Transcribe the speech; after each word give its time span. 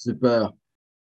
Super. 0.00 0.52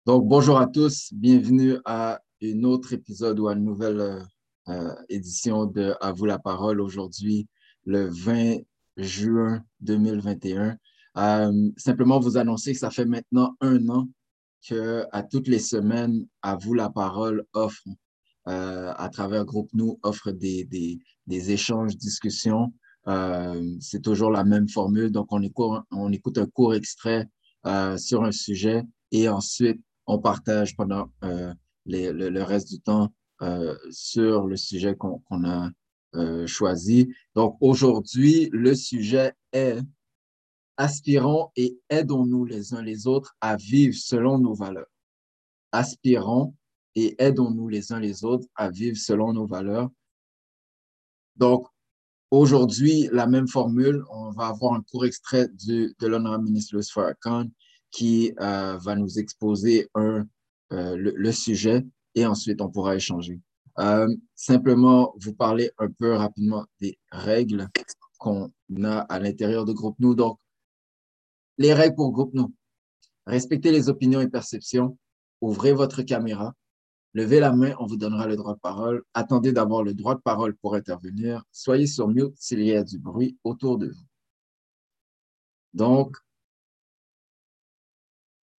Donc, 0.06 0.26
bonjour 0.26 0.58
à 0.58 0.66
tous. 0.66 1.12
Bienvenue 1.12 1.76
à 1.84 2.18
un 2.42 2.62
autre 2.62 2.94
épisode 2.94 3.38
ou 3.38 3.48
à 3.48 3.52
une 3.52 3.62
nouvelle 3.62 4.00
euh, 4.00 4.22
euh, 4.68 4.94
édition 5.10 5.66
de 5.66 5.94
À 6.00 6.12
vous 6.12 6.24
la 6.24 6.38
parole 6.38 6.80
aujourd'hui, 6.80 7.46
le 7.84 8.08
20 8.08 8.60
juin 8.96 9.62
2021. 9.80 10.78
Euh, 11.18 11.70
simplement 11.76 12.20
vous 12.20 12.38
annoncer 12.38 12.72
que 12.72 12.78
ça 12.78 12.90
fait 12.90 13.04
maintenant 13.04 13.54
un 13.60 13.86
an 13.90 14.08
que 14.66 15.04
à 15.12 15.24
toutes 15.24 15.48
les 15.48 15.58
semaines, 15.58 16.26
À 16.40 16.56
vous 16.56 16.72
la 16.72 16.88
parole 16.88 17.44
offre, 17.52 17.84
à 18.46 19.08
travers 19.12 19.44
Groupe 19.44 19.68
Nous, 19.74 19.98
offre 20.02 20.30
des, 20.30 20.64
des, 20.64 21.00
des 21.26 21.50
échanges, 21.50 21.98
discussions. 21.98 22.72
C'est 23.78 24.00
toujours 24.02 24.30
la 24.30 24.44
même 24.44 24.70
formule. 24.70 25.10
Donc, 25.10 25.26
on 25.32 25.42
écoute, 25.42 25.82
on 25.90 26.10
écoute 26.12 26.38
un 26.38 26.46
court 26.46 26.72
extrait 26.72 27.28
sur 27.98 28.24
un 28.24 28.32
sujet 28.32 28.82
et 29.12 29.28
ensuite 29.28 29.80
on 30.06 30.18
partage 30.18 30.76
pendant 30.76 31.10
euh, 31.24 31.54
le, 31.86 32.42
reste 32.42 32.68
du 32.68 32.80
temps 32.80 33.12
euh, 33.42 33.76
sur 33.90 34.46
le 34.46 34.56
sujet 34.56 34.96
qu'on 34.96 35.22
a 35.44 35.70
euh, 36.16 36.46
choisi. 36.46 37.12
Donc 37.34 37.56
aujourd'hui, 37.60 38.48
le 38.52 38.74
sujet 38.74 39.32
est 39.52 39.78
Aspirons 40.76 41.50
et 41.56 41.78
aidons-nous 41.90 42.46
les 42.46 42.72
uns 42.72 42.80
les 42.80 43.06
autres 43.06 43.36
à 43.42 43.56
vivre 43.56 43.94
selon 43.94 44.38
nos 44.38 44.54
valeurs. 44.54 44.90
Aspirons 45.72 46.54
et 46.94 47.22
aidons-nous 47.22 47.68
les 47.68 47.92
uns 47.92 48.00
les 48.00 48.24
autres 48.24 48.48
à 48.54 48.70
vivre 48.70 48.96
selon 48.96 49.34
nos 49.34 49.46
valeurs. 49.46 49.90
Donc, 51.36 51.66
aujourd'hui, 52.30 53.08
la 53.12 53.26
même 53.26 53.48
formule, 53.48 54.04
on 54.10 54.30
va 54.30 54.46
avoir 54.46 54.74
un 54.74 54.82
court 54.82 55.04
extrait 55.04 55.48
du, 55.48 55.94
de 55.98 56.06
l'honorable 56.06 56.44
ministre 56.44 56.74
Louis 56.74 56.88
Farrakhan 56.90 57.46
qui 57.90 58.32
euh, 58.40 58.78
va 58.78 58.94
nous 58.94 59.18
exposer 59.18 59.88
un, 59.94 60.26
euh, 60.72 60.96
le, 60.96 61.32
sujet 61.32 61.84
et 62.14 62.24
ensuite 62.26 62.60
on 62.60 62.70
pourra 62.70 62.94
échanger. 62.94 63.40
Euh, 63.78 64.08
simplement 64.34 65.14
vous 65.20 65.34
parler 65.34 65.70
un 65.78 65.90
peu 65.90 66.14
rapidement 66.14 66.66
des 66.80 66.98
règles 67.10 67.68
qu'on 68.18 68.52
a 68.84 68.98
à 69.00 69.18
l'intérieur 69.18 69.64
de 69.64 69.72
Groupe. 69.72 69.96
Donc, 70.00 70.38
les 71.58 71.72
règles 71.72 71.96
pour 71.96 72.12
Groupe. 72.12 72.34
Respectez 73.26 73.72
les 73.72 73.88
opinions 73.88 74.20
et 74.20 74.28
perceptions. 74.28 74.96
Ouvrez 75.40 75.72
votre 75.72 76.02
caméra. 76.02 76.54
Levez 77.12 77.40
la 77.40 77.52
main, 77.52 77.74
on 77.80 77.86
vous 77.86 77.96
donnera 77.96 78.26
le 78.26 78.36
droit 78.36 78.54
de 78.54 78.60
parole. 78.60 79.02
Attendez 79.14 79.52
d'avoir 79.52 79.82
le 79.82 79.94
droit 79.94 80.14
de 80.14 80.20
parole 80.20 80.54
pour 80.56 80.74
intervenir. 80.76 81.44
Soyez 81.50 81.86
sur 81.86 82.08
mute 82.08 82.34
s'il 82.36 82.62
y 82.62 82.72
a 82.72 82.84
du 82.84 82.98
bruit 82.98 83.36
autour 83.42 83.78
de 83.78 83.88
vous. 83.88 84.06
Donc, 85.74 86.16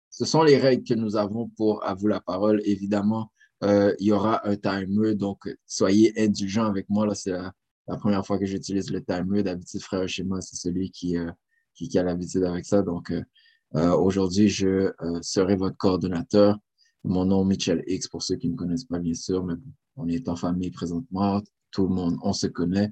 ce 0.09 0.25
sont 0.25 0.43
les 0.43 0.57
règles 0.57 0.83
que 0.83 0.93
nous 0.93 1.15
avons 1.15 1.47
pour 1.47 1.83
à 1.85 1.93
vous 1.93 2.07
la 2.07 2.19
parole. 2.19 2.61
Évidemment, 2.65 3.31
euh, 3.63 3.95
il 3.99 4.07
y 4.07 4.11
aura 4.11 4.45
un 4.47 4.57
timer, 4.57 5.15
donc 5.15 5.49
soyez 5.65 6.13
indulgents 6.21 6.65
avec 6.65 6.89
moi. 6.89 7.05
Là, 7.05 7.15
c'est 7.15 7.31
la, 7.31 7.53
première 7.97 8.25
fois 8.25 8.37
que 8.37 8.45
j'utilise 8.45 8.91
le 8.91 9.03
timer. 9.03 9.43
D'habitude, 9.43 9.81
frère 9.81 10.07
chez 10.09 10.23
moi, 10.23 10.41
c'est 10.41 10.57
celui 10.57 10.91
qui, 10.91 11.17
euh, 11.17 11.31
qui, 11.73 11.97
a 11.97 12.03
l'habitude 12.03 12.43
avec 12.43 12.65
ça. 12.65 12.81
Donc, 12.81 13.11
euh, 13.11 13.95
aujourd'hui, 13.95 14.49
je 14.49 14.91
serai 15.21 15.55
votre 15.55 15.77
coordonnateur. 15.77 16.57
Mon 17.03 17.25
nom, 17.25 17.43
Michel 17.45 17.83
X, 17.87 18.07
pour 18.07 18.21
ceux 18.23 18.35
qui 18.35 18.47
ne 18.47 18.53
me 18.53 18.57
connaissent 18.57 18.85
pas, 18.85 18.99
bien 18.99 19.13
sûr, 19.13 19.43
mais 19.43 19.55
on 19.95 20.07
est 20.07 20.27
en 20.27 20.35
famille 20.35 20.71
présentement. 20.71 21.41
Tout 21.71 21.87
le 21.87 21.93
monde, 21.93 22.17
on 22.21 22.33
se 22.33 22.47
connaît. 22.47 22.91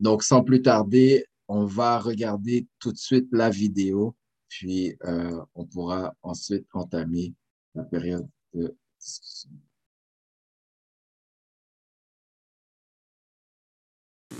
donc, 0.00 0.22
sans 0.22 0.42
plus 0.42 0.62
tarder, 0.62 1.24
on 1.48 1.64
va 1.64 1.98
regarder 1.98 2.66
tout 2.78 2.92
de 2.92 2.98
suite 2.98 3.28
la 3.32 3.50
vidéo 3.50 4.16
puis 4.52 4.94
euh, 5.04 5.40
on 5.54 5.64
pourra 5.64 6.14
ensuite 6.22 6.66
entamer 6.74 7.32
la 7.74 7.84
période 7.84 8.28
de 8.52 8.76
discussion. 9.00 9.50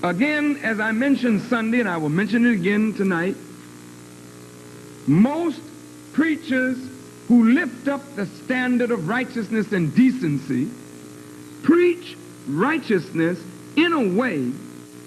Again, 0.03 0.59
as 0.65 0.81
I 0.81 0.93
mentioned 0.93 1.41
Sunday, 1.43 1.81
and 1.81 1.89
I 1.89 1.97
will 1.97 2.11
mention 2.11 2.45
it 2.45 2.55
again 2.55 2.93
tonight, 2.93 3.37
most 5.07 5.61
preachers 6.13 6.77
who 7.33 7.55
lift 7.55 7.89
up 7.89 8.03
the 8.15 8.27
standard 8.27 8.91
of 8.91 9.09
righteousness 9.09 9.73
and 9.73 9.95
decency 9.95 10.69
preach 11.63 12.15
righteousness 12.47 13.43
in 13.75 13.95
a 13.95 14.15
way 14.15 14.53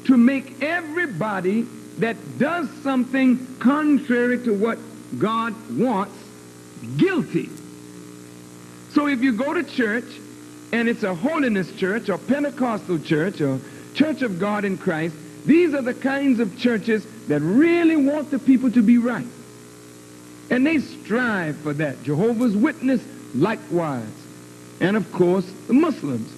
to 0.06 0.18
make 0.18 0.64
everybody 0.64 1.68
that 2.00 2.18
does 2.40 2.68
something 2.82 3.46
contrary 3.60 4.44
to 4.44 4.56
what 4.56 4.80
God 5.20 5.54
wants 5.78 6.18
guilty. 6.98 7.48
So 8.94 9.06
if 9.06 9.22
you 9.22 9.34
go 9.34 9.54
to 9.54 9.64
church 9.64 10.12
and 10.72 10.90
it's 10.90 11.04
a 11.04 11.14
holiness 11.14 11.72
church 11.74 12.10
or 12.10 12.18
Pentecostal 12.18 12.98
church 12.98 13.40
or 13.40 13.60
Church 13.94 14.24
of 14.24 14.40
God 14.40 14.66
in 14.66 14.80
Christ, 14.80 15.16
these 15.46 15.76
are 15.76 15.84
the 15.84 15.94
kinds 15.94 16.40
of 16.40 16.58
churches 16.58 17.06
that 17.28 17.42
really 17.42 17.96
want 17.96 18.32
the 18.32 18.40
people 18.40 18.72
to 18.72 18.82
be 18.82 18.98
right. 18.98 19.28
And 20.50 20.66
they 20.66 20.80
strive 20.80 21.58
for 21.58 21.74
that. 21.74 22.04
Jehovah's 22.04 22.56
Witness 22.56 23.02
likewise. 23.34 24.04
And 24.80 24.96
of 24.96 25.12
course, 25.12 25.46
the 25.68 25.74
Muslims. 25.74 26.32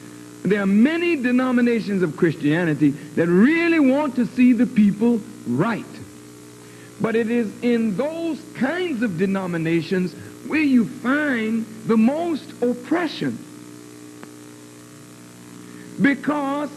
There 0.43 0.61
are 0.61 0.67
many 0.67 1.17
denominations 1.17 2.03
of 2.03 2.15
Christianity 2.15 2.91
that 2.91 3.27
really 3.27 3.79
want 3.79 4.15
to 4.15 4.25
see 4.25 4.53
the 4.53 4.67
people 4.67 5.19
right. 5.45 5.83
But 7.01 7.15
it 7.15 7.29
is 7.29 7.51
in 7.61 7.97
those 7.97 8.41
kinds 8.55 9.03
of 9.03 9.17
denominations 9.17 10.13
where 10.47 10.61
you 10.61 10.85
find 10.85 11.65
the 11.85 11.97
most 11.97 12.49
oppression. 12.61 13.37
Because 16.01 16.69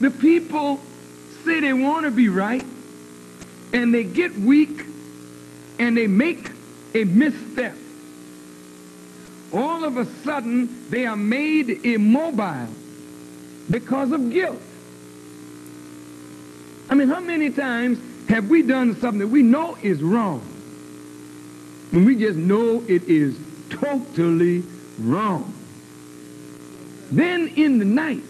the 0.00 0.10
people 0.10 0.80
say 1.44 1.60
they 1.60 1.72
want 1.72 2.06
to 2.06 2.10
be 2.10 2.28
right, 2.28 2.64
and 3.72 3.92
they 3.92 4.04
get 4.04 4.36
weak, 4.36 4.84
and 5.78 5.96
they 5.96 6.06
make 6.06 6.50
a 6.94 7.04
misstep. 7.04 7.76
All 9.52 9.84
of 9.84 9.96
a 9.96 10.06
sudden, 10.22 10.90
they 10.90 11.06
are 11.06 11.16
made 11.16 11.68
immobile 11.84 12.68
because 13.68 14.12
of 14.12 14.30
guilt. 14.30 14.60
I 16.88 16.94
mean, 16.94 17.08
how 17.08 17.20
many 17.20 17.50
times 17.50 17.98
have 18.28 18.48
we 18.48 18.62
done 18.62 18.96
something 19.00 19.20
that 19.20 19.28
we 19.28 19.42
know 19.42 19.76
is 19.82 20.02
wrong? 20.02 20.40
When 21.90 22.04
we 22.04 22.16
just 22.16 22.38
know 22.38 22.84
it 22.86 23.04
is 23.04 23.36
totally 23.70 24.62
wrong. 24.98 25.52
Then 27.10 27.48
in 27.48 27.78
the 27.78 27.84
night, 27.84 28.22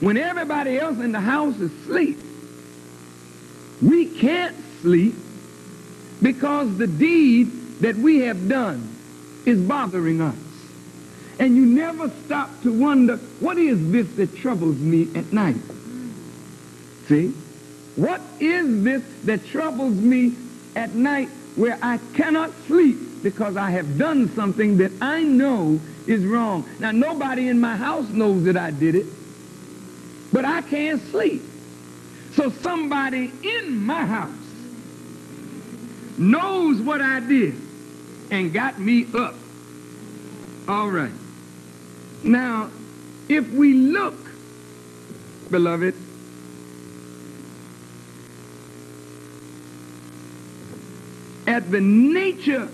when 0.00 0.16
everybody 0.16 0.78
else 0.78 0.98
in 0.98 1.12
the 1.12 1.20
house 1.20 1.56
is 1.56 1.72
asleep, 1.82 2.18
we 3.82 4.06
can't 4.06 4.56
sleep 4.80 5.14
because 6.22 6.76
the 6.76 6.86
deed 6.86 7.80
that 7.80 7.96
we 7.96 8.20
have 8.20 8.48
done 8.48 8.96
is 9.46 9.58
bothering 9.60 10.20
us. 10.20 10.36
And 11.38 11.56
you 11.56 11.64
never 11.64 12.10
stop 12.26 12.62
to 12.62 12.72
wonder, 12.72 13.16
what 13.38 13.56
is 13.56 13.90
this 13.90 14.06
that 14.16 14.36
troubles 14.36 14.76
me 14.76 15.08
at 15.14 15.32
night? 15.32 15.56
See? 17.08 17.32
What 17.96 18.20
is 18.38 18.84
this 18.84 19.02
that 19.24 19.46
troubles 19.46 19.94
me 19.94 20.36
at 20.76 20.94
night 20.94 21.28
where 21.56 21.78
I 21.82 21.98
cannot 22.14 22.50
sleep 22.66 23.22
because 23.22 23.56
I 23.56 23.70
have 23.70 23.98
done 23.98 24.34
something 24.34 24.76
that 24.78 24.92
I 25.00 25.22
know 25.22 25.80
is 26.06 26.24
wrong? 26.24 26.68
Now, 26.78 26.90
nobody 26.90 27.48
in 27.48 27.58
my 27.58 27.76
house 27.76 28.08
knows 28.10 28.44
that 28.44 28.58
I 28.58 28.70
did 28.70 28.94
it, 28.94 29.06
but 30.32 30.44
I 30.44 30.60
can't 30.60 31.00
sleep. 31.10 31.42
So 32.34 32.50
somebody 32.62 33.32
in 33.42 33.84
my 33.84 34.04
house 34.04 34.39
knows 36.20 36.80
what 36.80 37.00
I 37.00 37.20
did 37.20 37.54
and 38.30 38.52
got 38.52 38.78
me 38.78 39.06
up. 39.14 39.34
All 40.68 40.90
right. 40.90 41.12
Now, 42.22 42.70
if 43.28 43.50
we 43.50 43.72
look, 43.72 44.14
beloved, 45.50 45.94
at 51.46 51.70
the 51.70 51.80
nature 51.80 52.68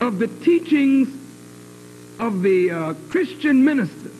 of 0.00 0.18
the 0.18 0.26
teachings 0.26 1.08
of 2.18 2.42
the 2.42 2.70
uh, 2.70 2.94
Christian 3.08 3.64
ministers. 3.64 4.12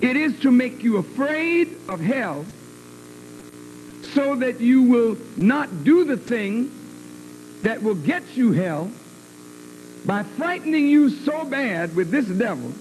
It 0.00 0.16
is 0.16 0.40
to 0.40 0.50
make 0.50 0.82
you 0.82 0.96
afraid 0.96 1.76
of 1.88 2.00
hell 2.00 2.44
so 4.14 4.36
that 4.36 4.60
you 4.60 4.82
will 4.82 5.16
not 5.36 5.84
do 5.84 6.04
the 6.04 6.16
thing 6.16 6.70
that 7.62 7.82
will 7.82 7.94
get 7.94 8.36
you 8.36 8.52
hell 8.52 8.90
by 10.04 10.22
frightening 10.22 10.88
you 10.88 11.10
so 11.10 11.44
bad 11.44 11.94
with 11.94 12.10
this 12.10 12.26
devil 12.26 12.72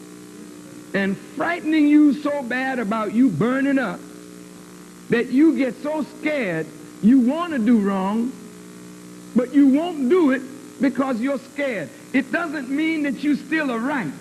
and 0.93 1.17
frightening 1.17 1.87
you 1.87 2.13
so 2.13 2.41
bad 2.43 2.79
about 2.79 3.13
you 3.13 3.29
burning 3.29 3.79
up 3.79 3.99
that 5.09 5.27
you 5.27 5.57
get 5.57 5.75
so 5.83 6.03
scared 6.19 6.67
you 7.01 7.19
want 7.19 7.53
to 7.53 7.59
do 7.59 7.79
wrong, 7.79 8.31
But 9.35 9.53
you 9.53 9.67
won't 9.67 10.09
do 10.09 10.31
it 10.31 10.41
because 10.81 11.19
you're 11.19 11.39
scared. 11.53 11.89
It 12.13 12.31
doesn't 12.31 12.69
mean 12.69 13.03
that 13.03 13.23
you 13.23 13.35
still 13.35 13.71
are 13.71 13.79
right. 13.79 14.11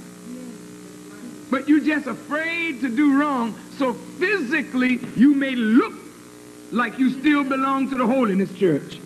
But 1.50 1.68
you're 1.68 1.80
just 1.80 2.06
afraid 2.06 2.80
to 2.80 2.88
do 2.88 3.18
wrong. 3.20 3.58
So 3.76 3.92
physically, 3.92 5.00
you 5.16 5.34
may 5.34 5.56
look 5.56 5.92
like 6.70 6.98
you 6.98 7.10
still 7.20 7.44
belong 7.44 7.88
to 7.90 7.96
the 7.96 8.06
holiness 8.06 8.52
church. 8.52 9.00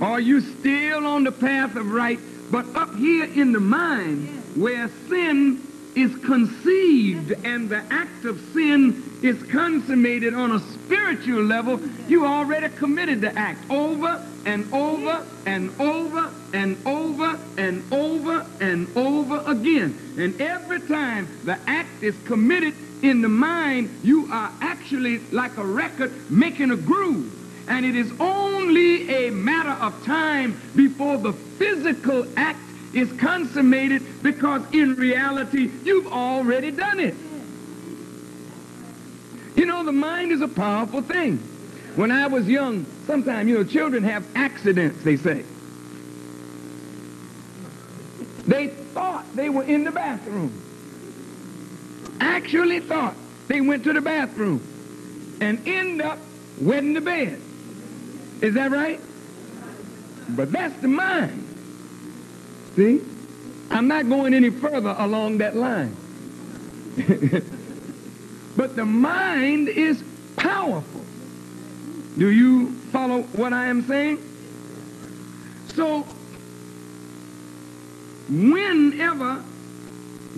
Or 0.00 0.18
you 0.18 0.40
still 0.40 1.06
on 1.06 1.24
the 1.24 1.32
path 1.32 1.76
of 1.76 1.86
right, 1.86 2.18
but 2.50 2.74
up 2.76 2.94
here 2.96 3.26
in 3.26 3.52
the 3.52 3.60
mind 3.60 4.56
where 4.56 4.90
sin 5.08 5.66
is 5.94 6.14
conceived 6.24 7.32
and 7.44 7.68
the 7.68 7.84
act 7.90 8.24
of 8.24 8.40
sin 8.52 9.18
is 9.22 9.42
consummated 9.44 10.32
on 10.34 10.52
a 10.52 10.60
spiritual 10.72 11.42
level, 11.42 11.80
you 12.08 12.24
already 12.24 12.68
committed 12.70 13.20
the 13.20 13.36
act 13.38 13.70
over 13.70 14.26
and 14.46 14.72
over 14.72 15.26
and 15.46 15.70
over 15.80 16.39
and 16.52 16.78
over 16.86 17.38
and 17.56 17.84
over 17.92 18.46
and 18.60 18.96
over 18.96 19.42
again. 19.46 20.14
And 20.16 20.40
every 20.40 20.80
time 20.80 21.30
the 21.44 21.58
act 21.68 22.02
is 22.02 22.16
committed 22.24 22.74
in 23.02 23.22
the 23.22 23.28
mind, 23.28 24.00
you 24.02 24.28
are 24.30 24.52
actually 24.60 25.18
like 25.30 25.56
a 25.56 25.64
record 25.64 26.30
making 26.30 26.70
a 26.70 26.76
groove. 26.76 27.32
And 27.66 27.86
it 27.86 27.94
is 27.94 28.12
only 28.18 29.08
a 29.26 29.30
matter 29.30 29.70
of 29.70 30.04
time 30.04 30.60
before 30.74 31.18
the 31.18 31.32
physical 31.58 32.26
act 32.36 32.72
is 32.92 33.12
consummated 33.12 34.22
because 34.22 34.62
in 34.72 34.94
reality, 34.96 35.70
you've 35.84 36.08
already 36.08 36.72
done 36.72 36.98
it. 36.98 37.16
You 39.54 39.66
know, 39.66 39.84
the 39.84 39.92
mind 39.92 40.32
is 40.32 40.40
a 40.40 40.48
powerful 40.48 41.02
thing. 41.02 41.38
When 41.94 42.10
I 42.10 42.26
was 42.26 42.46
young, 42.46 42.86
sometimes, 43.06 43.48
you 43.48 43.58
know, 43.58 43.64
children 43.64 44.02
have 44.04 44.24
accidents, 44.34 45.04
they 45.04 45.16
say. 45.16 45.44
They 48.50 48.66
thought 48.66 49.24
they 49.36 49.48
were 49.48 49.62
in 49.62 49.84
the 49.84 49.92
bathroom. 49.92 50.52
Actually 52.18 52.80
thought 52.80 53.14
they 53.46 53.60
went 53.60 53.84
to 53.84 53.92
the 53.92 54.00
bathroom 54.00 54.60
and 55.40 55.68
end 55.68 56.02
up 56.02 56.18
wetting 56.60 56.94
the 56.94 57.00
bed. 57.00 57.40
Is 58.40 58.54
that 58.54 58.72
right? 58.72 58.98
But 60.30 60.50
that's 60.50 60.74
the 60.80 60.88
mind. 60.88 61.46
See? 62.74 63.00
I'm 63.70 63.86
not 63.86 64.08
going 64.08 64.34
any 64.34 64.50
further 64.50 64.96
along 64.98 65.38
that 65.38 65.54
line. 65.54 65.94
but 68.56 68.74
the 68.74 68.84
mind 68.84 69.68
is 69.68 70.02
powerful. 70.34 71.04
Do 72.18 72.28
you 72.28 72.72
follow 72.90 73.22
what 73.22 73.52
I 73.52 73.66
am 73.66 73.86
saying? 73.86 74.18
So, 75.68 76.04
whenever 78.30 79.42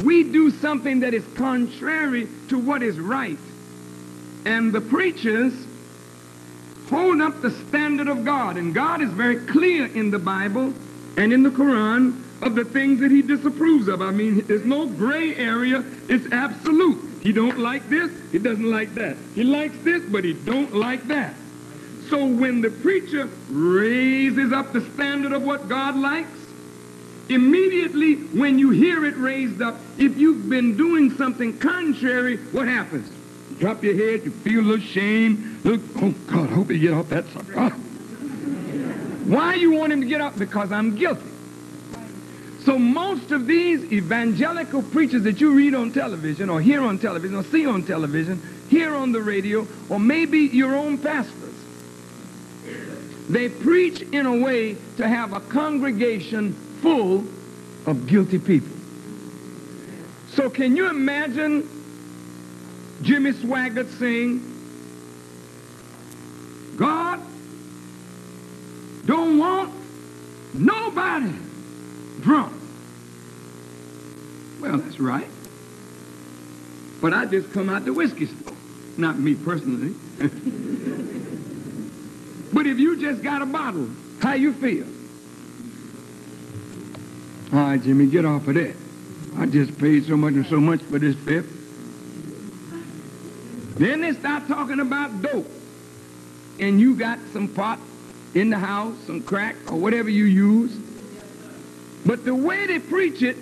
we 0.02 0.22
do 0.24 0.50
something 0.50 1.00
that 1.00 1.12
is 1.12 1.24
contrary 1.34 2.26
to 2.48 2.58
what 2.58 2.82
is 2.82 2.98
right, 2.98 3.38
and 4.44 4.72
the 4.72 4.80
preachers 4.80 5.52
hold 6.88 7.20
up 7.20 7.40
the 7.42 7.50
standard 7.68 8.08
of 8.08 8.24
God, 8.24 8.56
and 8.56 8.74
God 8.74 9.02
is 9.02 9.10
very 9.10 9.36
clear 9.46 9.86
in 9.86 10.10
the 10.10 10.18
Bible 10.18 10.72
and 11.16 11.32
in 11.32 11.42
the 11.42 11.50
Quran 11.50 12.20
of 12.42 12.54
the 12.54 12.64
things 12.64 13.00
that 13.00 13.10
he 13.10 13.22
disapproves 13.22 13.86
of. 13.88 14.02
I 14.02 14.10
mean, 14.10 14.44
there's 14.46 14.64
no 14.64 14.86
gray 14.86 15.36
area. 15.36 15.84
It's 16.08 16.30
absolute. 16.32 16.98
He 17.22 17.32
don't 17.32 17.60
like 17.60 17.88
this, 17.88 18.10
he 18.32 18.38
doesn't 18.38 18.68
like 18.68 18.94
that. 18.94 19.16
He 19.34 19.44
likes 19.44 19.76
this, 19.84 20.02
but 20.10 20.24
he 20.24 20.32
don't 20.32 20.74
like 20.74 21.06
that. 21.08 21.34
So 22.08 22.26
when 22.26 22.60
the 22.60 22.70
preacher 22.70 23.28
raises 23.48 24.52
up 24.52 24.72
the 24.72 24.80
standard 24.94 25.32
of 25.32 25.42
what 25.44 25.68
God 25.68 25.96
likes, 25.96 26.41
immediately 27.34 28.14
when 28.14 28.58
you 28.58 28.70
hear 28.70 29.04
it 29.04 29.16
raised 29.16 29.62
up, 29.62 29.76
if 29.98 30.16
you've 30.16 30.48
been 30.48 30.76
doing 30.76 31.10
something 31.16 31.58
contrary, 31.58 32.36
what 32.36 32.68
happens? 32.68 33.10
You 33.50 33.56
drop 33.56 33.82
your 33.82 33.94
head, 33.94 34.24
you 34.24 34.30
feel 34.30 34.60
a 34.60 34.62
little 34.62 34.84
shame. 34.84 35.60
Look, 35.64 35.80
oh 35.96 36.14
God, 36.26 36.50
I 36.50 36.54
hope 36.54 36.70
you 36.70 36.78
get 36.78 36.94
off 36.94 37.08
that 37.10 37.26
sucker. 37.28 37.54
Ah. 37.56 37.70
Why 39.26 39.54
you 39.54 39.72
want 39.72 39.92
him 39.92 40.00
to 40.00 40.06
get 40.06 40.20
up? 40.20 40.38
Because 40.38 40.72
I'm 40.72 40.96
guilty. 40.96 41.28
So 42.64 42.78
most 42.78 43.32
of 43.32 43.46
these 43.46 43.92
evangelical 43.92 44.82
preachers 44.82 45.24
that 45.24 45.40
you 45.40 45.52
read 45.52 45.74
on 45.74 45.92
television 45.92 46.48
or 46.48 46.60
hear 46.60 46.82
on 46.82 46.98
television 46.98 47.36
or 47.36 47.44
see 47.44 47.66
on 47.66 47.82
television, 47.84 48.40
hear 48.68 48.94
on 48.94 49.12
the 49.12 49.20
radio, 49.20 49.66
or 49.88 49.98
maybe 49.98 50.38
your 50.38 50.74
own 50.76 50.98
pastors, 50.98 51.54
they 53.28 53.48
preach 53.48 54.02
in 54.02 54.26
a 54.26 54.36
way 54.36 54.76
to 54.96 55.08
have 55.08 55.32
a 55.32 55.40
congregation 55.40 56.56
full 56.82 57.24
of 57.86 58.06
guilty 58.06 58.38
people. 58.38 58.76
So 60.30 60.50
can 60.50 60.76
you 60.76 60.90
imagine 60.90 61.68
Jimmy 63.02 63.32
Swaggart 63.32 63.98
saying, 63.98 64.48
God 66.76 67.20
don't 69.04 69.38
want 69.38 69.72
nobody 70.54 71.32
drunk. 72.20 72.52
Well, 74.60 74.78
that's 74.78 75.00
right. 75.00 75.26
But 77.00 77.12
I 77.12 77.26
just 77.26 77.52
come 77.52 77.68
out 77.68 77.84
the 77.84 77.92
whiskey 77.92 78.26
store. 78.26 78.56
Not 78.96 79.18
me 79.18 79.34
personally. 79.34 79.94
but 82.52 82.66
if 82.66 82.78
you 82.78 83.00
just 83.00 83.22
got 83.22 83.42
a 83.42 83.46
bottle, 83.46 83.88
how 84.20 84.34
you 84.34 84.52
feel? 84.52 84.86
All 87.52 87.58
right, 87.58 87.82
Jimmy, 87.82 88.06
get 88.06 88.24
off 88.24 88.48
of 88.48 88.54
that. 88.54 88.74
I 89.36 89.44
just 89.44 89.78
paid 89.78 90.06
so 90.06 90.16
much 90.16 90.32
and 90.34 90.46
so 90.46 90.58
much 90.58 90.80
for 90.80 90.98
this 90.98 91.14
fifth. 91.16 91.58
Then 93.78 94.00
they 94.00 94.12
start 94.12 94.46
talking 94.48 94.80
about 94.80 95.20
dope. 95.20 95.50
And 96.58 96.80
you 96.80 96.94
got 96.94 97.18
some 97.32 97.48
pot 97.48 97.78
in 98.34 98.48
the 98.48 98.58
house, 98.58 98.96
some 99.06 99.22
crack, 99.22 99.56
or 99.70 99.76
whatever 99.78 100.08
you 100.08 100.24
use. 100.24 100.74
But 102.06 102.24
the 102.24 102.34
way 102.34 102.66
they 102.66 102.78
preach 102.78 103.22
it, 103.22 103.36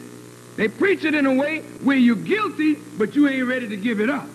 they 0.56 0.66
preach 0.66 1.04
it 1.04 1.14
in 1.14 1.26
a 1.26 1.34
way 1.34 1.60
where 1.82 1.96
you're 1.96 2.16
guilty, 2.16 2.74
but 2.98 3.14
you 3.14 3.28
ain't 3.28 3.46
ready 3.46 3.68
to 3.68 3.76
give 3.76 4.00
it 4.00 4.10
up. 4.10 4.26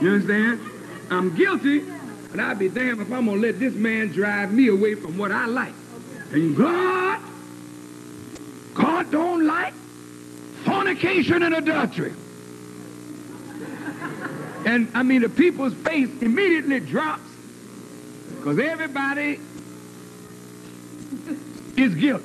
You 0.00 0.14
understand? 0.14 0.60
I'm 1.08 1.34
guilty, 1.36 1.84
but 2.30 2.40
I'll 2.40 2.56
be 2.56 2.68
damned 2.68 3.00
if 3.00 3.12
I'm 3.12 3.26
going 3.26 3.40
to 3.40 3.46
let 3.46 3.60
this 3.60 3.74
man 3.74 4.08
drive 4.08 4.52
me 4.52 4.68
away 4.68 4.96
from 4.96 5.18
what 5.18 5.30
I 5.30 5.46
like. 5.46 5.74
And 6.32 6.56
God, 6.56 7.11
God 8.82 9.12
don't 9.12 9.46
like 9.46 9.74
fornication 10.64 11.44
and 11.44 11.54
adultery. 11.54 12.12
And 14.66 14.90
I 14.92 15.04
mean, 15.04 15.22
the 15.22 15.28
people's 15.28 15.72
face 15.72 16.10
immediately 16.20 16.80
drops 16.80 17.22
because 18.36 18.58
everybody 18.58 19.38
is 21.76 21.94
guilty. 21.94 22.24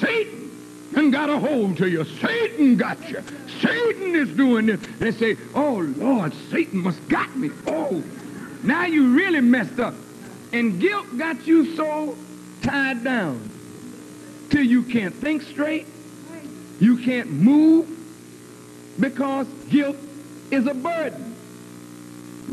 Satan 0.00 1.12
got 1.12 1.30
a 1.30 1.38
hold 1.38 1.76
to 1.76 1.88
you. 1.88 2.04
Satan 2.04 2.76
got 2.76 2.98
you. 3.08 3.22
Satan 3.60 4.16
is 4.16 4.28
doing 4.30 4.66
this. 4.66 4.80
They 4.98 5.12
say, 5.12 5.36
oh, 5.54 5.86
Lord, 5.96 6.34
Satan 6.50 6.80
must 6.80 7.08
got 7.08 7.36
me. 7.36 7.50
Oh, 7.68 8.02
now 8.64 8.86
you 8.86 9.14
really 9.14 9.40
messed 9.40 9.78
up. 9.78 9.94
And 10.52 10.80
guilt 10.80 11.16
got 11.16 11.46
you 11.46 11.76
so 11.76 12.16
tied 12.62 13.04
down 13.04 13.50
till 14.50 14.62
you 14.62 14.82
can't 14.82 15.14
think 15.14 15.42
straight. 15.42 15.86
You 16.80 16.98
can't 16.98 17.30
move 17.30 17.88
because 19.00 19.46
guilt 19.68 19.96
is 20.50 20.66
a 20.66 20.74
burden. 20.74 21.36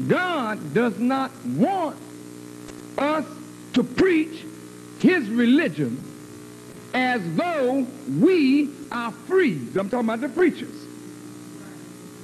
God 0.07 0.73
does 0.73 0.97
not 0.99 1.31
want 1.45 1.97
us 2.97 3.25
to 3.73 3.83
preach 3.83 4.43
his 4.99 5.29
religion 5.29 6.03
as 6.93 7.21
though 7.35 7.85
we 8.19 8.69
are 8.91 9.11
free. 9.11 9.59
I'm 9.77 9.89
talking 9.89 9.99
about 9.99 10.21
the 10.21 10.29
preachers. 10.29 10.75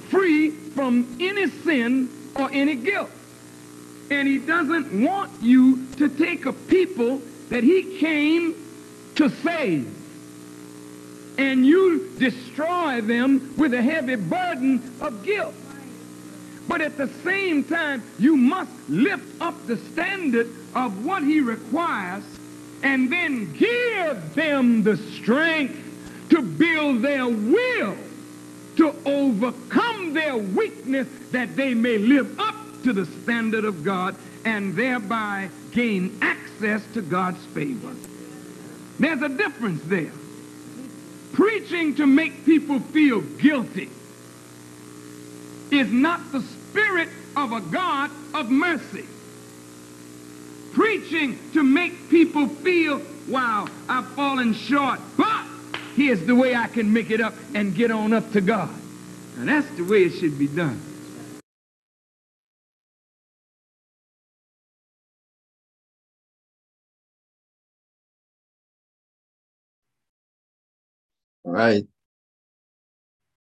Free 0.10 0.50
from 0.50 1.18
any 1.20 1.50
sin 1.50 2.10
or 2.36 2.50
any 2.52 2.76
guilt. 2.76 3.10
And 4.10 4.28
he 4.28 4.40
doesn't 4.40 5.04
want 5.04 5.32
you 5.42 5.88
to 5.98 6.10
take 6.10 6.46
a 6.46 6.54
people 6.54 7.22
that 7.52 7.64
he 7.64 8.00
came 8.00 8.56
to 9.16 9.30
save 9.44 9.94
and 11.38 11.66
you 11.66 12.10
destroy 12.18 13.02
them 13.02 13.54
with 13.58 13.74
a 13.74 13.82
heavy 13.82 14.16
burden 14.16 14.82
of 15.02 15.24
guilt. 15.24 15.54
But 16.68 16.82
at 16.82 16.98
the 16.98 17.10
same 17.24 17.66
time, 17.66 18.04
you 18.18 18.38
must 18.38 18.72
lift 18.88 19.42
up 19.42 19.68
the 19.68 19.78
standard 19.92 20.50
of 20.74 21.06
what 21.06 21.24
he 21.24 21.42
requires 21.42 22.24
and 22.84 23.12
then 23.12 23.54
give 23.54 24.34
them 24.34 24.84
the 24.84 24.96
strength 24.96 25.78
to 26.30 26.42
build 26.42 27.02
their 27.02 27.28
will 27.28 27.98
to 28.78 28.96
overcome 29.06 30.14
their 30.14 30.38
weakness 30.38 31.08
that 31.32 31.58
they 31.58 31.74
may 31.74 31.98
live 31.98 32.40
up 32.40 32.56
to 32.84 32.94
the 32.94 33.06
standard 33.24 33.66
of 33.66 33.84
God 33.84 34.16
and 34.46 34.74
thereby 34.76 35.50
gain 35.74 36.18
access 36.22 36.41
to 36.62 37.02
God's 37.02 37.44
favor. 37.48 37.94
There's 39.00 39.22
a 39.22 39.30
difference 39.30 39.82
there. 39.84 40.12
Preaching 41.34 41.96
to 41.96 42.06
make 42.06 42.46
people 42.46 42.80
feel 42.80 43.22
guilty 43.22 43.90
is 45.72 45.92
not 45.92 46.32
the 46.32 46.42
spirit 46.42 47.10
of 47.36 47.52
a 47.52 47.62
God 47.62 48.12
of 48.34 48.52
mercy. 48.52 49.06
Preaching 50.74 51.40
to 51.54 51.64
make 51.64 52.10
people 52.10 52.48
feel, 52.48 53.02
wow, 53.28 53.68
I've 53.90 54.08
fallen 54.10 54.54
short, 54.54 55.00
but 55.18 55.46
here's 55.96 56.24
the 56.26 56.36
way 56.36 56.56
I 56.56 56.68
can 56.68 56.94
make 56.94 57.10
it 57.10 57.22
up 57.22 57.34
and 57.56 57.74
get 57.74 57.92
on 57.92 58.14
up 58.14 58.32
to 58.34 58.42
God. 58.42 58.70
And 59.38 59.48
that's 59.48 59.70
the 59.78 59.84
way 59.84 60.04
it 60.04 60.12
should 60.12 60.38
be 60.38 60.48
done. 60.48 60.91
Right. 71.62 71.88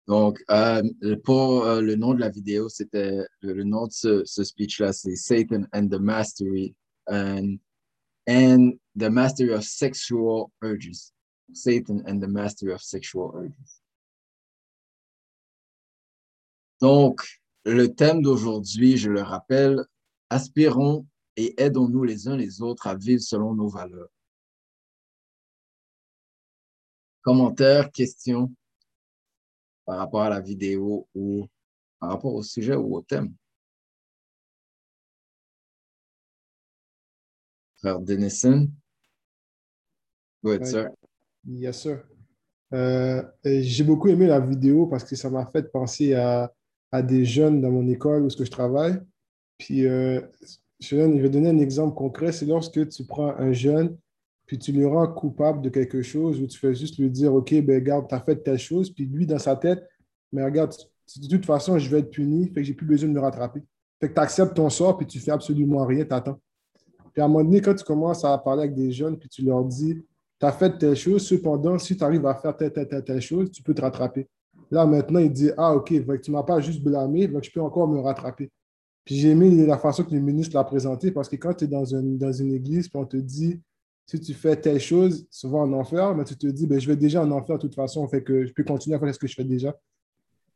Donc, 0.08 0.44
euh, 0.50 0.82
pour 1.24 1.66
euh, 1.66 1.82
le 1.82 1.96
nom 1.96 2.16
de 2.16 2.20
la 2.20 2.30
vidéo, 2.30 2.68
c'était 2.68 3.28
le, 3.42 3.64
nom 3.64 3.86
de 3.86 3.92
ce, 3.92 4.26
ce 4.26 4.44
speech-là, 4.44 4.92
c'est 4.92 5.16
Satan 5.16 5.66
and 5.72 5.90
the 5.90 6.00
Mastery 6.00 6.76
and, 7.08 7.58
and 8.28 8.72
the 8.96 9.12
Mastery 9.12 9.54
of 9.54 9.64
Sexual 9.64 10.48
Urges. 10.64 11.12
Satan 11.54 12.02
and 12.08 12.20
the 12.20 12.28
Mastery 12.28 12.74
of 12.74 12.82
Sexual 12.82 13.36
Urges. 13.36 13.84
Donc, 16.82 17.22
le 17.66 17.94
thème 17.94 18.24
d'aujourd'hui, 18.24 18.98
je 18.98 19.12
le 19.12 19.22
rappelle, 19.22 19.86
aspirons 20.32 21.06
et 21.36 21.54
aidons-nous 21.62 22.04
les 22.04 22.28
uns 22.28 22.36
les 22.36 22.64
autres 22.64 22.88
à 22.88 22.96
vivre 22.96 23.22
selon 23.22 23.54
nos 23.54 23.70
valeurs. 23.70 24.10
Commentaires, 27.22 27.92
questions 27.92 28.52
par 29.86 29.98
rapport 30.00 30.22
à 30.22 30.30
la 30.30 30.40
vidéo 30.42 31.08
ou 31.16 31.48
par 32.00 32.10
rapport 32.12 32.34
au 32.34 32.44
sujet 32.44 32.76
ou 32.76 32.96
au 32.96 33.02
thème. 33.02 33.34
Frère 37.78 38.00
Denison. 38.00 38.70
Go 40.44 40.52
ahead, 40.52 40.62
Ouais. 40.62 40.68
sir. 40.68 40.90
Yes, 41.48 41.82
sir. 41.82 42.04
Euh, 42.74 43.24
j'ai 43.46 43.84
beaucoup 43.84 44.10
aimé 44.10 44.28
la 44.28 44.40
vidéo 44.40 44.88
parce 44.88 45.04
que 45.04 45.16
ça 45.16 45.30
m'a 45.30 45.46
fait 45.46 45.72
penser 45.72 46.14
à, 46.14 46.52
à 46.92 47.02
des 47.02 47.24
jeunes 47.24 47.62
dans 47.62 47.72
mon 47.72 47.88
école 47.88 48.24
où 48.24 48.30
ce 48.30 48.38
que 48.38 48.46
je 48.46 48.52
travaille. 48.52 49.00
Puis, 49.58 49.86
euh, 49.86 50.22
je 50.80 50.96
vais 50.96 51.30
donner 51.30 51.50
un 51.50 51.58
exemple 51.60 51.96
concret. 51.96 52.32
C'est 52.32 52.46
lorsque 52.46 52.90
tu 52.90 53.06
prends 53.06 53.30
un 53.38 53.54
jeune, 53.54 53.98
puis 54.48 54.58
tu 54.58 54.72
le 54.72 54.88
rends 54.88 55.08
coupable 55.08 55.62
de 55.62 55.70
quelque 55.70 56.01
chose, 56.01 56.42
ou 56.42 56.48
tu 56.48 56.58
fais 56.58 56.74
juste 56.74 56.98
lui 56.98 57.12
dire, 57.12 57.34
OK, 57.34 57.54
ben 57.62 57.75
regarde, 57.75 58.08
tu 58.08 58.16
as 58.16 58.22
fait 58.22 58.38
telle 58.38 58.58
chose, 58.58 58.89
puis 58.89 59.06
lui, 59.06 59.27
dans 59.27 59.38
sa 59.38 59.58
tête, 59.58 59.86
mais 60.32 60.44
regarde, 60.44 60.74
de 61.18 61.27
toute 61.27 61.46
façon, 61.46 61.77
je 61.77 61.89
vais 61.89 62.00
être 62.00 62.10
puni, 62.10 62.48
fait 62.48 62.62
que 62.62 62.63
j'ai 62.63 62.74
plus 62.74 62.86
besoin 62.86 63.10
de 63.10 63.13
me 63.13 63.20
rattraper. 63.20 63.62
Fait 64.00 64.08
que 64.08 64.13
tu 64.13 64.20
acceptes 64.22 64.56
ton 64.56 64.70
sort, 64.70 64.98
puis 64.98 65.06
tu 65.06 65.20
fais 65.20 65.32
absolument 65.32 65.86
rien, 65.86 66.06
tu 66.06 66.13
attends. 66.13 66.39
Puis 67.13 67.22
à 67.22 67.25
un 67.25 67.27
moment 67.27 67.44
donné, 67.44 67.60
quand 67.60 67.75
tu 67.75 67.84
commences 67.84 68.24
à 68.24 68.38
parler 68.38 68.63
avec 68.63 68.75
des 68.75 68.92
jeunes, 68.92 69.18
puis 69.18 69.27
tu 69.27 69.44
leur 69.44 69.66
dis, 69.66 70.01
tu 70.39 70.46
as 70.46 70.51
fait 70.54 70.77
telle 70.77 70.96
chose, 70.96 71.27
cependant, 71.27 71.77
si 71.77 71.98
tu 71.98 72.04
arrives 72.04 72.25
à 72.25 72.36
faire 72.36 72.56
telle, 72.56 72.72
telle, 72.72 72.88
telle, 72.88 73.04
telle 73.04 73.22
chose, 73.22 73.51
tu 73.51 73.62
peux 73.62 73.74
te 73.74 73.82
rattraper. 73.82 74.30
Là, 74.72 74.86
maintenant, 74.86 75.20
il 75.20 75.32
dit, 75.32 75.50
ah, 75.58 75.75
OK, 75.75 75.89
fait 75.89 76.06
que 76.06 76.22
tu 76.22 76.32
ne 76.32 76.38
m'as 76.38 76.44
pas 76.44 76.62
juste 76.62 76.82
blâmé, 76.82 77.27
donc 77.27 77.44
je 77.44 77.51
peux 77.51 77.62
encore 77.62 77.88
me 77.88 78.00
rattraper. 78.00 78.50
Puis 79.04 79.16
j'ai 79.16 79.30
aimé 79.30 79.66
la 79.66 79.77
façon 79.77 80.04
que 80.04 80.13
le 80.13 80.22
ministre 80.22 80.56
l'a 80.56 80.63
présenté, 80.63 81.12
parce 81.12 81.27
que 81.27 81.36
quand 81.36 81.54
tu 81.54 81.66
es 81.66 81.68
dans 81.68 81.84
dans 81.84 82.32
une 82.32 82.54
église, 82.54 82.88
puis 82.88 83.00
on 83.00 83.06
te 83.06 83.18
dit, 83.18 83.62
si 84.08 84.22
tu 84.22 84.34
fais 84.34 84.56
telle 84.56 84.80
chose, 84.80 85.28
souvent 85.30 85.64
en 85.64 85.74
enfer, 85.74 86.16
mais 86.16 86.24
tu 86.24 86.38
te 86.38 86.48
dis, 86.48 86.66
ben, 86.66 86.80
je 86.80 86.88
vais 86.88 86.96
déjà 86.96 87.22
en 87.22 87.30
enfer 87.32 87.58
de 87.58 87.62
toute 87.62 87.76
façon, 87.76 88.08
fait 88.08 88.24
que 88.24 88.46
je 88.46 88.54
peux 88.54 88.64
continuer 88.64 88.96
à 88.96 89.00
faire 89.00 89.14
ce 89.14 89.20
que 89.20 89.28
je 89.28 89.36
fais 89.36 89.44
déjà. 89.44 89.78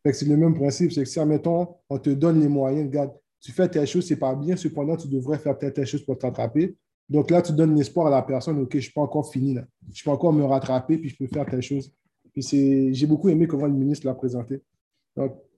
Fait 0.04 0.12
que 0.12 0.18
c'est 0.18 0.26
le 0.26 0.38
même 0.38 0.56
principe, 0.56 0.94
c'est 0.94 1.04
que 1.04 1.10
si, 1.10 1.20
admettons, 1.20 1.68
on 1.90 2.00
te 2.00 2.10
donne 2.10 2.40
les 2.40 2.48
moyens, 2.48 2.88
regarde, 2.88 3.12
tu 3.42 3.52
fais 3.52 3.68
telle 3.68 3.86
chose, 3.86 4.08
c'est 4.08 4.16
pas 4.16 4.36
bien, 4.36 4.56
cependant, 4.56 4.96
tu 4.96 5.10
devrais 5.10 5.38
faire 5.38 5.58
telle, 5.58 5.86
chose 5.86 6.04
pour 6.04 6.18
te 6.18 6.26
rattraper. 6.26 6.78
Donc 7.10 7.30
là, 7.30 7.42
tu 7.42 7.52
donnes 7.52 7.76
l'espoir 7.76 8.08
à 8.08 8.10
la 8.10 8.22
personne, 8.22 8.58
OK, 8.60 8.70
je 8.72 8.78
ne 8.78 8.82
suis 8.82 8.94
pas 8.94 9.02
encore 9.02 9.30
fini 9.30 9.54
là. 9.54 9.66
Je 9.94 10.02
peux 10.02 10.12
encore 10.12 10.32
me 10.32 10.46
rattraper, 10.46 10.98
puis 10.98 11.10
je 11.10 11.18
peux 11.18 11.28
faire 11.28 11.46
telle 11.46 11.62
chose. 11.62 11.92
Puis 12.32 12.44
c'est, 12.44 12.94
j'ai 12.94 13.06
beaucoup 13.06 13.28
aimé 13.28 13.48
comment 13.48 13.66
le 13.66 13.74
ministre 13.74 14.08
l'a 14.08 14.14
présenté. 14.14 14.62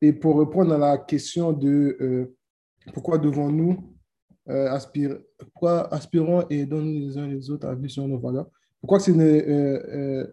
Et 0.01 0.13
pour 0.13 0.39
répondre 0.39 0.73
à 0.73 0.77
la 0.79 0.97
question 0.97 1.53
de 1.53 1.95
euh, 2.01 2.35
pourquoi 2.91 3.19
devons-nous 3.19 3.92
euh, 4.49 4.69
aspirons 4.69 6.43
et 6.49 6.65
donnons 6.65 6.99
les 6.99 7.17
uns 7.17 7.27
les 7.27 7.49
autres 7.49 7.67
à 7.67 7.75
vivre 7.75 7.91
sur 7.91 8.07
nos 8.07 8.19
valeurs, 8.19 8.47
pourquoi, 8.81 8.99
euh, 9.09 9.13
euh, 9.13 10.27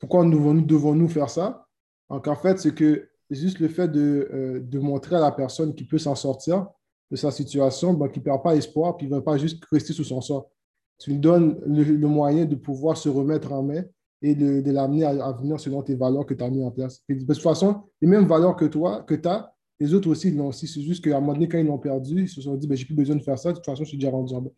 pourquoi 0.00 0.24
devons-nous, 0.24 0.62
devons-nous 0.62 1.08
faire 1.08 1.30
ça? 1.30 1.66
Donc, 2.10 2.26
en 2.26 2.34
fait, 2.34 2.58
c'est 2.58 2.74
que 2.74 3.08
juste 3.30 3.60
le 3.60 3.68
fait 3.68 3.88
de, 3.88 4.60
de 4.64 4.78
montrer 4.78 5.16
à 5.16 5.20
la 5.20 5.30
personne 5.30 5.74
qui 5.74 5.84
peut 5.84 5.98
s'en 5.98 6.14
sortir 6.14 6.66
de 7.12 7.16
sa 7.16 7.30
situation, 7.30 7.92
ben, 7.94 8.08
qu'il 8.08 8.20
ne 8.20 8.24
perd 8.24 8.42
pas 8.42 8.56
espoir, 8.56 8.96
il 9.00 9.08
ne 9.08 9.14
va 9.14 9.20
pas 9.20 9.36
juste 9.36 9.62
rester 9.70 9.92
sous 9.92 10.04
son 10.04 10.20
sort. 10.20 10.50
Tu 10.98 11.10
lui 11.10 11.18
donnes 11.18 11.60
le, 11.66 12.08
moyen 12.08 12.46
de 12.46 12.56
pouvoir 12.56 12.96
se 12.96 13.08
remettre 13.08 13.52
en 13.52 13.62
main 13.62 13.82
et 14.22 14.34
de, 14.34 14.60
de 14.60 14.70
l'amener 14.70 15.04
à, 15.04 15.32
venir 15.32 15.60
selon 15.60 15.82
tes 15.82 15.94
valeurs 15.94 16.24
que 16.24 16.34
tu 16.34 16.42
as 16.42 16.50
mis 16.50 16.64
en 16.64 16.70
place. 16.70 17.02
De 17.08 17.24
toute 17.24 17.42
façon, 17.42 17.82
les 18.00 18.08
mêmes 18.08 18.26
valeurs 18.26 18.56
que 18.56 18.64
toi, 18.64 19.02
que 19.02 19.14
tu 19.14 19.28
as, 19.28 19.52
les 19.82 19.94
autres 19.94 20.08
aussi, 20.08 20.28
ils 20.28 20.36
l'ont 20.36 20.46
aussi. 20.46 20.68
C'est 20.68 20.80
juste 20.80 21.02
qu'à 21.02 21.16
un 21.16 21.20
moment 21.20 21.32
donné, 21.32 21.48
quand 21.48 21.58
ils 21.58 21.66
l'ont 21.66 21.76
perdu, 21.76 22.22
ils 22.22 22.28
se 22.28 22.40
sont 22.40 22.54
dit, 22.54 22.68
ben, 22.68 22.76
j'ai 22.76 22.84
plus 22.84 22.94
besoin 22.94 23.16
de 23.16 23.22
faire 23.22 23.36
ça, 23.36 23.50
de 23.50 23.56
toute 23.56 23.64
façon, 23.64 23.82
je 23.82 23.88
suis 23.88 23.98
déjà 23.98 24.10
rendu 24.10 24.32
en 24.32 24.42
bas. 24.42 24.50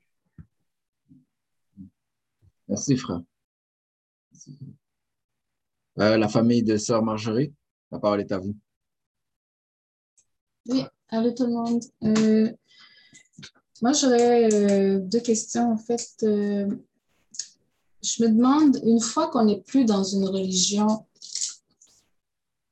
Merci, 2.69 2.95
frère. 2.99 3.23
Euh, 5.99 6.19
la 6.19 6.29
famille 6.29 6.63
de 6.63 6.77
Sœur 6.77 7.03
Marjorie, 7.03 7.55
la 7.91 7.99
parole 7.99 8.21
est 8.21 8.33
à 8.33 8.39
vous. 8.39 8.55
Oui, 10.69 10.83
allô 11.09 11.31
tout 11.31 11.47
le 11.47 11.53
monde. 11.53 11.83
Euh, 12.03 12.53
moi, 13.81 13.95
j'aurais 13.95 14.53
euh, 14.53 14.99
deux 14.99 15.21
questions. 15.21 15.73
En 15.73 15.79
fait, 15.79 16.07
euh, 16.23 16.69
je 18.03 18.23
me 18.23 18.29
demande, 18.29 18.79
une 18.85 19.01
fois 19.01 19.29
qu'on 19.31 19.47
n'est 19.47 19.63
plus 19.63 19.87
dans 19.87 20.05
une 20.05 20.25
religion, 20.25 21.07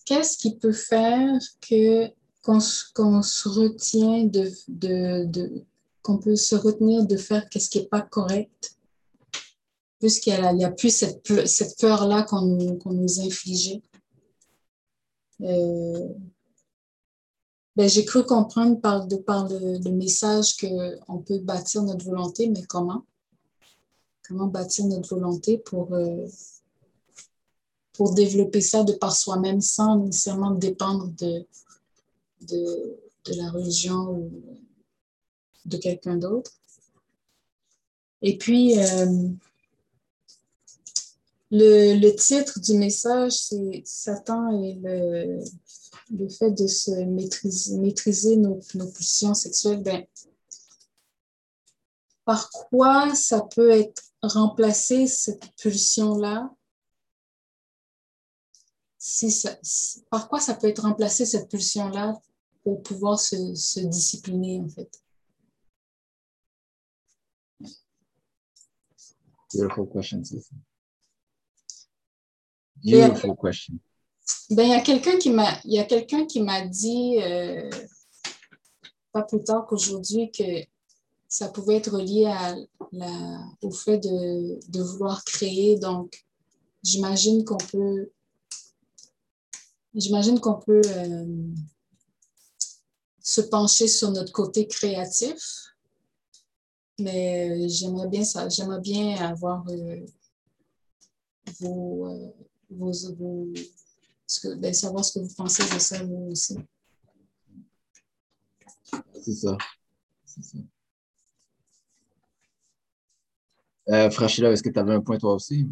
qu'est-ce 0.04 0.36
qui 0.36 0.58
peut 0.58 0.72
faire 0.72 1.38
que 1.62 2.12
qu'on 2.42 2.60
se- 2.60 3.48
retient 3.48 4.24
de, 4.24 4.50
de, 4.68 5.24
de- 5.26 5.64
qu'on 6.02 6.18
peut 6.18 6.36
se 6.36 6.56
retenir 6.56 7.06
de 7.06 7.16
faire 7.16 7.48
qu'est-ce 7.48 7.70
qui 7.70 7.78
n'est 7.78 7.86
pas 7.86 8.02
correct, 8.02 8.76
puisqu'il 10.00 10.34
n'y 10.54 10.64
a, 10.64 10.68
a 10.68 10.70
plus 10.70 10.90
cette, 10.90 11.46
cette 11.46 11.78
peur-là 11.78 12.24
qu'on 12.24 12.42
nous 12.42 13.20
infligeait. 13.20 13.80
Euh, 15.40 16.08
ben, 17.76 17.88
j'ai 17.88 18.04
cru 18.04 18.24
comprendre 18.24 18.80
par, 18.80 19.06
de 19.06 19.16
par 19.16 19.48
le, 19.48 19.78
le 19.78 19.90
message 19.92 20.56
qu'on 20.58 21.18
peut 21.18 21.38
bâtir 21.38 21.82
notre 21.84 22.04
volonté, 22.04 22.48
mais 22.48 22.64
comment? 22.64 23.04
Comment 24.28 24.46
bâtir 24.46 24.86
notre 24.86 25.14
volonté 25.14 25.58
pour, 25.58 25.94
euh, 25.94 26.26
pour 27.92 28.14
développer 28.14 28.60
ça 28.60 28.84
de 28.84 28.92
par 28.92 29.16
soi-même 29.16 29.60
sans 29.60 29.96
nécessairement 29.98 30.50
dépendre 30.50 31.08
de, 31.18 31.46
de, 32.46 32.98
de 33.24 33.34
la 33.34 33.50
religion 33.50 34.10
ou 34.10 34.30
de 35.64 35.76
quelqu'un 35.76 36.16
d'autre. 36.16 36.50
Et 38.20 38.38
puis, 38.38 38.78
euh, 38.78 39.28
le, 41.50 41.98
le 42.00 42.16
titre 42.16 42.60
du 42.60 42.74
message, 42.74 43.32
c'est 43.32 43.82
Satan 43.84 44.62
et 44.62 44.74
le, 44.74 45.44
le 46.10 46.28
fait 46.28 46.50
de 46.50 46.66
se 46.66 46.90
maîtriser, 47.04 47.78
maîtriser 47.78 48.36
nos, 48.36 48.60
nos 48.74 48.90
pulsions 48.90 49.34
sexuelles. 49.34 49.82
Ben, 49.82 50.04
par 52.24 52.48
quoi 52.50 53.14
ça 53.14 53.40
peut 53.42 53.70
être 53.70 54.02
remplacé, 54.22 55.06
cette 55.06 55.44
pulsion-là? 55.56 56.54
Si 58.98 59.44
par 60.10 60.28
quoi 60.28 60.38
ça 60.38 60.54
peut 60.54 60.68
être 60.68 60.82
remplacé, 60.82 61.26
cette 61.26 61.48
pulsion-là, 61.50 62.20
pour 62.62 62.82
pouvoir 62.82 63.18
se, 63.18 63.54
se 63.54 63.80
discipliner, 63.80 64.60
en 64.60 64.68
fait? 64.68 65.02
Beautiful 69.54 69.88
question. 69.92 70.22
Yeah. 72.82 73.08
Beautiful 73.08 73.36
question. 73.36 73.78
Ben, 74.50 74.64
il 74.64 74.70
y 74.70 74.74
a 74.74 74.80
quelqu'un 74.80 75.18
qui 75.18 75.30
m'a, 75.30 75.60
il 75.64 75.74
y 75.74 75.78
a 75.78 75.84
quelqu'un 75.84 76.26
qui 76.26 76.40
m'a 76.40 76.66
dit, 76.66 77.18
euh, 77.20 77.68
pas 79.12 79.22
plus 79.22 79.42
tard 79.42 79.66
qu'aujourd'hui, 79.66 80.30
que 80.30 80.64
ça 81.28 81.48
pouvait 81.48 81.76
être 81.76 81.94
à 82.26 82.54
la, 82.92 83.46
au 83.62 83.70
fait 83.70 83.98
de, 83.98 84.58
de 84.70 84.82
vouloir 84.82 85.24
créer. 85.24 85.78
Donc, 85.78 86.24
j'imagine 86.82 87.44
qu'on 87.44 87.56
peut, 87.56 88.10
j'imagine 89.94 90.40
qu'on 90.40 90.58
peut 90.60 90.82
euh, 90.86 91.26
se 93.22 93.40
pencher 93.40 93.88
sur 93.88 94.10
notre 94.10 94.32
côté 94.32 94.66
créatif 94.66 95.72
mais 97.02 97.68
j'aimerais 97.68 98.08
bien 98.08 98.24
ça. 98.24 98.48
J'aimerais 98.48 98.80
bien 98.80 99.16
avoir 99.16 99.66
euh, 99.68 100.04
vos, 101.60 102.06
euh, 102.06 102.30
vos, 102.70 102.92
vos 103.16 103.52
ce 104.26 104.40
que, 104.40 104.54
ben, 104.54 104.72
savoir 104.72 105.04
ce 105.04 105.18
que 105.18 105.24
vous 105.24 105.34
pensez 105.34 105.62
de 105.62 105.78
ça, 105.78 106.02
vous 106.02 106.28
aussi. 106.30 106.56
C'est 109.22 109.34
ça. 109.34 109.56
C'est 110.24 110.42
ça. 110.42 110.58
Euh, 113.88 114.10
Frachila, 114.10 114.50
est-ce 114.52 114.62
que 114.62 114.70
tu 114.70 114.78
avais 114.78 114.94
un 114.94 115.00
point 115.00 115.18
toi 115.18 115.34
aussi? 115.34 115.68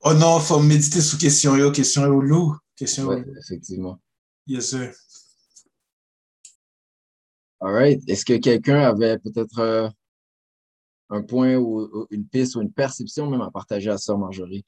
Oh 0.00 0.14
non, 0.14 0.38
il 0.38 0.44
faut 0.44 0.58
méditer 0.58 1.00
sur 1.00 1.18
question 1.18 1.56
yo, 1.56 1.70
question 1.70 2.04
yo 2.06 2.20
loup. 2.20 2.56
Question 2.76 3.12
effectivement. 3.38 4.00
Yes, 4.46 4.70
sir. 4.70 4.92
All 7.64 7.72
right. 7.72 8.02
Est-ce 8.06 8.26
que 8.26 8.36
quelqu'un 8.36 8.80
avait 8.80 9.18
peut-être 9.18 9.58
euh, 9.58 9.88
un 11.08 11.22
point 11.22 11.56
ou, 11.56 12.06
une 12.10 12.26
piste 12.26 12.56
ou 12.56 12.60
une 12.60 12.70
perception 12.70 13.30
même 13.30 13.40
à 13.40 13.50
partager 13.50 13.88
à 13.88 13.96
Sœur 13.96 14.18
Marjorie? 14.18 14.66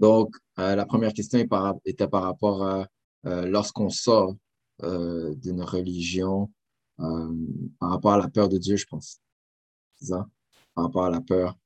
Donc, 0.00 0.34
euh, 0.58 0.74
la 0.74 0.84
première 0.84 1.12
question 1.12 1.38
était 1.84 2.08
par 2.08 2.24
rapport 2.24 2.64
à 2.66 2.88
euh, 3.26 3.46
lorsqu'on 3.46 3.90
sort 3.90 4.34
d'une 4.80 5.62
religion, 5.62 6.50
par 6.98 7.90
rapport 7.90 8.14
à 8.14 8.18
la 8.18 8.28
peur 8.28 8.48
de 8.48 8.58
Dieu, 8.58 8.74
je 8.74 8.86
pense. 8.86 9.20
Par 10.10 10.26
rapport 10.74 11.04
à 11.04 11.10
la 11.10 11.20
peur. 11.20 11.56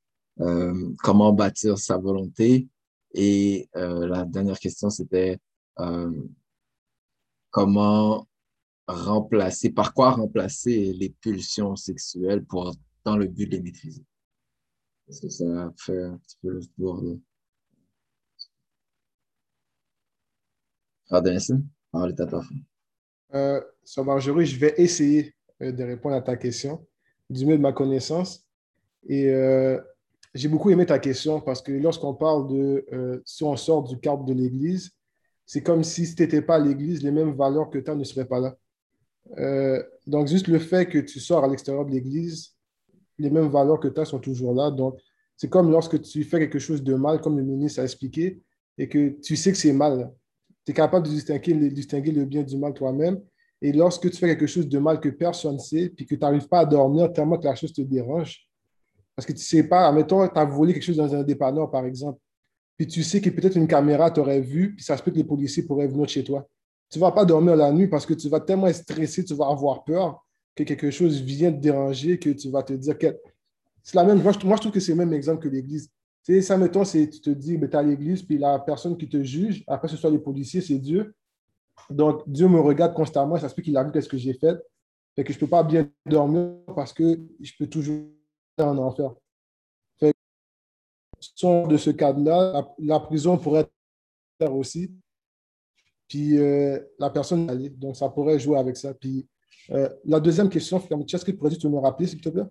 Comment 0.98 1.32
bâtir 1.32 1.78
sa 1.78 1.96
volonté? 1.96 2.68
Et 3.14 3.70
la 3.72 4.26
dernière 4.26 4.58
question, 4.58 4.90
c'était 4.90 5.38
comment 7.50 8.26
remplacer, 8.86 9.70
par 9.70 9.94
quoi 9.94 10.12
remplacer 10.12 10.92
les 10.92 11.10
pulsions 11.10 11.76
sexuelles 11.76 12.44
pour, 12.44 12.74
dans 13.04 13.16
le 13.16 13.26
but 13.26 13.46
de 13.46 13.56
les 13.56 13.62
maîtriser? 13.62 14.04
Est-ce 15.08 15.22
que 15.22 15.28
ça 15.28 15.72
fait 15.78 16.02
un 16.02 16.18
petit 16.18 16.36
peu 16.42 16.50
le 16.50 16.60
tour 16.76 17.02
de... 17.02 17.20
Denison, 21.20 21.62
parole 21.92 22.10
est 22.10 22.20
à 22.20 22.26
toi. 22.26 22.44
Euh, 23.34 23.60
Marjorie, 24.04 24.46
je 24.46 24.58
vais 24.58 24.74
essayer 24.76 25.34
euh, 25.62 25.70
de 25.70 25.84
répondre 25.84 26.16
à 26.16 26.22
ta 26.22 26.36
question 26.36 26.84
du 27.30 27.46
mieux 27.46 27.56
de 27.56 27.62
ma 27.62 27.72
connaissance. 27.72 28.44
Et 29.08 29.30
euh, 29.30 29.80
j'ai 30.34 30.48
beaucoup 30.48 30.70
aimé 30.70 30.86
ta 30.86 30.98
question 30.98 31.40
parce 31.40 31.62
que 31.62 31.72
lorsqu'on 31.72 32.14
parle 32.14 32.48
de 32.48 32.84
euh, 32.92 33.20
si 33.24 33.44
on 33.44 33.56
sort 33.56 33.84
du 33.84 33.98
cadre 33.98 34.24
de 34.24 34.32
l'Église, 34.32 34.90
c'est 35.44 35.62
comme 35.62 35.84
si, 35.84 36.12
tu 36.14 36.22
n'étais 36.22 36.42
pas 36.42 36.58
l'Église, 36.58 37.02
les 37.02 37.12
mêmes 37.12 37.34
valeurs 37.36 37.70
que 37.70 37.78
as 37.88 37.94
ne 37.94 38.04
seraient 38.04 38.26
pas 38.26 38.40
là. 38.40 38.56
Euh, 39.38 39.82
donc, 40.06 40.28
juste 40.28 40.48
le 40.48 40.58
fait 40.58 40.86
que 40.86 40.98
tu 40.98 41.20
sors 41.20 41.44
à 41.44 41.48
l'extérieur 41.48 41.84
de 41.84 41.90
l'Église, 41.90 42.54
les 43.18 43.30
mêmes 43.30 43.48
valeurs 43.48 43.80
que 43.80 43.88
tu 43.88 44.00
as 44.00 44.04
sont 44.04 44.18
toujours 44.18 44.54
là. 44.54 44.70
Donc, 44.70 44.98
c'est 45.36 45.48
comme 45.48 45.70
lorsque 45.70 46.00
tu 46.02 46.24
fais 46.24 46.38
quelque 46.38 46.58
chose 46.58 46.82
de 46.82 46.94
mal, 46.94 47.20
comme 47.20 47.36
le 47.36 47.44
ministre 47.44 47.80
a 47.80 47.84
expliqué, 47.84 48.40
et 48.78 48.88
que 48.88 49.20
tu 49.20 49.36
sais 49.36 49.52
que 49.52 49.58
c'est 49.58 49.72
mal. 49.72 50.12
Tu 50.64 50.72
es 50.72 50.74
capable 50.74 51.06
de 51.06 51.12
distinguer, 51.12 52.12
le- 52.12 52.24
bien 52.24 52.42
du 52.42 52.56
mal 52.56 52.72
toi-même. 52.74 53.20
Et 53.62 53.72
lorsque 53.72 54.10
tu 54.10 54.16
fais 54.16 54.28
quelque 54.28 54.46
chose 54.46 54.68
de 54.68 54.78
mal 54.78 55.00
que 55.00 55.08
personne 55.08 55.54
ne 55.54 55.58
sait, 55.60 55.88
puis 55.88 56.04
que 56.06 56.14
tu 56.14 56.20
n'arrives 56.20 56.48
pas 56.48 56.60
à 56.60 56.66
dormir 56.66 57.12
tellement 57.12 57.38
que 57.38 57.44
la 57.44 57.54
chose 57.54 57.72
te 57.72 57.80
dérange, 57.80 58.46
parce 59.14 59.24
que 59.26 59.32
tu 59.32 59.38
ne 59.38 59.42
sais 59.42 59.62
pas, 59.62 59.88
admettons, 59.88 60.26
tu 60.28 60.38
as 60.38 60.44
volé 60.44 60.74
quelque 60.74 60.82
chose 60.82 60.96
dans 60.96 61.14
un 61.14 61.22
dépanneur, 61.22 61.70
par 61.70 61.86
exemple, 61.86 62.18
puis 62.76 62.86
tu 62.86 63.02
sais 63.02 63.20
que 63.22 63.30
peut-être 63.30 63.56
une 63.56 63.66
caméra 63.66 64.10
t'aurait 64.10 64.42
vu, 64.42 64.74
puis 64.76 64.84
ça 64.84 64.96
se 64.96 65.02
peut 65.02 65.10
que 65.10 65.16
les 65.16 65.24
policiers 65.24 65.62
pourraient 65.62 65.86
venir 65.88 66.06
chez 66.08 66.22
toi. 66.22 66.46
Tu 66.90 66.98
ne 66.98 67.00
vas 67.00 67.12
pas 67.12 67.24
dormir 67.24 67.56
la 67.56 67.72
nuit 67.72 67.88
parce 67.88 68.06
que 68.06 68.14
tu 68.14 68.28
vas 68.28 68.40
tellement 68.40 68.68
être 68.68 68.76
stressé, 68.76 69.24
tu 69.24 69.34
vas 69.34 69.48
avoir 69.48 69.84
peur 69.84 70.24
que 70.54 70.62
quelque 70.62 70.90
chose 70.90 71.20
vient 71.20 71.52
te 71.52 71.58
déranger, 71.58 72.18
que 72.18 72.30
tu 72.30 72.50
vas 72.50 72.62
te 72.62 72.72
dire 72.72 72.98
que. 72.98 73.18
C'est 73.82 73.94
la 73.96 74.04
même. 74.04 74.22
Moi, 74.22 74.32
je, 74.32 74.46
moi, 74.46 74.56
je 74.56 74.62
trouve 74.62 74.72
que 74.72 74.80
c'est 74.80 74.92
le 74.92 74.98
même 74.98 75.12
exemple 75.12 75.42
que 75.42 75.48
l'Église. 75.48 75.90
Tu 76.24 76.34
sais, 76.34 76.42
ça, 76.42 76.56
mettons, 76.56 76.82
tu 76.82 77.08
te 77.08 77.30
dis, 77.30 77.58
tu 77.58 77.64
es 77.64 77.76
à 77.76 77.82
l'Église, 77.82 78.22
puis 78.22 78.38
la 78.38 78.58
personne 78.58 78.96
qui 78.96 79.08
te 79.08 79.22
juge, 79.22 79.62
après 79.68 79.86
ce 79.86 79.96
soit 79.96 80.10
les 80.10 80.18
policiers, 80.18 80.60
c'est 80.60 80.78
Dieu. 80.78 81.14
Donc, 81.90 82.22
Dieu 82.26 82.48
me 82.48 82.58
regarde 82.58 82.94
constamment, 82.94 83.36
ça 83.36 83.48
se 83.48 83.60
qu'il 83.60 83.76
a 83.76 83.84
vu 83.84 83.92
qu'est-ce 83.92 84.08
que 84.08 84.16
j'ai 84.16 84.34
fait. 84.34 84.56
Fait 85.14 85.22
que 85.24 85.32
je 85.32 85.38
ne 85.38 85.40
peux 85.40 85.46
pas 85.46 85.62
bien 85.62 85.88
dormir 86.04 86.56
parce 86.74 86.92
que 86.92 87.20
je 87.40 87.52
peux 87.58 87.66
toujours 87.66 88.06
être 88.58 88.66
en 88.66 88.76
enfer. 88.78 89.14
Fait 89.98 90.12
que, 91.22 91.68
de 91.68 91.76
ce 91.76 91.90
cadre-là, 91.90 92.52
la, 92.52 92.74
la 92.78 93.00
prison 93.00 93.38
pourrait 93.38 93.68
être 94.40 94.52
aussi. 94.52 94.92
Puis 96.08 96.38
euh, 96.38 96.78
la 96.98 97.10
personne 97.10 97.48
allait. 97.50 97.70
Donc, 97.70 97.96
ça 97.96 98.08
pourrait 98.08 98.38
jouer 98.38 98.58
avec 98.58 98.76
ça. 98.76 98.94
Puis 98.94 99.26
euh, 99.70 99.88
la 100.04 100.20
deuxième 100.20 100.48
question, 100.48 100.78
est-ce 100.78 101.24
que 101.24 101.30
tu 101.30 101.36
pourrais 101.36 101.50
juste 101.50 101.64
me 101.64 101.78
rappeler, 101.78 102.06
s'il 102.06 102.20
te 102.20 102.28
plaît? 102.28 102.44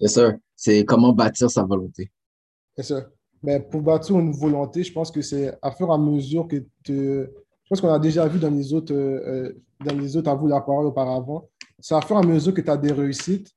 Yes, 0.00 0.14
sir. 0.14 0.36
C'est 0.54 0.84
comment 0.84 1.12
bâtir 1.12 1.50
sa 1.50 1.62
volonté. 1.64 2.10
C'est 2.76 2.84
ça. 2.84 3.06
Mais 3.42 3.60
pour 3.60 3.82
bâtir 3.82 4.18
une 4.18 4.32
volonté, 4.32 4.82
je 4.82 4.92
pense 4.92 5.10
que 5.10 5.20
c'est 5.20 5.56
à 5.60 5.70
fur 5.70 5.88
et 5.88 5.92
à 5.92 5.98
mesure 5.98 6.48
que 6.48 6.56
tu. 6.82 7.26
Je 7.64 7.68
pense 7.68 7.80
qu'on 7.80 7.92
a 7.92 7.98
déjà 7.98 8.26
vu 8.28 8.38
dans 8.38 8.50
les 8.50 8.72
autres, 8.72 8.94
euh, 8.94 9.20
euh, 9.26 9.62
dans 9.84 9.94
les 9.94 10.16
autres 10.16 10.30
à 10.30 10.34
vous 10.34 10.46
la 10.46 10.60
parole 10.60 10.86
auparavant. 10.86 11.48
C'est 11.78 11.94
à 11.94 12.00
fur 12.00 12.16
et 12.16 12.20
à 12.20 12.22
mesure 12.22 12.54
que 12.54 12.60
tu 12.60 12.70
as 12.70 12.76
des 12.76 12.92
réussites, 12.92 13.50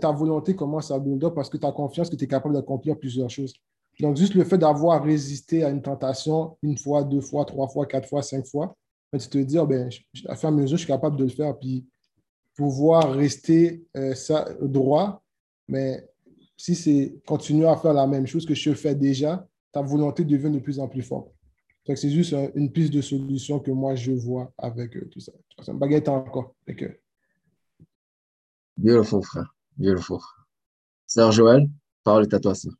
ta 0.00 0.12
volonté 0.12 0.54
commence 0.54 0.90
à 0.90 0.98
build 0.98 1.24
up 1.24 1.34
parce 1.34 1.48
que 1.48 1.56
tu 1.56 1.66
as 1.66 1.72
confiance 1.72 2.08
que 2.08 2.16
tu 2.16 2.24
es 2.24 2.26
capable 2.26 2.54
d'accomplir 2.54 2.96
plusieurs 2.98 3.30
choses. 3.30 3.54
Donc, 4.00 4.16
juste 4.16 4.34
le 4.34 4.44
fait 4.44 4.58
d'avoir 4.58 5.02
résisté 5.04 5.64
à 5.64 5.70
une 5.70 5.82
tentation 5.82 6.56
une 6.62 6.76
fois, 6.78 7.04
deux 7.04 7.20
fois, 7.20 7.44
trois 7.44 7.68
fois, 7.68 7.86
quatre 7.86 8.08
fois, 8.08 8.22
cinq 8.22 8.46
fois, 8.46 8.76
ben, 9.12 9.18
tu 9.18 9.28
te 9.28 9.38
dis, 9.38 9.56
je- 10.14 10.28
à 10.28 10.32
à 10.46 10.50
mesure, 10.50 10.76
je 10.78 10.82
suis 10.84 10.86
capable 10.86 11.16
de 11.16 11.24
le 11.24 11.30
faire. 11.30 11.56
Puis 11.58 11.86
pouvoir 12.56 13.12
rester 13.14 13.84
euh, 13.96 14.14
ça, 14.14 14.46
droit, 14.60 15.22
mais 15.68 16.06
si 16.56 16.74
c'est 16.74 17.14
continuer 17.26 17.66
à 17.66 17.76
faire 17.76 17.92
la 17.94 18.06
même 18.06 18.26
chose 18.26 18.44
que 18.46 18.54
je 18.54 18.72
fais 18.74 18.94
déjà, 18.94 19.46
ta 19.72 19.82
volonté 19.82 20.24
devient 20.24 20.50
de 20.50 20.58
plus 20.58 20.78
en 20.78 20.88
plus 20.88 21.02
forte. 21.02 21.30
Que 21.84 21.94
C'est 21.96 22.10
juste 22.10 22.32
euh, 22.34 22.50
une 22.54 22.70
piste 22.70 22.92
de 22.92 23.00
solution 23.00 23.58
que 23.58 23.70
moi 23.70 23.94
je 23.94 24.12
vois 24.12 24.52
avec 24.58 24.96
euh, 24.96 25.08
tout 25.10 25.20
ça. 25.20 25.32
C'est 25.62 25.72
une 25.72 25.78
baguette 25.78 26.08
encore. 26.08 26.54
Fait 26.66 26.76
que, 26.76 26.98
Beautiful, 28.76 29.22
frère. 29.22 29.54
Beautiful. 29.76 30.18
Sœur 31.06 31.32
Joël, 31.32 31.68
parole 32.04 32.24
est 32.24 32.34
à 32.34 32.40
toi, 32.40 32.54
sœur. 32.54 32.72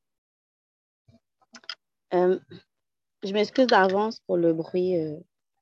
Euh, 2.15 2.39
je 3.23 3.33
m'excuse 3.33 3.67
d'avance 3.67 4.21
pour 4.27 4.37
le 4.37 4.53
bruit 4.53 4.97
euh, 4.99 5.17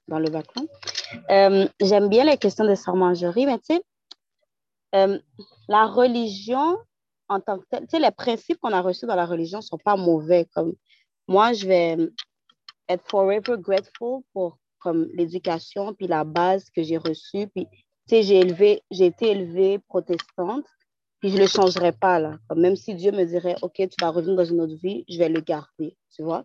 dans 0.09 0.19
le 0.19 0.31
background. 0.31 0.69
Euh, 1.31 1.69
J'aime 1.81 2.09
bien 2.09 2.25
les 2.25 2.37
questions 2.37 2.65
de 2.65 2.75
Sœur 2.75 2.97
Marjorie, 2.97 3.47
mais 3.47 3.59
tu 3.59 3.77
sais, 3.77 5.21
la 5.69 5.87
religion 5.87 6.79
en 7.29 7.41
tant 7.41 7.59
que 7.59 7.65
telle, 7.71 7.83
tu 7.83 7.91
sais, 7.91 7.99
les 8.01 8.11
principes 8.11 8.59
qu'on 8.61 8.73
a 8.73 8.81
reçus 8.83 9.07
dans 9.07 9.15
la 9.15 9.25
religion 9.25 9.59
ne 9.59 9.63
sont 9.63 9.79
pas 9.79 9.97
mauvais. 9.97 10.47
Comme 10.53 10.75
moi, 11.29 11.53
je 11.53 11.67
vais 11.67 11.97
être 12.89 13.09
forever 13.09 13.57
grateful 13.59 14.23
pour 14.33 14.59
l'éducation 15.15 15.95
puis 15.95 16.09
la 16.09 16.25
base 16.25 16.71
que 16.71 16.83
j'ai 16.83 16.97
reçue. 16.97 17.47
Puis, 17.55 17.67
tu 18.09 18.23
sais, 18.23 18.83
j'ai 18.91 19.07
été 19.07 19.31
élevée 19.31 19.79
protestante, 19.79 20.65
puis 21.21 21.31
je 21.31 21.37
ne 21.37 21.43
le 21.43 21.47
changerai 21.47 21.93
pas 21.93 22.19
là. 22.19 22.39
Même 22.57 22.77
si 22.77 22.95
Dieu 22.95 23.13
me 23.13 23.25
dirait, 23.25 23.57
OK, 23.63 23.75
tu 23.77 23.97
vas 24.01 24.11
revenir 24.11 24.37
dans 24.37 24.45
une 24.45 24.61
autre 24.61 24.77
vie, 24.83 25.05
je 25.09 25.19
vais 25.19 25.29
le 25.29 25.41
garder, 25.41 25.97
tu 26.15 26.23
vois. 26.23 26.45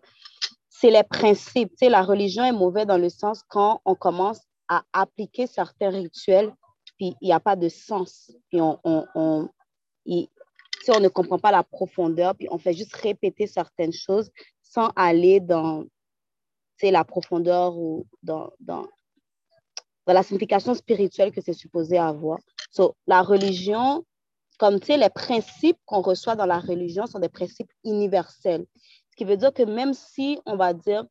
C'est 0.68 0.90
les 0.90 1.02
principes. 1.02 1.70
Tu 1.70 1.86
sais, 1.86 1.88
la 1.88 2.02
religion 2.02 2.44
est 2.44 2.52
mauvaise 2.52 2.86
dans 2.86 2.98
le 2.98 3.08
sens 3.08 3.42
quand 3.48 3.80
on 3.84 3.94
commence 3.94 4.40
à 4.68 4.82
appliquer 4.92 5.46
certains 5.46 5.90
rituels, 5.90 6.52
puis 6.98 7.14
il 7.20 7.26
n'y 7.26 7.32
a 7.32 7.40
pas 7.40 7.56
de 7.56 7.68
sens. 7.68 8.30
Puis 8.50 8.60
on, 8.60 8.78
on, 8.84 9.06
on, 9.14 9.48
sais, 10.86 10.96
on 10.96 11.00
ne 11.00 11.08
comprend 11.08 11.38
pas 11.38 11.50
la 11.50 11.62
profondeur, 11.62 12.34
puis 12.34 12.48
on 12.50 12.58
fait 12.58 12.72
juste 12.72 12.94
répéter 12.94 13.46
certaines 13.46 13.92
choses 13.92 14.30
sans 14.62 14.88
aller 14.96 15.40
dans 15.40 15.84
la 16.82 17.04
profondeur 17.04 17.76
ou 17.76 18.06
dans, 18.22 18.50
dans, 18.60 18.86
dans 20.06 20.12
la 20.12 20.22
signification 20.22 20.74
spirituelle 20.74 21.32
que 21.32 21.40
c'est 21.40 21.52
supposé 21.52 21.98
avoir. 21.98 22.38
So, 22.70 22.94
la 23.06 23.22
religion, 23.22 24.04
comme 24.58 24.80
tu 24.80 24.86
sais, 24.86 24.96
les 24.96 25.10
principes 25.10 25.78
qu'on 25.84 26.00
reçoit 26.00 26.36
dans 26.36 26.46
la 26.46 26.58
religion 26.58 27.06
sont 27.06 27.18
des 27.18 27.28
principes 27.28 27.70
universels. 27.84 28.66
Ce 29.10 29.16
qui 29.16 29.24
veut 29.24 29.36
dire 29.36 29.52
que 29.52 29.62
même 29.62 29.94
si, 29.94 30.38
on 30.46 30.56
va 30.56 30.72
dire, 30.72 31.04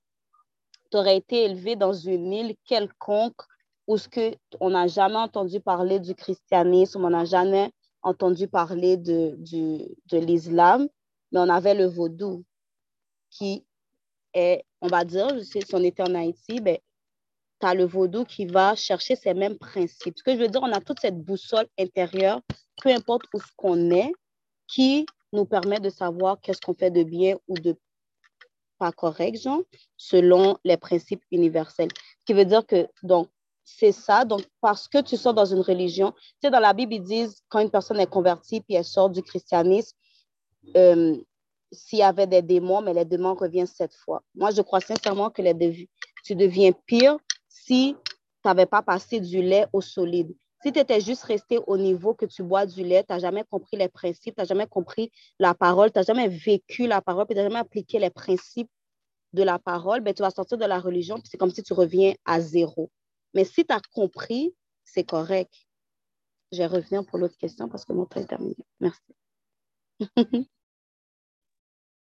tu 0.92 0.98
aurais 0.98 1.18
été 1.18 1.44
élevé 1.44 1.76
dans 1.76 1.94
une 1.94 2.34
île 2.34 2.56
quelconque 2.66 3.42
où 3.88 3.98
ce 3.98 4.08
que 4.08 4.36
on 4.60 4.72
n'a 4.72 4.88
jamais 4.88 5.18
entendu 5.18 5.60
parler 5.60 6.00
du 6.00 6.16
christianisme, 6.16 7.06
on 7.06 7.10
n'a 7.10 7.26
jamais 7.26 7.72
entendu 8.02 8.48
parler 8.48 8.98
de, 8.98 9.36
du, 9.38 9.80
de 10.12 10.18
l'islam, 10.18 10.88
mais 11.32 11.40
on 11.40 11.50
avait 11.50 11.74
le 11.74 11.86
vaudou 11.86 12.44
qui 13.30 13.66
est, 14.34 14.64
on 14.82 14.88
va 14.88 15.04
dire, 15.04 15.28
je 15.38 15.44
sais, 15.44 15.62
si 15.62 15.76
on 15.76 15.84
était 15.84 16.04
en 16.04 16.16
Haïti, 16.16 16.60
ben, 16.62 16.78
tu 17.60 17.68
as 17.68 17.74
le 17.74 17.86
vaudou 17.86 18.26
qui 18.26 18.46
va 18.46 18.76
chercher 18.76 19.16
ces 19.16 19.34
mêmes 19.34 19.58
principes. 19.58 20.18
Ce 20.18 20.24
que 20.24 20.34
je 20.34 20.38
veux 20.38 20.48
dire, 20.48 20.62
on 20.64 20.72
a 20.72 20.82
toute 20.82 21.00
cette 21.00 21.20
boussole 21.20 21.68
intérieure, 21.80 22.42
peu 22.82 22.90
importe 22.90 23.24
où 23.34 23.40
ce 23.40 23.52
qu'on 23.56 23.92
est, 23.92 24.12
qui 24.68 25.06
nous 25.32 25.46
permet 25.46 25.80
de 25.80 25.90
savoir 25.90 26.40
qu'est-ce 26.42 26.62
qu'on 26.62 26.74
fait 26.74 26.92
de 26.92 27.04
bien 27.04 27.38
ou 27.48 27.56
de 27.56 27.76
pas 28.78 28.92
correct, 28.92 29.42
genre, 29.42 29.62
selon 29.96 30.58
les 30.66 30.78
principes 30.78 31.24
universels. 31.32 31.90
Ce 32.20 32.26
qui 32.26 32.34
veut 32.34 32.46
dire 32.46 32.66
que, 32.66 32.88
donc, 33.04 33.30
c'est 33.64 33.92
ça. 33.92 34.26
Donc, 34.26 34.44
parce 34.62 34.88
que 34.88 35.02
tu 35.02 35.18
sors 35.18 35.34
dans 35.34 35.46
une 35.46 35.62
religion, 35.62 36.12
tu 36.12 36.22
sais, 36.44 36.52
dans 36.52 36.60
la 36.60 36.74
Bible, 36.74 36.94
ils 36.94 37.04
disent 37.04 37.42
quand 37.50 37.60
une 37.60 37.72
personne 37.72 38.00
est 38.00 38.10
convertie 38.10 38.62
puis 38.62 38.76
elle 38.76 38.86
sort 38.86 39.10
du 39.10 39.22
christianisme, 39.22 39.96
euh, 40.76 41.18
s'il 41.72 42.00
y 42.00 42.04
avait 42.04 42.28
des 42.28 42.42
démons, 42.42 42.82
mais 42.82 42.94
les 42.94 43.06
démons 43.06 43.34
reviennent 43.34 43.66
cette 43.66 43.96
fois. 43.96 44.22
Moi, 44.36 44.52
je 44.52 44.62
crois 44.62 44.82
sincèrement 44.82 45.30
que 45.30 45.42
les 45.42 45.90
tu 46.24 46.36
deviens 46.36 46.72
pire 46.86 47.18
si 47.66 47.96
tu 48.06 48.48
n'avais 48.48 48.66
pas 48.66 48.82
passé 48.82 49.20
du 49.20 49.42
lait 49.42 49.66
au 49.74 49.82
solide. 49.82 50.36
Si 50.62 50.72
tu 50.72 50.80
étais 50.80 51.02
juste 51.02 51.24
resté 51.24 51.60
au 51.68 51.78
niveau 51.78 52.14
que 52.14 52.26
tu 52.26 52.44
bois 52.44 52.66
du 52.66 52.84
lait, 52.84 53.04
tu 53.04 53.14
n'as 53.14 53.20
jamais 53.20 53.44
compris 53.44 53.78
les 53.78 53.90
principes, 53.90 54.36
tu 54.36 54.42
n'as 54.42 54.46
jamais 54.46 54.68
compris 54.68 55.12
la 55.40 55.54
parole, 55.54 55.92
tu 55.92 56.00
n'as 56.00 56.04
jamais 56.04 56.28
vécu 56.28 56.88
la 56.88 57.02
parole, 57.02 57.28
tu 57.28 57.36
n'as 57.36 57.44
jamais 57.44 57.60
appliqué 57.60 58.00
les 58.00 58.10
principes 58.10 58.70
de 59.34 59.44
la 59.44 59.60
parole, 59.60 60.02
ben, 60.02 60.14
tu 60.14 60.22
vas 60.22 60.32
sortir 60.32 60.58
de 60.58 60.66
la 60.66 60.80
religion, 60.80 61.20
c'est 61.24 61.38
comme 61.38 61.52
si 61.52 61.62
tu 61.62 61.74
reviens 61.74 62.14
à 62.26 62.40
zéro. 62.40 62.92
Mais 63.34 63.44
si 63.44 63.66
tu 63.66 63.74
as 63.74 63.82
compris, 63.94 64.56
c'est 64.84 65.04
correct. 65.04 65.54
Je 66.52 66.64
revenir 66.64 67.06
pour 67.06 67.18
l'autre 67.18 67.38
question 67.38 67.68
parce 67.68 67.84
que 67.84 67.94
mon 67.94 68.06
temps 68.06 68.22
est 68.22 68.28
terminé. 68.28 68.56
Merci. 68.80 69.02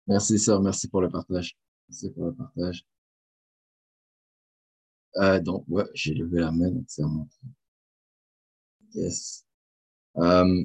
merci, 0.06 0.38
sœur. 0.38 0.60
Merci 0.60 0.88
pour 0.88 1.00
le 1.00 1.08
partage. 1.08 1.56
Merci 1.88 2.10
pour 2.10 2.26
le 2.26 2.34
partage. 2.34 2.84
Euh, 5.16 5.40
donc, 5.40 5.64
ouais, 5.68 5.84
j'ai 5.94 6.14
levé 6.14 6.40
la 6.40 6.52
main, 6.52 6.70
donc 6.70 6.84
c'est 6.88 7.02
Yes. 8.94 9.44
Euh, 10.18 10.64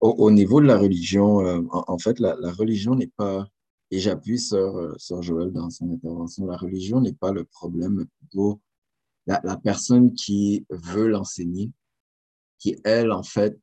au, 0.00 0.30
niveau 0.30 0.60
de 0.60 0.66
la 0.66 0.78
religion, 0.78 1.40
euh, 1.46 1.62
en, 1.70 1.98
fait, 1.98 2.18
la, 2.20 2.34
religion 2.52 2.94
n'est 2.94 3.06
pas, 3.08 3.48
et 3.90 3.98
j'appuie 3.98 4.38
sur, 4.38 4.94
sur 4.98 5.22
Joël 5.22 5.50
dans 5.52 5.70
son 5.70 5.90
intervention, 5.92 6.46
la 6.46 6.56
religion 6.56 7.00
n'est 7.00 7.14
pas 7.14 7.32
le 7.32 7.44
problème, 7.44 7.94
mais 7.96 8.04
plutôt 8.18 8.60
la, 9.26 9.56
personne 9.56 10.14
qui 10.14 10.66
veut 10.70 11.08
l'enseigner, 11.08 11.70
qui, 12.58 12.76
elle, 12.84 13.12
en 13.12 13.22
fait, 13.22 13.58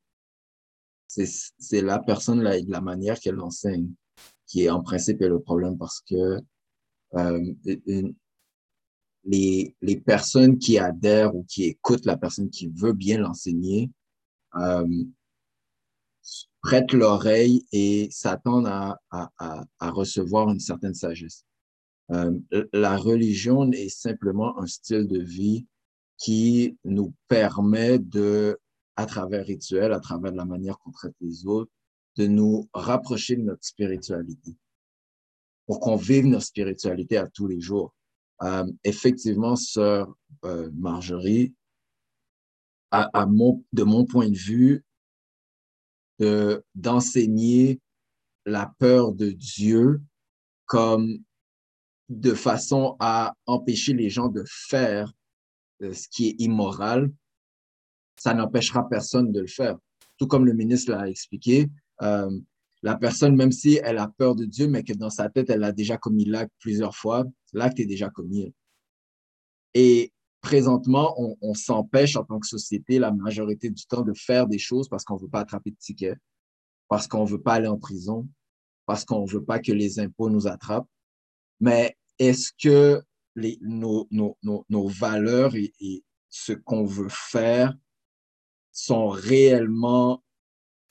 c'est 1.08 1.82
la 1.82 2.00
personne, 2.00 2.42
la, 2.42 2.60
la 2.60 2.82
manière 2.82 3.20
qu'elle 3.20 3.36
l'enseigne, 3.36 3.92
qui 4.46 4.64
est 4.64 4.70
en 4.70 4.82
principe 4.82 5.22
est 5.22 5.30
le 5.30 5.40
problème 5.40 5.78
parce 5.78 6.02
que 6.02 6.40
les, 9.24 9.76
les 9.82 9.98
personnes 9.98 10.58
qui 10.58 10.78
adhèrent 10.78 11.36
ou 11.36 11.44
qui 11.44 11.64
écoutent 11.66 12.06
la 12.06 12.18
personne 12.18 12.50
qui 12.50 12.68
veut 12.68 12.94
bien 12.94 13.20
l'enseigner 13.20 13.92
euh, 14.56 14.88
prêtent 16.62 16.94
l'oreille 16.94 17.66
et 17.72 18.08
s'attendent 18.12 18.68
à, 18.68 19.00
à, 19.10 19.66
à, 19.80 19.92
recevoir 19.92 20.50
une 20.50 20.60
certaine 20.60 20.94
sagesse. 20.94 21.46
Euh, 22.12 22.38
la 22.74 22.98
religion 22.98 23.72
est 23.72 23.90
simplement 23.90 24.60
un 24.60 24.68
style 24.68 25.08
de 25.08 25.20
vie 25.20 25.66
qui 26.18 26.78
nous 26.84 27.14
permet 27.28 27.98
de, 27.98 28.60
à 28.96 29.06
travers 29.06 29.46
rituels, 29.46 29.94
à 29.94 30.00
travers 30.00 30.32
la 30.34 30.46
manière 30.46 30.78
qu'on 30.80 30.92
traite 30.92 31.16
les 31.22 31.48
autres, 31.48 31.72
de 32.18 32.28
nous 32.28 32.70
rapprocher 32.74 33.38
de 33.38 33.44
notre 33.44 33.64
spiritualité 33.64 34.56
pour 35.66 35.80
qu'on 35.80 35.96
vive 35.96 36.26
notre 36.26 36.46
spiritualité 36.46 37.18
à 37.18 37.28
tous 37.28 37.48
les 37.48 37.62
jours. 37.62 37.96
Euh, 38.44 38.66
effectivement, 38.84 39.56
sœur 39.56 40.16
euh, 40.46 40.70
Marjorie, 40.74 41.54
de 42.92 43.84
mon 43.84 44.06
point 44.06 44.30
de 44.30 44.38
vue, 44.38 44.84
d'enseigner 46.76 47.80
la 48.46 48.74
peur 48.80 49.14
de 49.14 49.30
Dieu 49.32 50.02
comme 50.66 51.24
de 52.10 52.34
façon 52.34 52.98
à 53.00 53.34
empêcher 53.46 53.94
les 53.94 54.10
gens 54.10 54.28
de 54.28 54.44
faire 54.48 55.12
euh, 55.82 55.94
ce 55.94 56.08
qui 56.10 56.30
est 56.30 56.36
immoral, 56.40 57.12
ça 58.18 58.34
n'empêchera 58.34 58.88
personne 58.88 59.32
de 59.32 59.42
le 59.42 59.48
faire. 59.48 59.78
Tout 60.18 60.28
comme 60.28 60.46
le 60.46 60.54
ministre 60.54 60.92
l'a 60.92 61.10
expliqué, 61.10 61.70
la 62.84 62.96
personne, 62.96 63.36
même 63.36 63.52
si 63.52 63.80
elle 63.84 63.98
a 63.98 64.08
peur 64.08 64.36
de 64.36 64.46
Dieu, 64.46 64.68
mais 64.68 64.84
que 64.84 64.94
dans 64.94 65.10
sa 65.10 65.30
tête, 65.30 65.50
elle 65.50 65.64
a 65.64 65.72
déjà 65.72 65.98
commis 65.98 66.26
l'acte 66.26 66.54
plusieurs 66.60 66.96
fois, 66.96 67.26
l'acte 67.54 67.80
est 67.80 67.86
déjà 67.86 68.10
commis. 68.10 68.54
Et 69.74 70.12
présentement, 70.42 71.16
on, 71.42 71.54
s'empêche 71.54 72.16
en 72.16 72.24
tant 72.24 72.40
que 72.40 72.48
société 72.48 72.98
la 72.98 73.12
majorité 73.12 73.70
du 73.70 73.86
temps 73.86 74.02
de 74.02 74.14
faire 74.14 74.48
des 74.48 74.58
choses 74.58 74.90
parce 74.90 75.04
qu'on 75.04 75.16
ne 75.16 75.22
veut 75.22 75.30
pas 75.30 75.42
attraper 75.42 75.72
de 75.72 75.78
tickets, 75.78 76.18
parce 76.88 77.08
qu'on 77.08 77.24
ne 77.24 77.30
veut 77.30 77.42
pas 77.42 77.54
aller 77.54 77.68
en 77.68 77.78
prison, 77.78 78.28
parce 78.86 79.06
qu'on 79.06 79.26
ne 79.26 79.30
veut 79.30 79.44
pas 79.44 79.60
que 79.60 79.72
les 79.72 80.00
impôts 80.00 80.30
nous 80.30 80.48
attrapent. 80.48 80.90
Mais 81.60 81.96
est-ce 82.18 82.52
que 82.62 83.02
nos, 83.62 84.88
valeurs 84.88 85.56
et 85.56 86.04
ce 86.30 86.54
qu'on 86.54 86.86
veut 86.86 87.10
faire 87.10 87.78
sont 88.72 89.10
réellement 89.10 90.24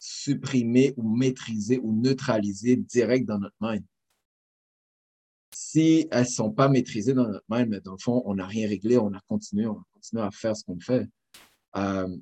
supprimées 0.01 0.93
ou 0.97 1.09
maîtrisées 1.17 1.79
ou 1.79 1.93
neutralisées 1.93 2.75
direct 2.75 3.27
dans 3.27 3.39
notre 3.39 3.55
mind? 3.61 3.85
Si 5.53 6.09
elles 6.11 6.23
ne 6.23 6.29
sont 6.29 6.51
pas 6.51 6.69
maîtrisées 6.69 7.15
dans 7.15 7.29
notre 7.29 7.45
mind, 7.49 7.69
mais 7.69 7.81
dans 7.81 7.93
le 7.93 7.99
fond, 7.99 8.23
on 8.25 8.35
n'a 8.35 8.47
rien 8.47 8.69
réglé, 8.69 8.99
on 8.99 9.13
a 9.13 9.21
continué, 9.29 9.67
on 9.67 9.79
a 9.79 9.87
continué 9.93 10.23
à 10.23 10.31
faire 10.33 10.57
ce 10.57 10.65
qu'on 10.65 10.81
fait. 10.81 11.09
Euh, 11.77 12.17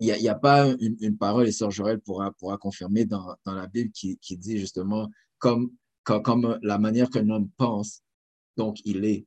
il 0.00 0.12
n'y 0.12 0.28
a, 0.28 0.34
pas 0.34 0.66
une, 0.80 1.16
parole, 1.16 1.46
et 1.46 1.52
Sœur 1.52 1.70
Jorel 1.70 2.00
pourra, 2.00 2.32
pourra 2.32 2.58
confirmer 2.58 3.06
dans, 3.06 3.34
dans 3.46 3.54
la 3.54 3.66
Bible 3.66 3.90
qui, 3.92 4.18
qui 4.18 4.36
dit 4.36 4.58
justement, 4.58 5.08
comme 5.38 5.70
comme 6.04 6.58
la 6.62 6.78
manière 6.78 7.10
qu'un 7.10 7.28
homme 7.30 7.50
pense, 7.56 8.02
donc 8.56 8.78
il 8.84 9.04
est. 9.04 9.26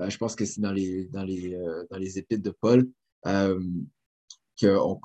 Euh, 0.00 0.10
je 0.10 0.18
pense 0.18 0.34
que 0.34 0.44
c'est 0.44 0.60
dans 0.60 0.72
les, 0.72 1.04
dans, 1.06 1.22
les, 1.22 1.54
euh, 1.54 1.84
dans 1.90 1.98
les 1.98 2.18
épîtres 2.18 2.42
de 2.42 2.50
Paul 2.50 2.90
euh, 3.26 3.62
qu'on 4.60 5.00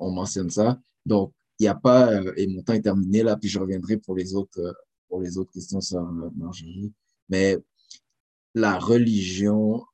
on 0.00 0.10
mentionne 0.10 0.50
ça. 0.50 0.78
Donc, 1.06 1.32
il 1.58 1.64
n'y 1.64 1.68
a 1.68 1.74
pas, 1.74 2.12
euh, 2.12 2.32
et 2.36 2.46
mon 2.46 2.62
temps 2.62 2.74
est 2.74 2.82
terminé 2.82 3.22
là, 3.22 3.36
puis 3.36 3.48
je 3.48 3.58
reviendrai 3.58 3.96
pour 3.96 4.14
les 4.14 4.34
autres, 4.34 4.60
euh, 4.60 4.72
pour 5.08 5.20
les 5.20 5.38
autres 5.38 5.50
questions 5.52 5.80
sur 5.80 6.02
Marjorie. 6.36 6.92
Mais 7.28 7.58
la 8.54 8.78
religion 8.78 9.84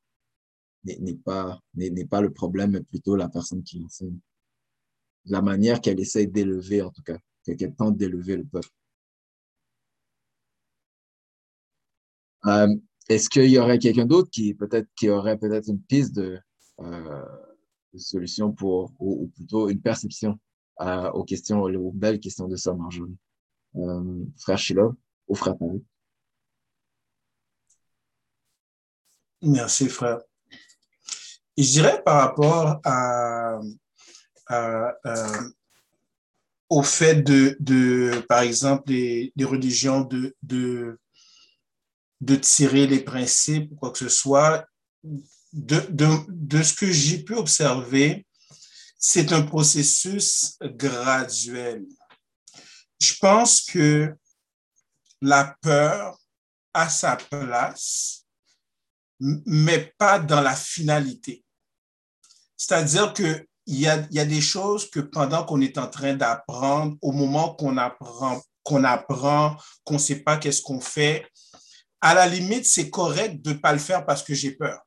n'est 0.84 1.14
pas, 1.14 1.60
pas 2.10 2.20
le 2.20 2.32
problème, 2.32 2.72
mais 2.72 2.82
plutôt 2.82 3.16
la 3.16 3.28
personne 3.28 3.62
qui 3.62 3.82
enseigne. 3.82 4.18
La 5.26 5.40
manière 5.40 5.80
qu'elle 5.80 6.00
essaie 6.00 6.26
d'élever, 6.26 6.82
en 6.82 6.90
tout 6.90 7.02
cas, 7.02 7.18
qu'elle 7.44 7.74
tente 7.74 7.96
d'élever 7.96 8.36
le 8.36 8.44
peuple. 8.44 8.68
Euh, 12.46 12.68
Est-ce 13.08 13.30
qu'il 13.30 13.50
y 13.50 13.58
aurait 13.58 13.78
quelqu'un 13.78 14.04
d'autre 14.04 14.30
qui 14.30 14.56
qui 14.96 15.08
aurait 15.08 15.38
peut-être 15.38 15.68
une 15.68 15.80
piste 15.80 16.18
euh, 16.18 16.38
de 16.78 17.43
solution 17.98 18.52
pour, 18.52 18.92
ou, 18.98 19.28
plutôt 19.28 19.68
une 19.68 19.80
perception 19.80 20.38
euh, 20.80 21.10
aux 21.12 21.24
questions, 21.24 21.62
aux 21.62 21.92
belles 21.92 22.20
questions 22.20 22.48
de 22.48 22.56
ça, 22.56 22.74
Marjorie? 22.74 23.16
Euh, 23.76 24.24
frère 24.38 24.58
Sheila 24.58 24.88
ou 25.28 25.34
frère 25.34 25.56
Paris? 25.56 25.82
Merci, 29.42 29.88
frère. 29.88 30.20
Je 31.56 31.64
dirais 31.64 32.02
par 32.02 32.20
rapport 32.20 32.80
à 32.84 33.60
au 36.68 36.82
fait 36.82 37.22
de, 37.22 37.56
de, 37.60 38.24
par 38.28 38.40
exemple, 38.40 38.86
des, 38.86 39.32
des 39.36 39.44
religions 39.44 40.02
de, 40.02 40.34
de 40.42 40.98
de 42.24 42.36
tirer 42.36 42.86
les 42.86 43.00
principes 43.00 43.70
ou 43.72 43.76
quoi 43.76 43.90
que 43.90 43.98
ce 43.98 44.08
soit. 44.08 44.66
De, 45.56 46.62
ce 46.62 46.74
que 46.74 46.90
j'ai 46.90 47.22
pu 47.22 47.34
observer, 47.34 48.26
c'est 48.98 49.32
un 49.32 49.42
processus 49.42 50.56
graduel. 50.60 51.84
Je 53.00 53.14
pense 53.20 53.60
que 53.60 54.12
la 55.20 55.56
peur 55.62 56.18
a 56.72 56.88
sa 56.88 57.16
place, 57.16 58.24
mais 59.20 59.94
pas 59.96 60.18
dans 60.18 60.40
la 60.40 60.56
finalité. 60.56 61.44
C'est-à-dire 62.56 63.14
que 63.14 63.46
il 63.66 63.80
y 63.80 63.86
a, 63.86 64.06
y 64.10 64.18
a 64.18 64.24
des 64.24 64.40
choses 64.40 64.90
que 64.90 65.00
pendant 65.00 65.44
qu'on 65.44 65.60
est 65.60 65.78
en 65.78 65.86
train 65.86 66.14
d'apprendre, 66.14 66.96
au 67.00 67.12
moment 67.12 67.54
qu'on 67.54 67.76
apprend, 67.78 68.42
qu'on 68.64 68.82
apprend, 68.82 69.56
qu'on 69.84 69.94
ne 69.94 69.98
sait 69.98 70.20
pas 70.20 70.36
qu'est-ce 70.36 70.62
qu'on 70.62 70.80
fait, 70.80 71.26
à 72.00 72.12
la 72.12 72.26
limite, 72.26 72.66
c'est 72.66 72.90
correct 72.90 73.40
de 73.40 73.52
ne 73.52 73.58
pas 73.58 73.72
le 73.72 73.78
faire 73.78 74.04
parce 74.04 74.22
que 74.22 74.34
j'ai 74.34 74.52
peur. 74.52 74.84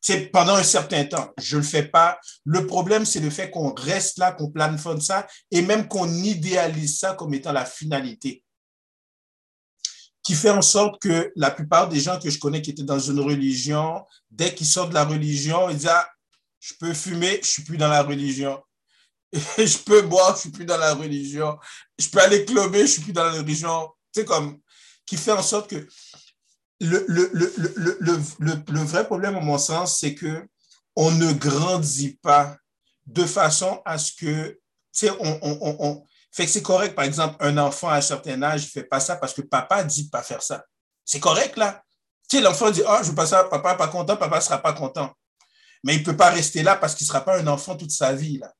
C'est 0.00 0.26
pendant 0.26 0.54
un 0.54 0.62
certain 0.62 1.04
temps. 1.04 1.32
Je 1.38 1.56
ne 1.56 1.62
le 1.62 1.66
fais 1.66 1.84
pas. 1.84 2.18
Le 2.44 2.66
problème, 2.66 3.04
c'est 3.04 3.20
le 3.20 3.30
fait 3.30 3.50
qu'on 3.50 3.74
reste 3.74 4.18
là, 4.18 4.32
qu'on 4.32 4.50
planifie 4.50 5.00
ça 5.00 5.26
et 5.50 5.62
même 5.62 5.88
qu'on 5.88 6.08
idéalise 6.08 6.98
ça 6.98 7.14
comme 7.14 7.34
étant 7.34 7.52
la 7.52 7.64
finalité. 7.64 8.44
Qui 10.22 10.34
fait 10.34 10.50
en 10.50 10.62
sorte 10.62 11.00
que 11.00 11.32
la 11.36 11.50
plupart 11.50 11.88
des 11.88 12.00
gens 12.00 12.18
que 12.18 12.30
je 12.30 12.38
connais 12.38 12.62
qui 12.62 12.70
étaient 12.70 12.82
dans 12.82 12.98
une 12.98 13.20
religion, 13.20 14.04
dès 14.30 14.54
qu'ils 14.54 14.66
sortent 14.66 14.90
de 14.90 14.94
la 14.94 15.04
religion, 15.04 15.68
ils 15.70 15.76
disent 15.76 15.88
ah, 15.90 16.08
je 16.60 16.74
peux 16.78 16.94
fumer, 16.94 17.40
je 17.42 17.48
suis 17.48 17.64
plus 17.64 17.76
dans 17.76 17.88
la 17.88 18.02
religion. 18.02 18.62
je 19.32 19.78
peux 19.78 20.02
boire, 20.02 20.36
je 20.36 20.42
suis 20.42 20.50
plus 20.50 20.64
dans 20.64 20.76
la 20.76 20.94
religion. 20.94 21.58
Je 21.98 22.08
peux 22.08 22.20
aller 22.20 22.44
clubber, 22.44 22.82
je 22.82 22.92
suis 22.92 23.02
plus 23.02 23.12
dans 23.12 23.24
la 23.24 23.32
religion. 23.32 23.90
C'est 24.12 24.24
comme 24.24 24.60
qui 25.08 25.16
fait 25.16 25.32
en 25.32 25.42
sorte 25.42 25.70
que 25.70 25.88
le, 26.80 27.04
le, 27.08 27.30
le, 27.32 28.62
le, 28.68 28.80
vrai 28.80 29.04
problème, 29.04 29.36
à 29.36 29.40
mon 29.40 29.58
sens, 29.58 29.98
c'est 29.98 30.14
que 30.14 30.46
on 30.94 31.10
ne 31.10 31.32
grandit 31.32 32.18
pas 32.22 32.56
de 33.06 33.24
façon 33.24 33.82
à 33.84 33.98
ce 33.98 34.12
que, 34.12 34.50
tu 34.50 34.58
sais, 34.92 35.10
on, 35.20 35.38
on, 35.42 35.76
on, 35.80 36.04
fait 36.30 36.44
que 36.44 36.50
c'est 36.50 36.62
correct, 36.62 36.94
par 36.94 37.04
exemple, 37.04 37.36
un 37.40 37.56
enfant 37.58 37.88
à 37.88 37.96
un 37.96 38.00
certain 38.00 38.42
âge 38.42 38.62
ne 38.64 38.68
fait 38.68 38.84
pas 38.84 39.00
ça 39.00 39.16
parce 39.16 39.32
que 39.32 39.42
papa 39.42 39.82
dit 39.82 40.08
pas 40.08 40.22
faire 40.22 40.42
ça. 40.42 40.64
C'est 41.04 41.20
correct, 41.20 41.56
là. 41.56 41.82
Tu 42.28 42.36
sais, 42.36 42.42
l'enfant 42.42 42.70
dit, 42.70 42.82
oh, 42.86 42.98
je 43.02 43.08
veux 43.08 43.14
pas 43.14 43.26
ça, 43.26 43.44
papa 43.44 43.74
pas 43.74 43.88
content, 43.88 44.16
papa 44.16 44.40
sera 44.40 44.58
pas 44.58 44.74
content. 44.74 45.12
Mais 45.84 45.96
il 45.96 46.02
peut 46.02 46.16
pas 46.16 46.30
rester 46.30 46.62
là 46.62 46.76
parce 46.76 46.94
qu'il 46.94 47.06
sera 47.06 47.24
pas 47.24 47.38
un 47.38 47.46
enfant 47.46 47.76
toute 47.76 47.90
sa 47.90 48.12
vie, 48.12 48.38
là. 48.38 48.52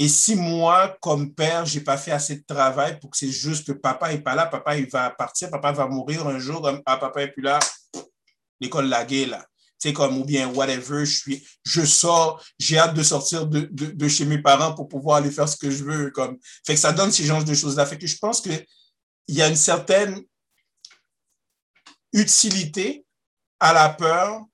Et 0.00 0.08
si 0.08 0.34
moi, 0.34 0.96
comme 1.02 1.34
père, 1.34 1.66
je 1.66 1.78
n'ai 1.78 1.84
pas 1.84 1.98
fait 1.98 2.10
assez 2.10 2.36
de 2.36 2.44
travail 2.48 2.98
pour 2.98 3.10
que 3.10 3.18
c'est 3.18 3.30
juste 3.30 3.66
que 3.66 3.72
papa 3.72 4.10
n'est 4.10 4.22
pas 4.22 4.34
là, 4.34 4.46
papa 4.46 4.78
il 4.78 4.88
va 4.88 5.10
partir, 5.10 5.50
papa 5.50 5.72
va 5.72 5.86
mourir 5.88 6.26
un 6.26 6.38
jour, 6.38 6.66
ah, 6.86 6.96
papa 6.96 7.20
n'est 7.20 7.30
plus 7.30 7.42
là, 7.42 7.58
l'école 8.60 8.86
laguée, 8.86 9.26
là. 9.26 9.44
C'est 9.78 9.92
comme, 9.92 10.16
ou 10.16 10.24
bien, 10.24 10.48
whatever, 10.54 11.04
je 11.04 11.18
suis, 11.18 11.46
je 11.66 11.84
sors, 11.84 12.42
j'ai 12.58 12.78
hâte 12.78 12.94
de 12.94 13.02
sortir 13.02 13.46
de, 13.46 13.68
de, 13.70 13.86
de, 13.88 14.08
chez 14.08 14.24
mes 14.24 14.40
parents 14.40 14.74
pour 14.74 14.88
pouvoir 14.88 15.18
aller 15.18 15.30
faire 15.30 15.46
ce 15.46 15.58
que 15.58 15.70
je 15.70 15.84
veux, 15.84 16.10
comme. 16.12 16.38
Fait 16.66 16.72
que 16.72 16.80
ça 16.80 16.94
donne 16.94 17.12
ces 17.12 17.24
genres 17.24 17.44
de 17.44 17.52
choses-là. 17.52 17.84
Fait 17.84 17.98
que 17.98 18.06
je 18.06 18.16
pense 18.16 18.40
qu'il 18.40 18.64
y 19.28 19.42
a 19.42 19.48
une 19.48 19.56
certaine 19.56 20.18
utilité 22.14 23.04
à 23.58 23.74
la 23.74 23.90
peur 23.90 24.46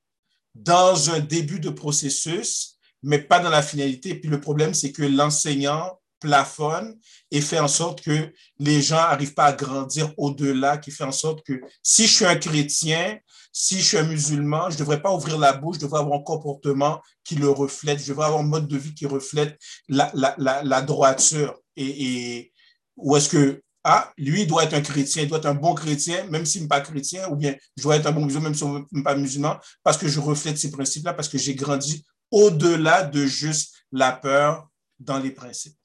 dans 0.56 1.10
un 1.10 1.20
début 1.20 1.60
de 1.60 1.70
processus, 1.70 2.75
mais 3.06 3.20
pas 3.20 3.38
dans 3.38 3.50
la 3.50 3.62
finalité. 3.62 4.16
Puis 4.16 4.28
le 4.28 4.40
problème, 4.40 4.74
c'est 4.74 4.90
que 4.90 5.04
l'enseignant 5.04 5.98
plafonne 6.18 6.98
et 7.30 7.40
fait 7.40 7.60
en 7.60 7.68
sorte 7.68 8.02
que 8.02 8.32
les 8.58 8.82
gens 8.82 8.96
n'arrivent 8.96 9.34
pas 9.34 9.44
à 9.44 9.52
grandir 9.52 10.12
au-delà, 10.16 10.76
qui 10.78 10.90
fait 10.90 11.04
en 11.04 11.12
sorte 11.12 11.46
que 11.46 11.60
si 11.82 12.08
je 12.08 12.14
suis 12.14 12.24
un 12.24 12.34
chrétien, 12.34 13.18
si 13.52 13.78
je 13.78 13.84
suis 13.84 13.98
un 13.98 14.02
musulman, 14.02 14.70
je 14.70 14.74
ne 14.74 14.80
devrais 14.80 15.00
pas 15.00 15.14
ouvrir 15.14 15.38
la 15.38 15.52
bouche, 15.52 15.76
je 15.76 15.82
devrais 15.82 16.00
avoir 16.00 16.18
un 16.18 16.22
comportement 16.22 17.00
qui 17.22 17.36
le 17.36 17.48
reflète, 17.48 18.00
je 18.00 18.08
devrais 18.08 18.26
avoir 18.26 18.40
un 18.40 18.46
mode 18.46 18.66
de 18.66 18.76
vie 18.76 18.92
qui 18.92 19.06
reflète 19.06 19.56
la, 19.88 20.10
la, 20.14 20.62
la, 20.64 20.82
droiture. 20.82 21.56
Et, 21.76 22.06
et 22.06 22.52
ou 22.96 23.16
est-ce 23.16 23.28
que, 23.28 23.62
ah, 23.84 24.12
lui 24.18 24.46
doit 24.46 24.64
être 24.64 24.74
un 24.74 24.80
chrétien, 24.80 25.22
il 25.22 25.28
doit 25.28 25.38
être 25.38 25.46
un 25.46 25.54
bon 25.54 25.74
chrétien, 25.74 26.24
même 26.24 26.44
s'il 26.44 26.62
n'est 26.62 26.68
pas 26.68 26.80
chrétien, 26.80 27.28
ou 27.28 27.36
bien 27.36 27.54
je 27.76 27.84
dois 27.84 27.96
être 27.96 28.06
un 28.06 28.12
bon 28.12 28.24
musulman, 28.24 28.50
même 28.50 28.54
s'il 28.54 28.66
n'est 28.90 29.02
pas 29.04 29.14
musulman, 29.14 29.58
parce 29.84 29.96
que 29.96 30.08
je 30.08 30.18
reflète 30.18 30.58
ces 30.58 30.72
principes-là, 30.72 31.12
parce 31.14 31.28
que 31.28 31.38
j'ai 31.38 31.54
grandi 31.54 32.04
au-delà 32.36 33.02
de 33.02 33.24
juste 33.24 33.86
la 33.92 34.12
peur 34.12 34.68
dans 34.98 35.18
les 35.18 35.30
principes. 35.30 35.78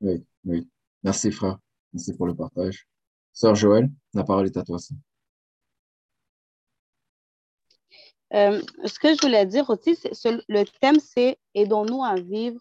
Oui, 0.00 0.26
oui. 0.44 0.68
Merci, 1.04 1.30
frère. 1.30 1.58
Merci 1.92 2.12
pour 2.14 2.26
le 2.26 2.34
partage. 2.34 2.88
Sœur 3.32 3.54
Joël, 3.54 3.88
la 4.14 4.24
parole 4.24 4.46
est 4.46 4.56
à 4.56 4.64
toi. 4.64 4.78
Euh, 8.34 8.60
ce 8.84 8.98
que 8.98 9.14
je 9.14 9.20
voulais 9.22 9.46
dire 9.46 9.70
aussi, 9.70 9.94
c'est, 9.94 10.32
le 10.48 10.64
thème, 10.80 10.98
c'est 10.98 11.38
aidons-nous 11.54 12.02
à 12.02 12.16
vivre 12.16 12.60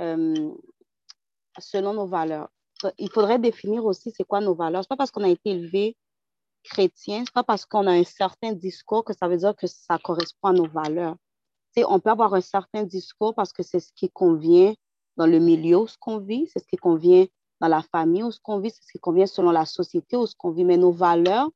euh, 0.00 0.52
selon 1.60 1.94
nos 1.94 2.08
valeurs. 2.08 2.50
Il 2.98 3.12
faudrait 3.12 3.38
définir 3.38 3.84
aussi 3.84 4.10
c'est 4.10 4.24
quoi 4.24 4.40
nos 4.40 4.56
valeurs. 4.56 4.82
Ce 4.82 4.86
n'est 4.86 4.88
pas 4.88 4.96
parce 4.96 5.12
qu'on 5.12 5.22
a 5.22 5.28
été 5.28 5.50
élevé 5.50 5.96
chrétien, 6.64 7.18
ce 7.18 7.30
n'est 7.30 7.34
pas 7.34 7.44
parce 7.44 7.64
qu'on 7.64 7.86
a 7.86 7.92
un 7.92 8.04
certain 8.04 8.54
discours 8.54 9.04
que 9.04 9.12
ça 9.12 9.28
veut 9.28 9.36
dire 9.36 9.54
que 9.54 9.68
ça 9.68 9.98
correspond 9.98 10.48
à 10.48 10.52
nos 10.52 10.66
valeurs. 10.66 11.16
On 11.78 12.00
peut 12.00 12.10
avoir 12.10 12.34
un 12.34 12.40
certain 12.40 12.84
discours 12.84 13.34
parce 13.34 13.52
que 13.52 13.62
c'est 13.62 13.80
ce 13.80 13.92
qui 13.94 14.10
convient 14.10 14.74
dans 15.16 15.26
le 15.26 15.38
milieu 15.38 15.78
où 15.78 15.86
ce 15.86 15.96
qu'on 15.98 16.18
vit, 16.18 16.48
c'est 16.52 16.60
ce 16.60 16.66
qui 16.66 16.76
convient 16.76 17.26
dans 17.60 17.68
la 17.68 17.82
famille 17.82 18.22
où 18.22 18.30
ce 18.30 18.40
qu'on 18.40 18.58
vit, 18.58 18.70
c'est 18.70 18.82
ce 18.82 18.92
qui 18.92 18.98
convient 18.98 19.26
selon 19.26 19.50
la 19.50 19.66
société 19.66 20.16
où 20.16 20.26
ce 20.26 20.34
qu'on 20.34 20.50
vit. 20.50 20.64
Mais 20.64 20.76
nos 20.76 20.92
valeurs, 20.92 21.50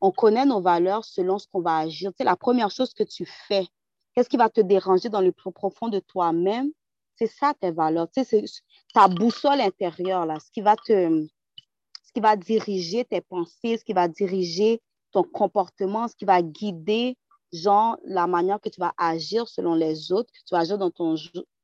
on 0.00 0.10
connaît 0.10 0.46
nos 0.46 0.60
valeurs 0.60 1.04
selon 1.04 1.38
ce 1.38 1.46
qu'on 1.46 1.60
va 1.60 1.78
agir. 1.78 2.10
C'est 2.16 2.24
la 2.24 2.36
première 2.36 2.70
chose 2.70 2.92
que 2.94 3.04
tu 3.04 3.26
fais, 3.26 3.66
qu'est-ce 4.14 4.28
qui 4.28 4.36
va 4.36 4.48
te 4.48 4.60
déranger 4.60 5.08
dans 5.08 5.20
le 5.20 5.32
plus 5.32 5.52
profond 5.52 5.88
de 5.88 6.00
toi-même? 6.00 6.70
C'est 7.16 7.26
ça 7.26 7.54
tes 7.60 7.70
valeurs. 7.70 8.08
c'est 8.12 8.44
ta 8.94 9.08
boussole 9.08 9.60
intérieure, 9.60 10.26
là, 10.26 10.38
ce 10.40 10.50
qui 10.50 10.62
va 10.62 10.74
te, 10.74 11.26
ce 12.02 12.12
qui 12.12 12.20
va 12.20 12.34
diriger 12.34 13.04
tes 13.04 13.20
pensées, 13.20 13.76
ce 13.76 13.84
qui 13.84 13.92
va 13.92 14.08
diriger 14.08 14.80
ton 15.12 15.22
comportement, 15.22 16.08
ce 16.08 16.16
qui 16.16 16.24
va 16.24 16.40
guider, 16.42 17.16
genre, 17.52 17.96
la 18.04 18.26
manière 18.26 18.60
que 18.60 18.68
tu 18.68 18.80
vas 18.80 18.92
agir 18.96 19.48
selon 19.48 19.74
les 19.74 20.12
autres, 20.12 20.30
que 20.32 20.38
tu 20.46 20.54
vas 20.54 20.60
agir 20.60 20.78
dans 20.78 20.90
ton, 20.90 21.14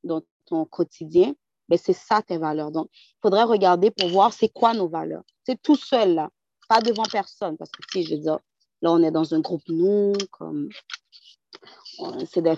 dans 0.05 0.23
ton 0.47 0.65
quotidien. 0.65 1.35
Mais 1.69 1.77
c'est 1.77 1.93
ça 1.93 2.23
tes 2.23 2.39
valeurs. 2.39 2.71
Donc, 2.71 2.89
il 2.93 3.19
faudrait 3.23 3.43
regarder 3.43 3.91
pour 3.91 4.09
voir 4.09 4.33
c'est 4.33 4.49
quoi 4.49 4.73
nos 4.73 4.89
valeurs. 4.89 5.25
C'est 5.45 5.61
tout 5.61 5.75
seul, 5.75 6.15
là 6.15 6.31
pas 6.69 6.81
devant 6.81 7.05
personne, 7.05 7.57
parce 7.57 7.71
que 7.71 7.83
si 7.91 8.03
je 8.03 8.15
veux 8.15 8.21
dire, 8.21 8.39
là, 8.83 8.93
on 8.93 9.03
est 9.03 9.11
dans 9.11 9.35
un 9.35 9.41
groupe, 9.41 9.63
nous, 9.69 10.13
comme 10.31 10.69
c'est 12.31 12.43
des 12.43 12.57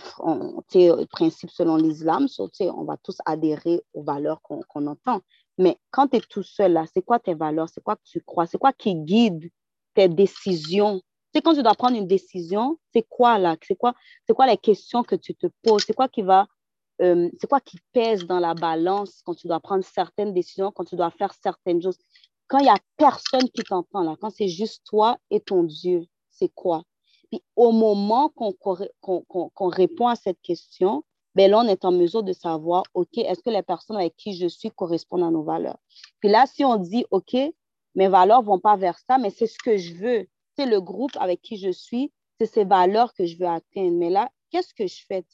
principes 1.11 1.51
selon 1.51 1.77
l'islam, 1.77 2.27
on 2.61 2.85
va 2.85 2.97
tous 2.97 3.19
adhérer 3.25 3.83
aux 3.93 4.03
valeurs 4.03 4.41
qu'on 4.43 4.87
entend. 4.87 5.21
Mais 5.59 5.79
quand 5.91 6.09
tu 6.09 6.17
es 6.17 6.21
tout 6.21 6.43
seul 6.43 6.73
là, 6.73 6.85
c'est 6.93 7.03
quoi 7.03 7.19
tes 7.19 7.35
valeurs? 7.35 7.69
C'est 7.69 7.83
quoi 7.83 7.97
que 7.97 8.03
tu 8.05 8.21
crois? 8.21 8.47
C'est 8.47 8.59
quoi 8.59 8.73
qui 8.73 8.95
guide 8.95 9.51
tes 9.95 10.09
décisions? 10.09 11.03
Quand 11.43 11.55
tu 11.55 11.63
dois 11.63 11.75
prendre 11.75 11.97
une 11.97 12.07
décision, 12.07 12.79
c'est 12.93 13.07
quoi 13.09 13.39
là? 13.39 13.57
C'est 13.63 13.77
quoi, 13.77 13.95
quoi 14.35 14.47
les 14.47 14.57
questions 14.57 15.03
que 15.03 15.15
tu 15.15 15.35
te 15.35 15.47
poses? 15.63 15.85
C'est 15.87 15.95
quoi 15.95 16.09
qui 16.09 16.23
va, 16.23 16.47
euh, 17.01 17.29
c'est 17.41 17.47
quoi 17.47 17.61
qui 17.61 17.79
pèse 17.93 18.25
dans 18.25 18.41
la 18.41 18.55
balance 18.55 19.21
quand 19.25 19.35
tu 19.35 19.47
dois 19.47 19.61
prendre 19.61 19.85
certaines 19.85 20.33
décisions, 20.33 20.73
quand 20.73 20.85
tu 20.85 20.97
dois 20.97 21.11
faire 21.11 21.33
certaines 21.35 21.83
choses? 21.83 21.99
quand 22.49 22.59
il 22.59 22.65
n'y 22.65 22.71
a 22.71 22.79
personne 22.97 23.49
qui 23.51 23.63
t'entend, 23.63 24.03
là, 24.03 24.17
quand 24.21 24.31
c'est 24.31 24.49
juste 24.49 24.83
toi 24.85 25.19
et 25.31 25.39
ton 25.39 25.63
Dieu, 25.63 26.07
c'est 26.31 26.49
quoi? 26.49 26.83
Puis 27.31 27.43
au 27.57 27.73
moment 27.73 28.31
qu'on 28.31 29.69
répond 29.69 30.09
à 30.09 30.17
cette 30.17 30.41
question, 30.41 31.05
ben 31.35 31.51
là, 31.51 31.61
on 31.61 31.69
est 31.69 31.85
en 31.85 31.93
mesure 31.93 32.23
de 32.23 32.33
savoir, 32.33 32.83
OK, 32.95 33.19
est-ce 33.19 33.43
que 33.43 33.51
les 33.51 33.63
personnes 33.63 33.97
avec 33.97 34.17
qui 34.17 34.35
je 34.35 34.49
suis 34.49 34.71
correspondent 34.71 35.25
à 35.25 35.31
nos 35.31 35.43
valeurs? 35.43 35.79
Puis 36.21 36.31
là, 36.31 36.47
si 36.47 36.65
on 36.65 36.77
dit, 36.77 37.05
OK, 37.11 37.37
mes 37.95 38.09
valeurs 38.09 38.41
ne 38.41 38.47
vont 38.47 38.59
pas 38.59 38.77
vers 38.77 38.99
ça, 38.99 39.19
mais 39.19 39.31
c'est 39.31 39.47
ce 39.47 39.59
que 39.59 39.77
je 39.77 39.95
veux. 39.95 40.27
C'est 40.59 40.67
le 40.67 40.81
groupe 40.81 41.17
avec 41.21 41.41
qui 41.41 41.57
je 41.57 41.71
suis, 41.71 42.13
c'est 42.41 42.47
ces 42.47 42.65
valeurs 42.65 43.15
que 43.15 43.27
je 43.27 43.39
veux 43.39 43.47
atteindre. 43.47 43.97
Mais 43.97 44.11
là, 44.11 44.29
qu'est-ce 44.51 44.75
que 44.75 44.89
je 44.89 45.05
fais? 45.07 45.25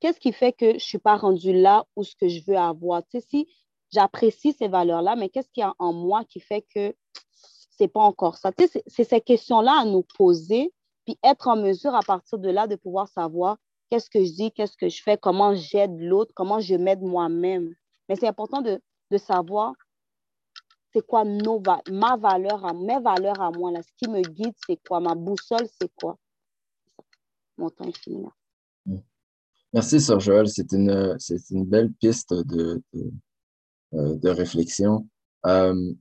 Qu'est-ce 0.00 0.18
qui 0.18 0.32
fait 0.32 0.52
que 0.52 0.70
je 0.70 0.74
ne 0.74 0.78
suis 0.78 0.98
pas 0.98 1.16
rendue 1.16 1.52
là 1.52 1.84
où 1.94 2.02
ce 2.04 2.16
que 2.16 2.28
je 2.28 2.40
veux 2.46 2.56
avoir? 2.56 3.02
si 3.28 3.46
j'apprécie 3.92 4.54
ces 4.54 4.68
valeurs-là, 4.68 5.14
mais 5.14 5.28
qu'est-ce 5.28 5.50
qu'il 5.50 5.60
y 5.60 5.64
a 5.64 5.74
en 5.78 5.92
moi 5.92 6.24
qui 6.24 6.40
fait 6.40 6.64
que 6.74 6.94
c'est 7.70 7.88
pas 7.88 8.00
encore 8.00 8.38
ça? 8.38 8.50
c'est 8.86 9.04
ces 9.04 9.20
questions-là 9.20 9.80
à 9.82 9.84
nous 9.84 10.04
poser, 10.16 10.72
puis 11.04 11.18
être 11.22 11.48
en 11.48 11.56
mesure 11.56 11.94
à 11.94 12.00
partir 12.00 12.38
de 12.38 12.48
là 12.48 12.66
de 12.66 12.76
pouvoir 12.76 13.08
savoir 13.08 13.58
qu'est-ce 13.90 14.08
que 14.08 14.24
je 14.24 14.32
dis, 14.32 14.52
qu'est-ce 14.52 14.78
que 14.78 14.88
je 14.88 15.02
fais, 15.02 15.18
comment 15.18 15.54
j'aide 15.54 16.00
l'autre, 16.00 16.32
comment 16.34 16.60
je 16.60 16.74
m'aide 16.76 17.02
moi-même. 17.02 17.74
Mais 18.08 18.16
c'est 18.16 18.26
important 18.26 18.62
de, 18.62 18.80
savoir 19.18 19.72
c'est 20.96 21.06
quoi 21.06 21.24
nos, 21.24 21.62
ma 21.90 22.16
valeur, 22.16 22.64
à, 22.64 22.72
mes 22.72 22.98
valeurs 23.00 23.38
à 23.38 23.50
moi. 23.50 23.70
Là? 23.70 23.82
Ce 23.82 23.90
qui 23.98 24.10
me 24.10 24.22
guide, 24.22 24.54
c'est 24.66 24.80
quoi? 24.88 24.98
Ma 24.98 25.14
boussole, 25.14 25.68
c'est 25.78 25.94
quoi? 25.94 26.18
Mon 27.58 27.68
temps 27.68 27.84
est 27.84 27.98
fini. 27.98 28.24
Merci, 29.74 30.00
Sœur 30.00 30.20
Joël. 30.20 30.48
C'est 30.48 30.72
une, 30.72 31.18
une 31.50 31.66
belle 31.66 31.92
piste 31.92 32.32
de, 32.32 32.82
euh, 33.92 34.16
de 34.16 34.28
réflexion. 34.30 35.06
Euh, 35.44 35.92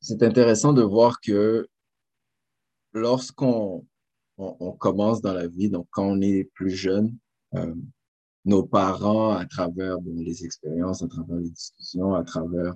c'est 0.00 0.22
intéressant 0.22 0.72
de 0.72 0.82
voir 0.82 1.20
que 1.20 1.68
lorsqu'on 2.92 3.84
on, 4.38 4.72
commence 4.72 5.20
dans 5.20 5.34
la 5.34 5.48
vie, 5.48 5.68
donc 5.68 5.88
quand 5.90 6.04
on 6.06 6.20
est 6.20 6.44
plus 6.54 6.70
jeune, 6.70 7.16
euh, 7.54 7.74
nos 8.46 8.62
parents, 8.62 9.32
à 9.32 9.44
travers 9.44 9.98
les 10.06 10.44
expériences, 10.44 11.02
à 11.02 11.08
travers 11.08 11.36
les 11.36 11.50
discussions, 11.50 12.14
à 12.14 12.24
travers 12.24 12.74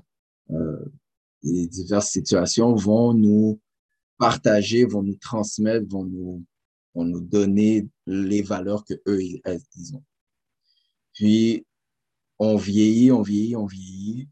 les 1.42 1.66
diverses 1.66 2.10
situations, 2.10 2.74
vont 2.74 3.14
nous 3.14 3.58
partager, 4.18 4.84
vont 4.84 5.02
nous 5.02 5.16
transmettre, 5.16 5.86
vont 5.88 6.04
nous 6.04 6.44
vont 6.94 7.04
nous 7.04 7.20
donner 7.20 7.88
les 8.06 8.42
valeurs 8.42 8.84
que 8.84 8.94
eux 9.06 9.22
ils 9.22 9.40
ont. 9.94 10.02
Puis, 11.12 11.64
on 12.38 12.56
vieillit, 12.56 13.12
on 13.12 13.22
vieillit, 13.22 13.56
on 13.56 13.66
vieillit. 13.66 14.28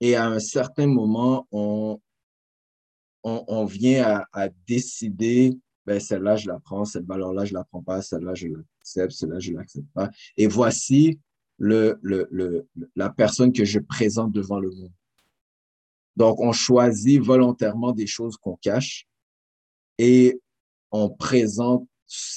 Et 0.00 0.16
à 0.16 0.26
un 0.26 0.38
certain 0.38 0.86
moment, 0.86 1.46
on, 1.50 2.00
on, 3.22 3.64
vient 3.66 4.24
à, 4.32 4.48
décider, 4.66 5.58
ben, 5.84 6.00
celle-là, 6.00 6.36
je 6.36 6.48
la 6.48 6.58
prends, 6.58 6.84
cette 6.84 7.04
valeur-là, 7.04 7.44
je 7.44 7.52
la 7.52 7.64
prends 7.64 7.82
pas, 7.82 8.00
celle-là, 8.00 8.34
je 8.34 8.48
celle-là, 8.90 9.38
je 9.38 9.52
l'accepte 9.52 9.88
pas. 9.94 10.10
Et 10.36 10.46
voici 10.46 11.18
le, 11.58 11.98
le, 12.02 12.26
le, 12.30 12.68
la 12.96 13.10
personne 13.10 13.52
que 13.52 13.64
je 13.64 13.78
présente 13.78 14.32
devant 14.32 14.58
le 14.58 14.70
monde. 14.70 14.92
Donc, 16.16 16.40
on 16.40 16.52
choisit 16.52 17.20
volontairement 17.22 17.92
des 17.92 18.06
choses 18.06 18.36
qu'on 18.36 18.56
cache 18.56 19.06
et 19.98 20.40
on 20.90 21.08
présente 21.08 21.86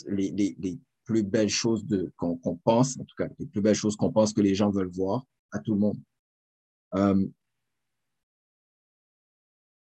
les, 0.07 0.31
les, 0.31 0.55
les 0.59 0.79
plus 1.05 1.23
belles 1.23 1.49
choses 1.49 1.85
qu'on 2.15 2.37
pense, 2.63 2.97
en 2.97 3.03
tout 3.03 3.15
cas, 3.17 3.27
les 3.39 3.45
plus 3.45 3.61
belles 3.61 3.75
choses 3.75 3.95
qu'on 3.95 4.11
pense 4.11 4.33
que 4.33 4.41
les 4.41 4.55
gens 4.55 4.69
veulent 4.69 4.91
voir 4.91 5.25
à 5.51 5.59
tout 5.59 5.73
le 5.73 5.79
monde. 5.79 5.99
Euh, 6.95 7.27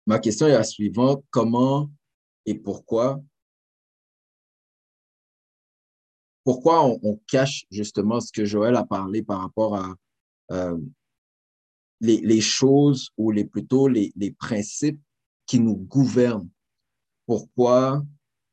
ma 0.06 0.18
question 0.18 0.46
est 0.46 0.52
la 0.52 0.64
suivante. 0.64 1.24
Comment 1.30 1.90
et 2.46 2.54
pourquoi 2.54 3.22
pourquoi 6.48 6.82
on, 6.82 7.16
cache 7.26 7.66
justement 7.70 8.20
ce 8.20 8.32
que 8.32 8.46
Joël 8.46 8.74
a 8.76 8.82
parlé 8.82 9.22
par 9.22 9.42
rapport 9.42 9.76
à 9.76 9.94
euh, 10.50 10.78
les, 12.00 12.40
choses 12.40 13.10
ou 13.18 13.30
les, 13.30 13.44
plutôt 13.44 13.86
les, 13.86 14.34
principes 14.38 14.98
qui 15.44 15.60
nous 15.60 15.76
gouvernent? 15.76 16.48
Pourquoi 17.26 18.02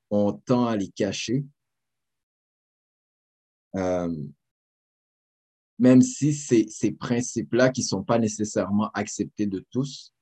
on 0.09 0.33
tend 0.33 0.65
à 0.65 0.75
les 0.75 0.89
cacher? 0.89 1.45
Euh, 3.77 4.13
même 5.79 6.01
si 6.01 6.33
ces, 6.33 6.91
principes-là, 6.91 7.69
qui 7.69 7.79
ne 7.79 7.87
sont 7.87 8.03
pas 8.03 8.19
nécessairement 8.19 8.91
acceptés 8.93 9.47
de 9.47 9.65
tous, 9.71 10.13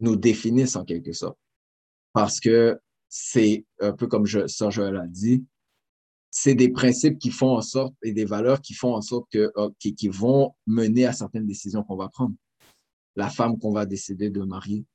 nous 0.00 0.16
définissent 0.16 0.76
en 0.76 0.84
quelque 0.84 1.14
sorte. 1.14 1.38
Parce 2.12 2.40
que 2.40 2.78
c'est 3.08 3.64
un 3.80 3.92
peu 3.94 4.06
comme 4.06 4.26
je, 4.26 4.46
Sir 4.48 4.70
Joël 4.70 4.98
a 4.98 5.06
dit, 5.06 5.46
c'est 6.34 6.54
des 6.54 6.70
principes 6.70 7.18
qui 7.18 7.30
font 7.30 7.50
en 7.50 7.60
sorte 7.60 7.94
et 8.02 8.12
des 8.12 8.24
valeurs 8.24 8.62
qui 8.62 8.72
font 8.72 8.94
en 8.94 9.02
sorte 9.02 9.30
que, 9.30 9.52
qui, 9.78 9.94
qui 9.94 10.08
vont 10.08 10.54
mener 10.66 11.04
à 11.04 11.12
certaines 11.12 11.46
décisions 11.46 11.84
qu'on 11.84 11.96
va 11.96 12.08
prendre. 12.08 12.34
La 13.16 13.28
femme 13.28 13.58
qu'on 13.58 13.70
va 13.70 13.84
décider 13.84 14.30
de 14.30 14.40
marier, 14.42 14.86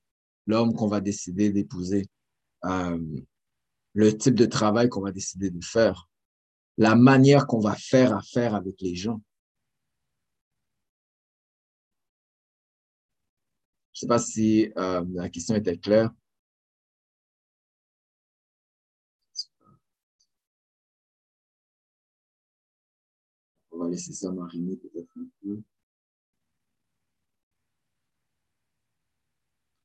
l'homme 0.47 0.73
qu'on 0.73 0.87
va 0.87 0.99
décider 0.99 1.51
d'épouser, 1.51 2.07
euh, 2.65 2.99
le 3.93 4.17
type 4.17 4.33
de 4.33 4.47
travail 4.47 4.89
qu'on 4.89 5.01
va 5.01 5.11
décider 5.11 5.51
de 5.51 5.63
faire, 5.63 6.09
la 6.79 6.95
manière 6.95 7.45
qu'on 7.45 7.59
va 7.59 7.75
faire 7.75 8.17
affaire 8.17 8.55
avec 8.55 8.81
les 8.81 8.95
gens. 8.95 9.21
Je 13.93 13.99
ne 13.99 13.99
sais 14.01 14.07
pas 14.07 14.19
si 14.19 14.71
euh, 14.75 15.05
la 15.13 15.29
question 15.29 15.53
était 15.53 15.77
claire. 15.77 16.11
On 23.77 23.83
va 23.83 23.89
laisser 23.89 24.11
ça 24.11 24.31
mariner 24.31 24.75
peut-être 24.75 25.11
un 25.17 25.27
peu. 25.41 25.61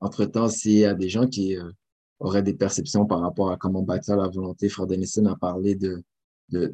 Entre-temps, 0.01 0.49
s'il 0.49 0.79
y 0.79 0.85
a 0.87 0.95
des 0.95 1.11
gens 1.11 1.27
qui 1.27 1.57
euh, 1.57 1.71
auraient 2.19 2.43
des 2.43 2.55
perceptions 2.55 3.05
par 3.05 3.21
rapport 3.21 3.51
à 3.51 3.59
comment 3.59 3.83
bâtir 3.83 4.17
la 4.17 4.29
volonté, 4.29 4.71
Frère 4.71 4.87
Denison 4.87 5.27
a 5.27 5.37
parlé 5.37 5.75
de, 5.75 6.03
de, 6.49 6.73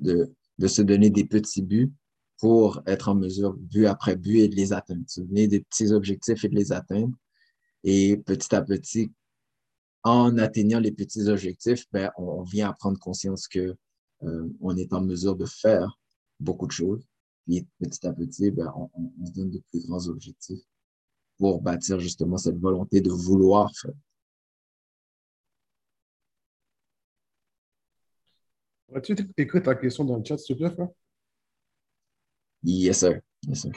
de, 0.58 0.66
se 0.68 0.80
donner 0.80 1.10
des 1.10 1.24
petits 1.24 1.62
buts 1.62 1.92
pour 2.38 2.82
être 2.86 3.08
en 3.08 3.16
mesure, 3.16 3.54
but 3.54 3.86
après 3.86 4.14
but, 4.14 4.38
et 4.38 4.48
de 4.48 4.54
les 4.54 4.72
atteindre. 4.72 5.02
Se 5.08 5.20
donner 5.20 5.48
des 5.48 5.60
petits 5.60 5.90
objectifs 5.90 6.44
et 6.44 6.48
de 6.48 6.54
les 6.54 6.70
atteindre. 6.70 7.16
Et 7.82 8.16
petit 8.18 8.54
à 8.54 8.62
petit, 8.62 9.10
en 10.04 10.38
atteignant 10.38 10.78
les 10.78 10.92
petits 10.92 11.26
objectifs, 11.28 11.84
ben, 11.92 12.12
on, 12.16 12.42
vient 12.42 12.70
à 12.70 12.74
prendre 12.74 12.98
conscience 12.98 13.48
que 13.48 13.76
euh, 14.22 14.48
on 14.60 14.76
est 14.76 14.92
en 14.92 15.00
mesure 15.00 15.34
de 15.34 15.46
faire 15.46 15.98
beaucoup 16.40 16.66
de 16.66 16.72
choses. 16.72 17.06
Et 17.48 17.66
petit 17.78 18.06
à 18.06 18.12
petit, 18.12 18.50
ben, 18.50 18.72
on, 18.74 19.26
se 19.26 19.32
donne 19.32 19.50
de 19.50 19.62
plus 19.70 19.86
grands 19.86 20.06
objectifs 20.08 20.60
pour 21.38 21.62
bâtir 21.62 21.98
justement 21.98 22.36
cette 22.36 22.58
volonté 22.58 23.00
de 23.00 23.10
vouloir 23.10 23.70
faire. 23.74 23.92
tu 29.02 29.14
écrire 29.36 29.62
ta 29.62 29.74
question 29.74 30.04
dans 30.04 30.16
le 30.16 30.24
chat, 30.24 30.38
s'il 30.38 30.56
te 30.56 30.62
plaît, 30.62 30.74
frère? 30.74 30.88
Yes, 32.62 32.98
sir. 32.98 33.20
Yes, 33.46 33.62
sir. 33.62 33.72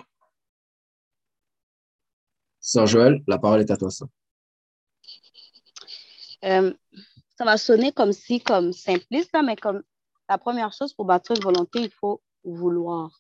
Sœur 2.60 2.88
Joël, 2.88 3.24
la 3.28 3.38
parole 3.38 3.62
est 3.62 3.72
à 3.72 3.78
toi, 3.78 3.90
ça. 3.90 4.06
Euh, 6.44 6.74
ça 7.38 7.46
va 7.46 7.58
sonner 7.58 7.92
comme 7.92 8.14
si, 8.14 8.42
comme 8.42 8.74
simpliste, 8.74 9.32
mais 9.46 9.56
comme 9.56 9.84
la 10.30 10.38
première 10.38 10.74
chose 10.74 10.94
pour 10.94 11.06
bâtir 11.06 11.36
une 11.36 11.44
volonté, 11.44 11.82
il 11.82 11.92
faut 11.92 12.22
vouloir 12.44 13.12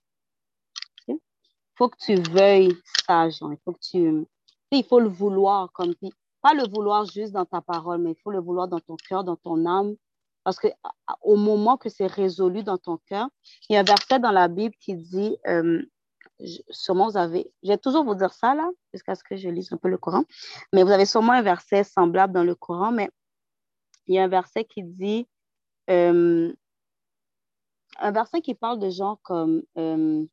faut 1.81 1.89
que 1.89 1.97
tu 1.97 2.15
veuilles 2.31 2.77
ça, 3.07 3.27
Il 3.27 3.57
faut 3.65 3.73
que 3.73 3.79
tu. 3.79 4.27
Il 4.69 4.83
faut 4.83 4.99
le 4.99 5.09
vouloir 5.09 5.71
comme. 5.71 5.95
Pas 6.43 6.53
le 6.53 6.67
vouloir 6.69 7.05
juste 7.05 7.33
dans 7.33 7.45
ta 7.45 7.61
parole, 7.61 7.99
mais 8.01 8.11
il 8.11 8.21
faut 8.21 8.31
le 8.31 8.39
vouloir 8.39 8.67
dans 8.67 8.79
ton 8.79 8.95
cœur, 9.09 9.23
dans 9.23 9.35
ton 9.35 9.65
âme. 9.65 9.95
Parce 10.43 10.59
que 10.59 10.67
au 11.21 11.35
moment 11.35 11.77
que 11.77 11.89
c'est 11.89 12.07
résolu 12.07 12.63
dans 12.63 12.77
ton 12.77 12.97
cœur, 13.07 13.29
il 13.69 13.73
y 13.73 13.77
a 13.77 13.79
un 13.79 13.83
verset 13.83 14.19
dans 14.19 14.31
la 14.31 14.47
Bible 14.47 14.75
qui 14.79 14.95
dit, 14.95 15.37
euh, 15.47 15.83
sûrement 16.69 17.09
vous 17.09 17.17
avez, 17.17 17.51
je 17.61 17.69
vais 17.69 17.77
toujours 17.77 18.03
vous 18.03 18.15
dire 18.15 18.33
ça 18.33 18.55
là, 18.55 18.69
jusqu'à 18.91 19.13
ce 19.13 19.23
que 19.23 19.35
je 19.35 19.49
lise 19.49 19.71
un 19.71 19.77
peu 19.77 19.87
le 19.87 19.99
Coran, 19.99 20.23
mais 20.73 20.81
vous 20.81 20.89
avez 20.89 21.05
sûrement 21.05 21.33
un 21.33 21.43
verset 21.43 21.83
semblable 21.83 22.33
dans 22.33 22.43
le 22.43 22.55
Coran, 22.55 22.91
mais 22.91 23.11
il 24.07 24.15
y 24.15 24.19
a 24.19 24.23
un 24.23 24.27
verset 24.27 24.65
qui 24.65 24.81
dit, 24.81 25.27
euh, 25.91 26.51
un 27.99 28.11
verset 28.11 28.41
qui 28.41 28.55
parle 28.55 28.79
de 28.79 28.89
gens 28.89 29.17
comme, 29.23 29.63
euh, 29.77 30.25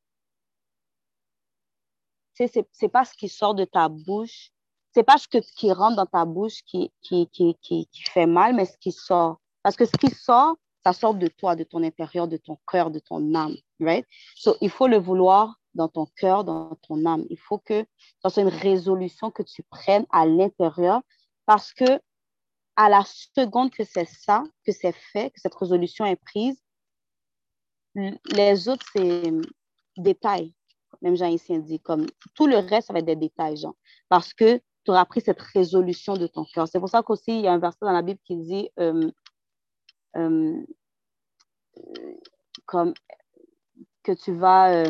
c'est 2.35 2.88
pas 2.88 3.05
ce 3.05 3.14
qui 3.14 3.29
sort 3.29 3.55
de 3.55 3.64
ta 3.64 3.88
bouche, 3.88 4.51
c'est 4.92 5.03
pas 5.03 5.16
ce 5.18 5.27
qui 5.29 5.73
rentre 5.73 5.97
dans 5.97 6.07
ta 6.07 6.25
bouche 6.25 6.62
qui, 6.64 6.90
fait 8.12 8.27
mal, 8.27 8.55
mais 8.55 8.64
ce 8.64 8.77
qui 8.79 8.92
sort. 8.92 9.40
Parce 9.62 9.77
que 9.77 9.85
ce 9.85 9.92
qui 9.92 10.11
sort, 10.11 10.57
ça 10.85 10.92
sort 10.92 11.14
de 11.14 11.27
toi, 11.29 11.57
de 11.57 11.64
ton 11.64 11.83
intérieur, 11.83 12.29
de 12.29 12.37
ton 12.37 12.59
cœur, 12.66 12.90
de 12.90 13.01
ton 13.01 13.35
âme, 13.35 13.57
right? 13.81 14.07
So, 14.37 14.57
il 14.61 14.71
faut 14.71 14.87
le 14.87 14.99
vouloir 14.99 15.57
dans 15.75 15.88
ton 15.88 16.07
cœur, 16.16 16.44
dans 16.44 16.77
ton 16.87 17.05
âme. 17.05 17.25
Il 17.31 17.38
faut 17.38 17.59
que 17.59 17.85
ça 18.23 18.31
soit 18.31 18.42
une 18.42 18.49
résolution 18.49 19.31
que 19.31 19.42
tu 19.42 19.62
prennes 19.64 20.07
à 20.11 20.25
l'intérieur 20.25 21.03
parce 21.47 21.73
que 21.73 22.01
à 22.77 22.88
la 22.88 23.03
seconde 23.05 23.71
que 23.71 23.83
c'est 23.85 24.09
ça, 24.09 24.44
que 24.64 24.71
c'est 24.73 24.94
fait, 24.94 25.31
que 25.31 25.40
cette 25.40 25.55
résolution 25.55 26.07
est 26.07 26.16
prise, 26.16 26.62
les 28.33 28.69
autres, 28.69 28.87
c'est 28.93 29.33
détails 29.97 30.55
même 31.03 31.17
Jean 31.17 31.29
ici 31.29 31.59
dit, 31.61 31.81
comme 31.81 32.07
tout 32.35 32.47
le 32.47 32.57
reste, 32.57 32.89
ça 32.89 32.93
va 32.93 33.01
être 33.01 33.05
des 33.05 33.17
détails, 33.17 33.57
genre, 33.57 33.77
parce 34.09 34.33
que 34.35 34.59
tu 34.85 34.91
auras 34.91 35.05
pris 35.05 35.21
cette 35.21 35.41
résolution 35.41 36.15
de 36.15 36.27
ton 36.27 36.45
cœur. 36.45 36.67
C'est 36.69 36.81
pour 36.81 36.89
ça 36.89 37.03
qu'aussi, 37.03 37.39
il 37.39 37.41
y 37.43 37.47
a 37.47 37.53
un 37.53 37.59
verset 37.59 37.79
dans 37.83 37.93
la 37.93 38.03
Bible 38.03 38.21
qui 38.25 38.37
dit, 38.37 38.71
euh, 38.79 39.11
comme 42.67 42.93
que 44.03 44.13
tu 44.13 44.33
vas 44.33 44.85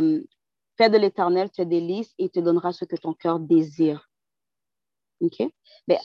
faire 0.76 0.90
de 0.90 0.96
l'éternel 0.96 1.50
tes 1.50 1.66
délices 1.66 2.14
et 2.18 2.24
il 2.24 2.30
te 2.30 2.40
donnera 2.40 2.72
ce 2.72 2.84
que 2.84 2.96
ton 2.96 3.12
cœur 3.12 3.40
désire. 3.40 4.08
OK? 5.20 5.42
Mais 5.88 5.98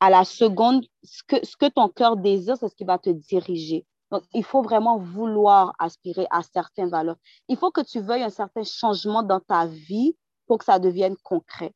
à 0.00 0.10
la 0.10 0.24
seconde, 0.24 0.86
ce 1.02 1.22
que, 1.22 1.44
ce 1.44 1.56
que 1.56 1.68
ton 1.68 1.88
cœur 1.88 2.16
désire, 2.16 2.56
c'est 2.56 2.68
ce 2.68 2.74
qui 2.74 2.84
va 2.84 2.98
te 2.98 3.10
diriger. 3.10 3.86
Donc, 4.10 4.24
il 4.34 4.44
faut 4.44 4.62
vraiment 4.62 4.98
vouloir 4.98 5.72
aspirer 5.78 6.26
à 6.30 6.42
certaines 6.42 6.90
valeurs. 6.90 7.16
Il 7.48 7.56
faut 7.56 7.70
que 7.70 7.80
tu 7.80 8.00
veuilles 8.00 8.24
un 8.24 8.30
certain 8.30 8.64
changement 8.64 9.22
dans 9.22 9.40
ta 9.40 9.66
vie 9.66 10.16
pour 10.46 10.58
que 10.58 10.64
ça 10.64 10.78
devienne 10.78 11.16
concret. 11.22 11.72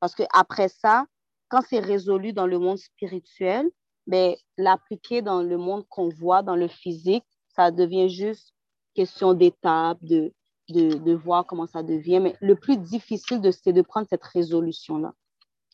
Parce 0.00 0.14
que 0.14 0.22
après 0.32 0.68
ça, 0.68 1.06
quand 1.48 1.62
c'est 1.66 1.80
résolu 1.80 2.32
dans 2.32 2.46
le 2.46 2.58
monde 2.58 2.78
spirituel, 2.78 3.70
mais 4.06 4.38
ben, 4.56 4.64
l'appliquer 4.64 5.22
dans 5.22 5.42
le 5.42 5.56
monde 5.56 5.86
qu'on 5.88 6.08
voit, 6.08 6.42
dans 6.42 6.56
le 6.56 6.68
physique, 6.68 7.24
ça 7.54 7.70
devient 7.70 8.08
juste 8.08 8.52
question 8.94 9.34
d'étape, 9.34 9.98
de, 10.02 10.32
de, 10.68 11.14
voir 11.14 11.46
comment 11.46 11.66
ça 11.66 11.82
devient. 11.82 12.20
Mais 12.20 12.36
le 12.40 12.54
plus 12.54 12.76
difficile, 12.76 13.40
c'est 13.52 13.72
de 13.72 13.82
prendre 13.82 14.06
cette 14.08 14.24
résolution-là. 14.24 15.12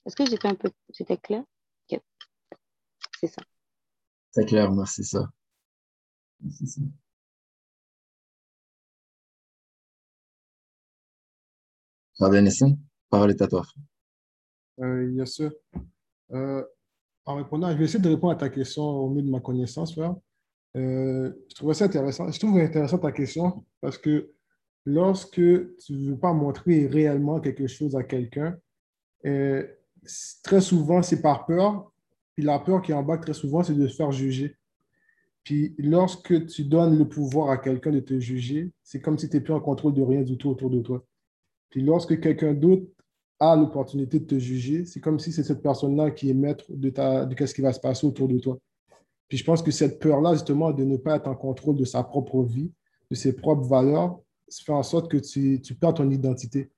Est-ce 0.07 0.17
que 0.17 0.27
j'étais 0.27 0.49
un 0.49 0.55
peu, 0.55 0.71
c'était 0.91 1.17
clair? 1.17 1.43
C'est 3.21 3.29
ça. 3.29 3.43
C'est 4.33 4.45
clair, 4.45 4.71
merci 4.73 5.05
ça. 5.05 5.29
Denison, 12.21 12.79
parole 13.11 13.31
est 13.31 13.43
à 13.43 13.49
toi. 13.49 13.65
Euh, 14.81 15.11
yes, 15.13 15.35
sir. 15.35 15.53
Euh, 16.33 16.65
en 17.27 17.37
répondant, 17.37 17.71
je 17.71 17.77
vais 17.77 17.85
essayer 17.85 18.03
de 18.03 18.09
répondre 18.09 18.33
à 18.33 18.37
ta 18.37 18.49
question 18.49 18.83
au 18.83 19.11
mieux 19.11 19.23
de 19.23 19.31
ma 19.31 19.41
connaissance. 19.41 19.97
Euh, 20.77 21.33
je 21.49 21.55
trouve 21.55 21.73
ça 21.73 21.85
intéressant. 21.85 22.31
Je 22.31 22.39
trouve 22.39 22.59
intéressant 22.59 22.99
ta 22.99 23.13
question 23.13 23.65
parce 23.81 23.99
que 23.99 24.31
lorsque 24.85 25.35
tu 25.35 25.93
ne 25.93 26.11
veux 26.11 26.19
pas 26.19 26.33
montrer 26.33 26.87
réellement 26.87 27.41
quelque 27.41 27.67
chose 27.67 27.97
à 27.97 28.03
quelqu'un, 28.03 28.57
euh, 29.27 29.67
très 30.43 30.61
souvent, 30.61 31.03
c'est 31.03 31.23
par 31.23 31.47
peur. 31.47 31.91
Puis 32.35 32.45
la 32.45 32.59
peur 32.59 32.83
qui 32.83 32.93
embarque 32.93 33.23
très 33.23 33.35
souvent, 33.35 33.63
c'est 33.63 33.75
de 33.75 33.87
se 33.87 33.95
faire 33.95 34.13
juger. 34.13 34.57
Puis 35.45 35.75
lorsque 35.79 36.47
tu 36.47 36.65
donnes 36.65 36.99
le 36.99 37.07
pouvoir 37.07 37.51
à 37.51 37.59
quelqu'un 37.59 37.93
de 37.93 38.01
te 38.01 38.19
juger, 38.19 38.73
c'est 38.83 39.01
comme 39.01 39.19
si 39.19 39.29
tu 39.29 39.37
n'es 39.37 39.43
plus 39.43 39.53
en 39.53 39.61
contrôle 39.61 39.93
de 39.93 40.03
rien 40.03 40.23
du 40.23 40.39
tout 40.39 40.49
autour 40.49 40.71
de 40.71 40.81
toi. 40.81 41.05
Puis 41.69 41.83
lorsque 41.83 42.19
quelqu'un 42.19 42.55
d'autre 42.55 42.87
a 43.39 43.55
l'opportunité 43.55 44.21
de 44.21 44.25
te 44.25 44.39
juger, 44.39 44.87
c'est 44.87 45.01
comme 45.01 45.19
si 45.19 45.33
c'est 45.33 45.43
cette 45.43 45.63
personne-là 45.63 46.11
qui 46.13 46.31
est 46.31 46.35
maître 46.35 46.65
de, 46.71 46.89
ta, 46.89 47.27
de 47.27 47.47
ce 47.47 47.55
qui 47.55 47.61
va 47.61 47.73
se 47.73 47.81
passer 47.81 48.07
autour 48.07 48.29
de 48.29 48.39
toi. 48.39 48.59
Puis 49.29 49.39
je 49.39 49.45
pense 49.45 49.63
que 49.63 49.71
cette 49.71 49.99
peur-là, 50.01 50.33
justement, 50.33 50.71
de 50.73 50.85
ne 50.85 50.97
pas 50.97 51.17
être 51.17 51.29
en 51.29 51.35
contrôle 51.35 51.77
de 51.77 51.85
sa 51.85 52.03
propre 52.03 52.43
vie, 52.43 52.73
de 53.11 53.17
ses 53.17 53.35
propres 53.35 53.67
valeurs, 53.67 54.19
fait 54.51 54.73
en 54.73 54.83
sorte 54.83 55.11
que 55.11 55.17
tu, 55.17 55.61
tu 55.61 55.75
perds 55.75 55.95
ton 55.95 56.11
identité. 56.11 56.71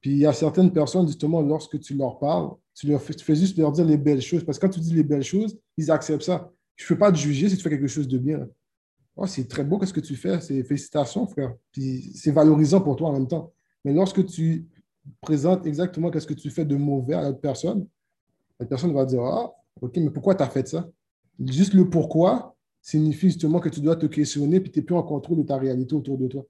Puis 0.00 0.12
il 0.12 0.18
y 0.18 0.26
a 0.26 0.32
certaines 0.32 0.72
personnes, 0.72 1.06
justement, 1.06 1.42
lorsque 1.42 1.80
tu 1.80 1.94
leur 1.94 2.18
parles, 2.18 2.50
tu, 2.74 2.86
leur 2.86 3.04
tu 3.04 3.24
fais 3.24 3.34
juste 3.34 3.58
leur 3.58 3.72
dire 3.72 3.84
les 3.84 3.96
belles 3.96 4.22
choses. 4.22 4.44
Parce 4.44 4.58
que 4.58 4.66
quand 4.66 4.72
tu 4.72 4.80
dis 4.80 4.94
les 4.94 5.02
belles 5.02 5.24
choses, 5.24 5.58
ils 5.76 5.90
acceptent 5.90 6.22
ça. 6.22 6.52
Je 6.78 6.84
ne 6.84 6.88
peux 6.88 6.98
pas 6.98 7.12
te 7.12 7.18
juger 7.18 7.48
si 7.48 7.56
tu 7.56 7.62
fais 7.62 7.70
quelque 7.70 7.88
chose 7.88 8.08
de 8.08 8.18
bien. 8.18 8.48
Oh, 9.16 9.26
c'est 9.26 9.48
très 9.48 9.64
beau, 9.64 9.78
qu'est-ce 9.78 9.92
que 9.92 10.00
tu 10.00 10.14
fais? 10.14 10.40
C'est 10.40 10.62
félicitations, 10.62 11.26
frère. 11.26 11.52
Puis 11.72 12.12
c'est 12.14 12.30
valorisant 12.30 12.80
pour 12.80 12.94
toi 12.94 13.08
en 13.08 13.12
même 13.12 13.26
temps. 13.26 13.52
Mais 13.84 13.92
lorsque 13.92 14.24
tu 14.24 14.66
présentes 15.20 15.66
exactement 15.66 16.10
qu'est-ce 16.10 16.26
que 16.26 16.34
tu 16.34 16.50
fais 16.50 16.64
de 16.64 16.76
mauvais 16.76 17.14
à 17.14 17.22
l'autre 17.22 17.40
personne, 17.40 17.86
la 18.60 18.66
personne 18.66 18.94
va 18.94 19.04
dire 19.04 19.22
Ah, 19.22 19.52
OK, 19.80 19.96
mais 19.96 20.10
pourquoi 20.10 20.36
tu 20.36 20.44
as 20.44 20.48
fait 20.48 20.68
ça? 20.68 20.88
Juste 21.44 21.74
le 21.74 21.90
pourquoi 21.90 22.56
signifie 22.80 23.26
justement 23.26 23.58
que 23.58 23.68
tu 23.68 23.80
dois 23.80 23.96
te 23.96 24.06
questionner 24.06 24.60
puis 24.60 24.70
tu 24.70 24.78
n'es 24.78 24.84
plus 24.84 24.94
en 24.94 25.02
contrôle 25.02 25.38
de 25.38 25.42
ta 25.42 25.56
réalité 25.56 25.94
autour 25.94 26.16
de 26.16 26.28
toi. 26.28 26.46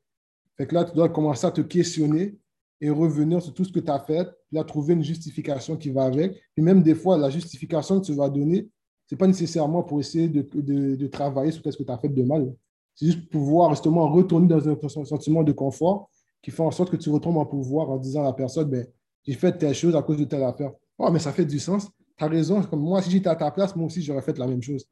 Fait 0.59 0.66
que 0.66 0.74
là, 0.74 0.85
tu 0.85 0.95
dois 0.95 1.09
commencer 1.09 1.47
à 1.47 1.51
te 1.51 1.62
questionner 1.62 2.37
et 2.81 2.91
revenir 2.91 3.41
sur 3.43 3.55
tout 3.55 3.64
ce 3.64 3.72
que 3.72 3.81
tu 3.81 3.91
as 3.91 3.99
fait, 3.99 4.24
puis 4.24 4.57
là, 4.57 4.64
trouver 4.64 4.95
une 4.95 5.03
justification 5.03 5.76
qui 5.76 5.91
va 5.91 6.05
avec. 6.05 6.41
Et 6.57 6.61
même 6.61 6.83
des 6.83 6.95
fois, 6.95 7.16
la 7.16 7.31
justification 7.31 8.01
que 8.01 8.07
tu 8.07 8.12
vas 8.12 8.29
donner, 8.29 8.68
ce 9.09 9.14
n'est 9.14 9.18
pas 9.18 9.26
nécessairement 9.26 9.82
pour 9.82 10.00
essayer 10.00 10.28
de, 10.28 10.46
de, 10.54 11.06
travailler 11.06 11.50
sur 11.50 11.62
ce 11.64 11.76
que 11.76 11.82
tu 11.82 11.90
as 11.90 11.96
fait 11.98 12.11
de 12.11 12.22
mal. 12.22 12.54
C'est 12.94 13.06
juste 13.06 13.28
pouvoir 13.30 13.70
justement 13.70 14.06
retourner 14.12 14.46
dans 14.48 14.68
un 14.68 15.04
sentiment 15.04 15.42
de 15.42 15.52
confort 15.52 16.11
qui 16.42 16.50
fait 16.50 16.62
en 16.62 16.70
sorte 16.70 16.90
que 16.90 16.96
tu 16.96 17.09
retombes 17.09 17.38
en 17.38 17.46
pouvoir 17.46 17.88
en 17.88 17.96
disant 17.96 18.20
à 18.20 18.24
la 18.24 18.32
personne, 18.34 18.68
ben, 18.68 18.86
j'ai 19.26 19.32
fait 19.32 19.56
telle 19.56 19.74
chose 19.74 19.96
à 19.96 20.02
cause 20.02 20.18
de 20.18 20.24
telle 20.24 20.42
affaire. 20.42 20.72
Oh, 20.98 21.11
mais 21.11 21.18
ça 21.18 21.32
fait 21.32 21.46
du 21.46 21.59
sens. 21.59 21.88
Tu 22.16 22.24
as 22.24 22.28
raison. 22.28 22.62
Comme 22.62 22.80
moi, 22.80 23.00
si 23.00 23.11
j'étais 23.11 23.28
à 23.28 23.36
ta 23.36 23.50
place, 23.50 23.74
moi 23.74 23.86
aussi, 23.86 24.02
j'aurais 24.02 24.22
fait 24.22 24.36
la 24.36 24.46
même 24.46 24.62
chose. 24.62 24.84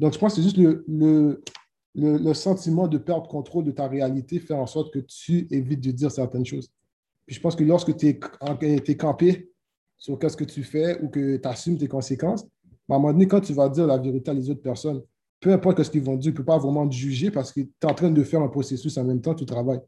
Donc, 0.00 0.14
je 0.14 0.18
pense 0.18 0.34
que 0.34 0.36
c'est 0.36 0.42
juste 0.42 0.56
le, 0.56 0.84
le, 0.88 1.42
le, 1.94 2.34
sentiment 2.34 2.88
de 2.88 2.98
perdre 2.98 3.28
contrôle 3.28 3.64
de 3.64 3.70
ta 3.70 3.86
réalité 3.86 4.40
fait 4.40 4.54
en 4.54 4.66
sorte 4.66 4.92
que 4.92 4.98
tu 4.98 5.46
évites 5.50 5.80
de 5.80 5.90
dire 5.90 6.10
certaines 6.10 6.46
choses. 6.46 6.68
Puis 7.26 7.36
je 7.36 7.40
pense 7.40 7.54
que 7.54 7.64
lorsque 7.64 7.96
tu 7.96 8.08
es, 8.08 8.96
campé 8.96 9.52
sur 9.96 10.18
ce 10.20 10.36
que 10.36 10.44
tu 10.44 10.64
fais 10.64 11.00
ou 11.02 11.08
que 11.08 11.36
tu 11.36 11.48
assumes 11.48 11.78
tes 11.78 11.88
conséquences, 11.88 12.46
à 12.94 12.96
un 12.96 12.98
moment 12.98 13.12
donné, 13.12 13.26
quand 13.28 13.40
tu 13.40 13.52
vas 13.52 13.68
dire 13.68 13.86
la 13.86 13.98
vérité 13.98 14.30
à 14.30 14.34
les 14.34 14.50
autres 14.50 14.62
personnes, 14.62 15.02
peu 15.40 15.52
importe 15.52 15.82
ce 15.82 15.90
qu'ils 15.90 16.02
vont 16.02 16.16
dire, 16.16 16.24
tu 16.24 16.30
ne 16.30 16.36
peux 16.36 16.44
pas 16.44 16.58
vraiment 16.58 16.88
te 16.88 16.94
juger 16.94 17.30
parce 17.30 17.52
que 17.52 17.60
tu 17.60 17.70
es 17.82 17.86
en 17.86 17.94
train 17.94 18.10
de 18.10 18.22
faire 18.22 18.42
un 18.42 18.48
processus 18.48 18.96
en 18.98 19.04
même 19.04 19.20
temps, 19.20 19.34
tu 19.34 19.46
travailles. 19.46 19.80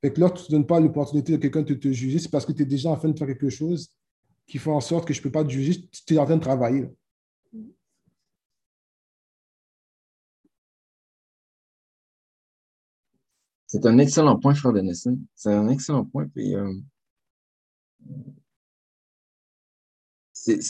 Fait 0.00 0.12
que 0.12 0.20
lorsque 0.20 0.46
tu 0.46 0.52
ne 0.52 0.58
donnes 0.58 0.66
pas 0.66 0.78
l'opportunité 0.80 1.32
de 1.32 1.38
quelqu'un 1.38 1.62
de 1.62 1.74
te 1.74 1.90
juger, 1.90 2.18
c'est 2.18 2.30
parce 2.30 2.46
que 2.46 2.52
tu 2.52 2.62
es 2.62 2.66
déjà 2.66 2.90
en 2.90 2.96
train 2.96 3.08
de 3.08 3.18
faire 3.18 3.26
quelque 3.26 3.48
chose 3.48 3.90
qui 4.46 4.58
fait 4.58 4.70
en 4.70 4.80
sorte 4.80 5.06
que 5.06 5.14
je 5.14 5.20
ne 5.20 5.24
peux 5.24 5.30
pas 5.32 5.44
te 5.44 5.50
juger, 5.50 5.88
tu 6.06 6.14
es 6.14 6.18
en 6.18 6.24
train 6.24 6.36
de 6.36 6.42
travailler. 6.42 6.88
C'est 13.66 13.84
un 13.86 13.98
excellent 13.98 14.38
point, 14.38 14.54
frère 14.54 14.72
Denison. 14.72 15.18
C'est 15.34 15.52
un 15.52 15.68
excellent 15.68 16.04
point. 16.04 16.28
Euh, 16.36 16.72
c'est. 20.32 20.60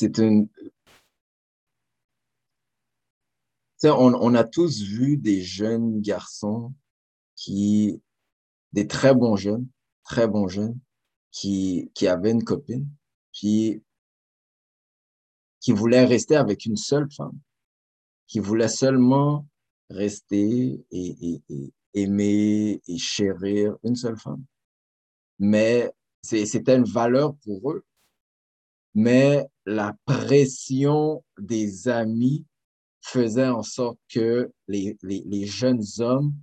On, 3.85 4.35
a 4.35 4.45
tous 4.45 4.83
vu 4.83 5.17
des 5.17 5.43
jeunes 5.43 6.01
garçons 6.01 6.73
qui, 7.35 8.01
des 8.73 8.87
très 8.87 9.15
bons 9.15 9.37
jeunes, 9.37 9.69
très 10.05 10.27
bons 10.27 10.49
jeunes, 10.49 10.79
qui, 11.31 11.91
qui 11.95 12.09
avaient 12.09 12.31
une 12.31 12.45
copine, 12.45 12.89
puis 13.33 13.83
qui 15.61 15.73
voulaient 15.73 16.07
rester 16.07 16.37
avec 16.37 16.65
une 16.65 16.77
seule 16.77 17.11
femme, 17.11 17.39
qui 18.27 18.39
voulaient 18.39 18.69
seulement 18.69 19.47
rester 19.91 20.85
et, 20.91 21.43
et, 21.49 21.73
aimer 21.95 22.81
et 22.87 22.99
chérir 22.99 23.77
une 23.83 23.97
seule 23.97 24.19
femme. 24.19 24.45
Mais 25.39 25.93
c'était 26.23 26.77
une 26.77 26.85
valeur 26.85 27.35
pour 27.37 27.73
eux. 27.73 27.85
Mais 28.95 29.47
la 29.67 29.95
pression 30.07 31.23
des 31.39 31.89
amis 31.89 32.47
faisait 33.07 33.49
en 33.49 33.63
sorte 33.63 33.99
que 34.09 34.51
les, 34.67 34.97
les, 35.03 35.23
les 35.27 35.47
jeunes 35.47 35.83
hommes 36.01 36.35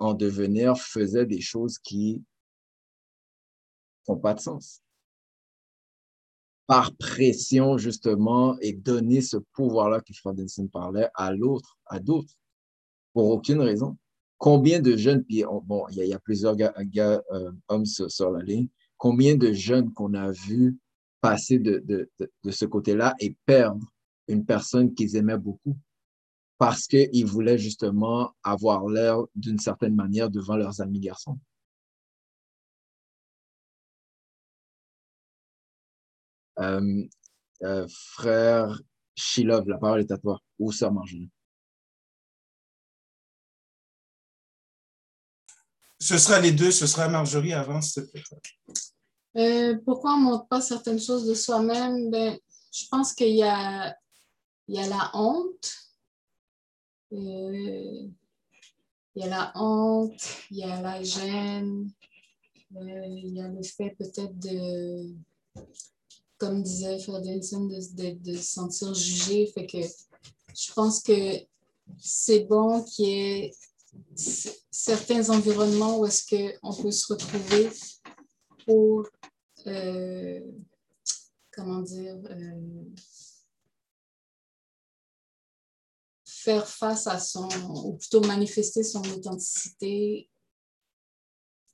en 0.00 0.14
devenir 0.14 0.76
faisaient 0.76 1.26
des 1.26 1.40
choses 1.40 1.78
qui 1.78 2.22
n'ont 4.08 4.18
pas 4.18 4.34
de 4.34 4.40
sens. 4.40 4.82
Par 6.66 6.94
pression, 6.96 7.78
justement, 7.78 8.58
et 8.60 8.72
donner 8.72 9.20
ce 9.20 9.36
pouvoir-là 9.52 10.00
que 10.00 10.12
Fredinson 10.14 10.66
parlait 10.66 11.10
à 11.14 11.32
l'autre, 11.32 11.78
à 11.86 12.00
d'autres, 12.00 12.34
pour 13.12 13.30
aucune 13.30 13.60
raison. 13.60 13.96
Combien 14.38 14.80
de 14.80 14.96
jeunes, 14.96 15.22
puis 15.22 15.44
bon, 15.64 15.86
il 15.90 16.04
y, 16.04 16.12
a 16.12 16.18
plusieurs 16.18 16.56
gars, 16.56 16.74
euh, 17.30 17.52
hommes 17.68 17.86
sur, 17.86 18.30
la 18.32 18.42
ligne, 18.42 18.68
combien 18.96 19.36
de 19.36 19.52
jeunes 19.52 19.92
qu'on 19.92 20.14
a 20.14 20.32
vus 20.32 20.76
passer 21.20 21.58
de, 21.58 21.78
de, 21.84 22.10
de, 22.18 22.50
ce 22.50 22.64
côté-là 22.64 23.14
et 23.20 23.36
perdre 23.46 23.86
une 24.28 24.44
personne 24.44 24.94
qu'ils 24.94 25.16
aimaient 25.16 25.38
beaucoup 25.38 25.76
parce 26.58 26.86
qu'ils 26.86 27.26
voulaient 27.26 27.58
justement 27.58 28.34
avoir 28.42 28.86
l'air 28.88 29.18
d'une 29.34 29.58
certaine 29.58 29.94
manière 29.94 30.30
devant 30.30 30.56
leurs 30.56 30.80
amis 30.80 31.00
garçons. 31.00 31.38
Euh, 36.60 37.02
euh, 37.62 37.86
frère 37.88 38.80
Shilov, 39.16 39.68
la 39.68 39.78
parole 39.78 40.00
est 40.00 40.10
à 40.10 40.18
toi. 40.18 40.40
Ou 40.58 40.72
sœur 40.72 40.92
Marjorie? 40.92 41.30
Ce 45.98 46.18
sera 46.18 46.38
les 46.38 46.52
deux, 46.52 46.70
ce 46.70 46.86
sera 46.86 47.08
Marjorie 47.08 47.54
avant, 47.54 47.80
s'il 47.80 48.04
te 48.04 48.10
plaît. 48.10 48.22
Euh, 49.36 49.78
pourquoi 49.84 50.14
on 50.14 50.18
ne 50.18 50.24
montre 50.24 50.46
pas 50.48 50.60
certaines 50.60 51.00
choses 51.00 51.26
de 51.26 51.34
soi-même? 51.34 52.10
Ben, 52.10 52.38
je 52.72 52.84
pense 52.90 53.12
qu'il 53.12 53.34
y 53.34 53.42
a, 53.42 53.96
il 54.68 54.76
y 54.76 54.78
a 54.78 54.88
la 54.88 55.10
honte. 55.14 55.72
Euh, 57.12 58.08
il 59.16 59.22
y 59.22 59.22
a 59.22 59.28
la 59.28 59.52
honte, 59.54 60.26
il 60.50 60.58
y 60.58 60.64
a 60.64 60.80
la 60.80 61.02
gêne, 61.02 61.88
euh, 62.74 63.06
il 63.06 63.36
y 63.36 63.40
a 63.40 63.48
le 63.48 63.62
fait 63.62 63.90
peut-être 63.96 64.36
de, 64.40 65.14
comme 66.38 66.62
disait 66.62 66.98
Ferdinand, 66.98 67.66
de, 67.66 68.14
de, 68.14 68.36
se 68.36 68.42
sentir 68.42 68.92
jugé. 68.92 69.46
Fait 69.54 69.66
que 69.66 69.78
je 69.78 70.72
pense 70.72 71.00
que 71.00 71.46
c'est 71.98 72.44
bon 72.44 72.82
qu'il 72.82 73.06
y 73.06 73.12
ait 73.12 73.50
certains 74.16 75.30
environnements 75.30 75.98
où 76.00 76.06
est-ce 76.06 76.58
qu'on 76.60 76.74
peut 76.74 76.90
se 76.90 77.12
retrouver 77.12 77.70
pour, 78.66 79.06
euh, 79.68 80.40
comment 81.52 81.82
dire, 81.82 82.16
faire 86.44 86.68
face 86.68 87.06
à 87.06 87.18
son, 87.18 87.48
ou 87.84 87.94
plutôt 87.94 88.20
manifester 88.20 88.84
son 88.84 89.00
authenticité 89.00 90.28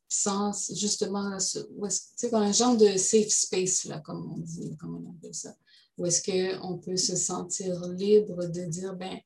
sans 0.08 0.74
justement, 0.74 1.38
c'est 1.38 2.34
un 2.34 2.52
genre 2.52 2.76
de 2.76 2.96
safe 2.96 3.28
space, 3.28 3.84
là, 3.84 4.00
comme 4.00 4.32
on 4.32 4.38
dit, 4.38 4.76
comme 4.76 5.06
on 5.06 5.12
appelle 5.12 5.34
ça, 5.34 5.54
où 5.96 6.06
est-ce 6.06 6.22
qu'on 6.22 6.78
peut 6.78 6.96
se 6.96 7.14
sentir 7.14 7.80
libre 7.88 8.46
de 8.46 8.64
dire, 8.64 8.94
ben, 8.96 9.20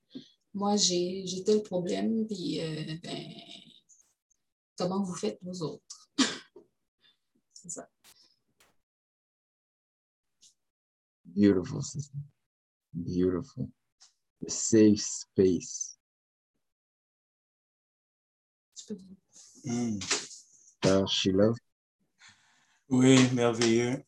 moi, 0.53 0.77
j'ai 0.77 1.25
tel 1.45 1.63
problème, 1.63 2.27
puis 2.27 2.61
euh, 2.61 2.97
ben, 3.03 3.33
comment 4.77 5.03
vous 5.03 5.15
faites 5.15 5.39
vous 5.43 5.63
autres? 5.63 6.11
C'est 7.55 7.71
ça. 7.71 7.89
Beautiful, 11.25 11.83
sister. 11.83 12.19
Beautiful. 12.93 13.69
Safe 14.49 14.99
space. 14.99 15.97
Mm. 19.65 19.99
love. 21.33 21.57
Oui, 22.91 23.19
merveilleux. 23.33 24.03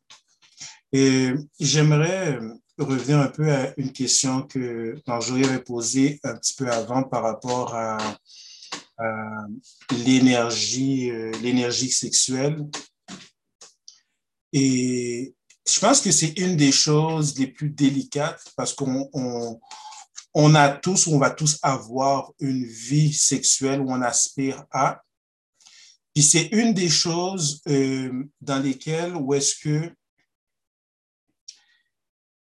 Et 0.93 1.33
j'aimerais 1.59 2.39
revenir 2.79 3.19
un 3.19 3.29
peu 3.29 3.51
à 3.51 3.73
une 3.79 3.93
question 3.93 4.43
que 4.43 4.95
Marjorie 5.07 5.45
avait 5.45 5.63
posée 5.63 6.21
un 6.25 6.37
petit 6.37 6.55
peu 6.55 6.71
avant 6.71 7.03
par 7.03 7.23
rapport 7.23 7.75
à, 7.75 7.99
l'énergie, 10.07 11.11
euh, 11.11 11.31
l'énergie 11.43 11.91
sexuelle. 11.91 12.67
Et 14.53 15.35
je 15.69 15.81
pense 15.81 16.01
que 16.01 16.11
c'est 16.11 16.39
une 16.39 16.57
des 16.57 16.73
choses 16.73 17.39
les 17.39 17.49
plus 17.49 17.69
délicates 17.69 18.43
parce 18.57 18.73
qu'on 18.73 19.11
on, 19.13 19.61
a 20.55 20.69
tous, 20.69 21.07
on 21.07 21.19
va 21.19 21.31
tous 21.31 21.59
avoir 21.63 22.33
une 22.41 22.65
vie 22.65 23.13
sexuelle 23.13 23.81
où 23.81 23.91
on 23.91 24.03
aspire 24.03 24.65
à. 24.71 25.03
Puis 26.15 26.23
c'est 26.23 26.49
une 26.53 26.75
des 26.75 26.89
choses 26.89 27.63
euh, 27.69 28.25
dans 28.41 28.59
lesquelles 28.59 29.15
où 29.17 29.35
est-ce 29.35 29.55
que 29.57 29.93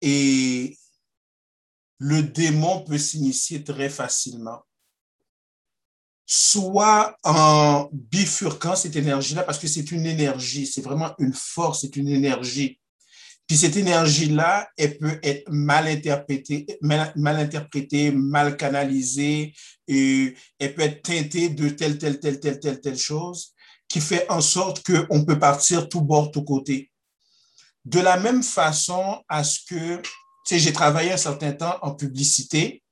et 0.03 0.77
le 1.99 2.23
démon 2.23 2.85
peut 2.85 2.99
s'initier 2.99 3.65
très 3.65 3.89
facilement. 3.89 4.63
soit 6.29 7.17
en 7.23 7.89
bifurquant 7.93 8.75
cette 8.75 8.97
énergie-là, 8.97 9.45
parce 9.45 9.61
que 9.61 9.69
c'est 9.69 9.93
une 9.93 10.07
énergie, 10.07 10.67
c'est 10.67 10.83
vraiment 10.83 11.15
une 11.19 11.33
force, 11.33 11.83
c'est 11.83 11.97
une 11.97 12.09
énergie. 12.09 12.81
Puis 13.47 13.57
cette 13.57 13.77
énergie-là, 13.77 14.69
elle 14.77 14.99
peut 14.99 15.21
être 15.23 15.49
mal 15.49 15.87
interprétée, 15.87 16.67
mal, 16.81 17.13
interprétée, 17.17 18.11
mal 18.11 18.57
canalisée, 18.57 19.55
et 19.87 20.35
elle 20.59 20.75
peut 20.75 20.83
être 20.83 21.03
teintée 21.03 21.49
de 21.51 21.69
telle, 21.69 21.99
telle, 21.99 22.19
telle, 22.19 22.41
telle, 22.41 22.59
telle, 22.59 22.81
telle 22.81 22.99
chose, 22.99 23.55
qui 23.89 24.01
fait 24.01 24.29
en 24.31 24.41
sorte 24.41 24.85
qu'on 24.85 25.25
peut 25.25 25.39
partir 25.39 25.89
tout 25.89 26.01
bord, 26.01 26.33
tout 26.33 26.43
côté. 26.43 26.91
De 27.85 28.01
la 28.01 28.19
même 28.19 28.43
façon 28.43 29.23
à 29.29 29.45
ce 29.45 29.61
que, 29.69 29.99
tu 29.99 30.11
sais, 30.45 30.59
j'ai 30.59 30.73
travaillé 30.73 31.13
un 31.13 31.17
certain 31.17 31.53
temps 31.53 31.79
en 31.83 31.95
publicité, 31.95 32.83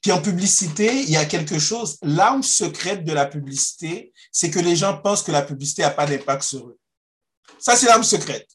puis 0.00 0.12
en 0.12 0.22
publicité, 0.22 1.02
il 1.02 1.10
y 1.10 1.16
a 1.16 1.26
quelque 1.26 1.58
chose, 1.58 1.98
l'arme 2.02 2.42
secrète 2.42 3.04
de 3.04 3.12
la 3.12 3.26
publicité, 3.26 4.14
c'est 4.32 4.48
que 4.48 4.60
les 4.60 4.76
gens 4.76 4.96
pensent 4.96 5.22
que 5.22 5.32
la 5.32 5.42
publicité 5.42 5.82
n'a 5.82 5.90
pas 5.90 6.06
d'impact 6.06 6.42
sur 6.42 6.68
eux. 6.68 6.78
Ça, 7.58 7.76
c'est 7.76 7.86
l'arme 7.86 8.04
secrète. 8.04 8.48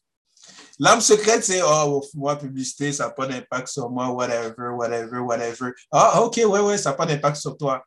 L'arme 0.84 0.99
secrète, 0.99 1.45
c'est, 1.45 1.61
oh, 1.63 2.03
moi, 2.13 2.38
publicité, 2.38 2.91
ça 2.91 3.05
n'a 3.05 3.11
pas 3.11 3.25
d'impact 3.25 3.69
sur 3.69 3.89
moi, 3.89 4.09
whatever, 4.09 4.67
whatever, 4.75 5.19
whatever. 5.19 5.71
Ah, 5.89 6.21
OK, 6.21 6.36
ouais, 6.36 6.59
ouais, 6.59 6.77
ça 6.77 6.89
n'a 6.89 6.97
pas 6.97 7.05
d'impact 7.05 7.38
sur 7.38 7.55
toi. 7.55 7.81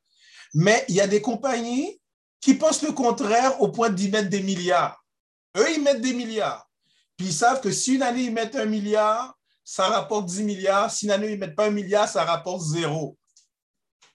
Mais 0.54 0.82
il 0.88 0.94
y 0.94 1.02
a 1.02 1.06
des 1.06 1.20
compagnies 1.20 2.00
qui 2.40 2.54
pensent 2.54 2.80
le 2.80 2.92
contraire 2.92 3.60
au 3.60 3.68
point 3.68 3.90
d'y 3.90 4.10
mettre 4.10 4.30
des 4.30 4.42
milliards. 4.42 4.98
Eux, 5.58 5.74
ils 5.74 5.82
mettent 5.82 6.00
des 6.00 6.14
milliards. 6.14 6.66
Puis 7.18 7.26
ils 7.26 7.34
savent 7.34 7.60
que 7.60 7.70
si 7.70 7.96
une 7.96 8.02
année, 8.02 8.22
ils 8.22 8.32
mettent 8.32 8.56
un 8.56 8.64
milliard, 8.64 9.36
ça 9.62 9.88
rapporte 9.88 10.24
10 10.24 10.44
milliards. 10.44 10.90
Si 10.90 11.04
une 11.04 11.10
année, 11.10 11.26
ils 11.26 11.34
ne 11.34 11.40
mettent 11.40 11.56
pas 11.56 11.66
un 11.66 11.70
milliard, 11.70 12.08
ça 12.08 12.24
rapporte 12.24 12.62
zéro. 12.62 13.18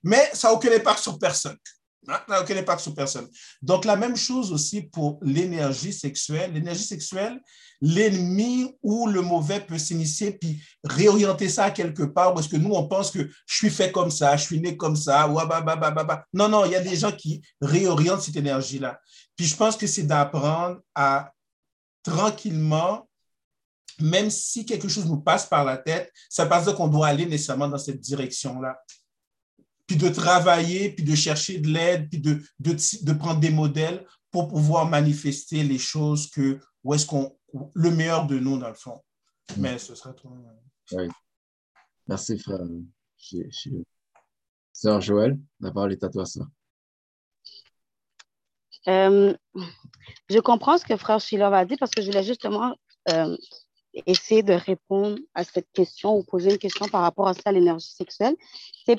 Mais 0.02 0.32
ça 0.34 0.48
n'a 0.48 0.56
aucun 0.56 0.72
impact 0.72 1.02
sur 1.02 1.20
personne. 1.20 1.58
Hein? 2.08 2.20
Ça 2.28 2.34
n'a 2.34 2.42
aucun 2.42 2.58
impact 2.58 2.82
sur 2.82 2.96
personne. 2.96 3.30
Donc, 3.62 3.86
la 3.86 3.96
même 3.96 4.16
chose 4.16 4.52
aussi 4.52 4.82
pour 4.82 5.20
l'énergie 5.22 5.94
sexuelle. 5.94 6.52
L'énergie 6.52 6.84
sexuelle, 6.84 7.40
l'ennemi 7.82 8.76
ou 8.84 9.08
le 9.08 9.22
mauvais 9.22 9.60
peut 9.60 9.80
s'initier 9.80 10.32
puis 10.34 10.62
réorienter 10.84 11.50
ça 11.50 11.72
quelque 11.72 12.04
part 12.04 12.34
parce 12.34 12.48
que 12.48 12.58
nous, 12.58 12.72
on 12.74 12.88
pense 12.88 13.10
que 13.10 13.28
je 13.48 13.56
suis 13.56 13.72
fait 13.72 13.92
comme 13.92 14.12
ça, 14.12 14.38
je 14.38 14.44
suis 14.44 14.62
né 14.62 14.78
comme 14.78 14.96
ça, 14.96 15.28
non, 16.34 16.48
non, 16.48 16.66
il 16.66 16.72
y 16.72 16.76
a 16.76 16.82
des 16.82 16.96
gens 16.96 17.12
qui 17.12 17.42
réorientent 17.60 18.22
cette 18.22 18.36
énergie-là. 18.36 19.00
Puis 19.36 19.48
je 19.48 19.56
pense 19.56 19.76
que 19.76 19.88
c'est 19.88 20.04
d'apprendre 20.04 20.80
à 20.94 21.32
tranquillement, 22.04 23.08
même 24.00 24.30
si 24.30 24.66
quelque 24.66 24.88
chose 24.88 25.06
nous 25.06 25.22
passe 25.22 25.46
par 25.46 25.66
la 25.66 25.78
tête, 25.78 26.12
ça 26.30 26.44
ne 26.44 26.46
veut 26.46 26.50
pas 26.50 26.62
dire 26.62 26.76
qu'on 26.76 26.88
doit 26.88 27.08
aller 27.08 27.26
nécessairement 27.26 27.68
dans 27.68 27.78
cette 27.78 28.00
direction-là. 28.00 28.80
Puis 29.88 29.98
de 29.98 30.10
travailler, 30.10 30.92
puis 30.92 31.04
de 31.04 31.16
chercher 31.16 31.58
de 31.58 31.68
l'aide, 31.68 32.10
puis 32.10 32.20
de, 32.20 32.42
de, 32.60 32.76
de 33.04 33.14
prendre 33.14 33.40
des 33.40 33.50
modèles 33.50 34.06
pour 34.32 34.48
pouvoir 34.48 34.88
manifester 34.88 35.64
les 35.64 35.78
choses 35.78 36.30
que, 36.30 36.60
où 36.84 36.94
est-ce 36.94 37.06
qu'on 37.06 37.36
le 37.74 37.92
meilleur 37.92 38.28
de 38.28 38.40
nous, 38.40 38.58
dans 38.58 38.70
le 38.70 38.74
fond. 38.74 39.02
Mm. 39.56 39.62
Mais 39.62 39.78
ce 39.78 39.96
sera 39.96 40.14
toi. 40.14 40.32
Oui. 40.94 41.08
Merci, 42.08 42.38
frère. 42.38 42.60
Sœur 44.74 45.02
Joël, 45.02 45.38
la 45.60 45.72
parole 45.72 45.94
est 45.94 46.04
à 46.04 46.10
toi, 46.10 46.26
ça. 46.26 46.42
Euh, 48.88 49.34
je 50.30 50.40
comprends 50.40 50.78
ce 50.78 50.86
que 50.86 50.98
frère 50.98 51.20
Sheila 51.20 51.50
va 51.50 51.66
dire 51.66 51.78
parce 51.80 51.92
que 51.92 52.02
je 52.02 52.08
voulais 52.08 52.24
justement 52.24 52.76
euh, 53.10 53.38
essayer 54.08 54.42
de 54.42 54.54
répondre 54.54 55.20
à 55.36 55.44
cette 55.44 55.72
question 55.72 56.18
ou 56.18 56.24
poser 56.24 56.52
une 56.52 56.58
question 56.58 56.88
par 56.88 57.02
rapport 57.02 57.28
à 57.28 57.34
ça, 57.34 57.52
l'énergie 57.52 57.92
sexuelle. 57.92 58.36
puis 58.88 58.98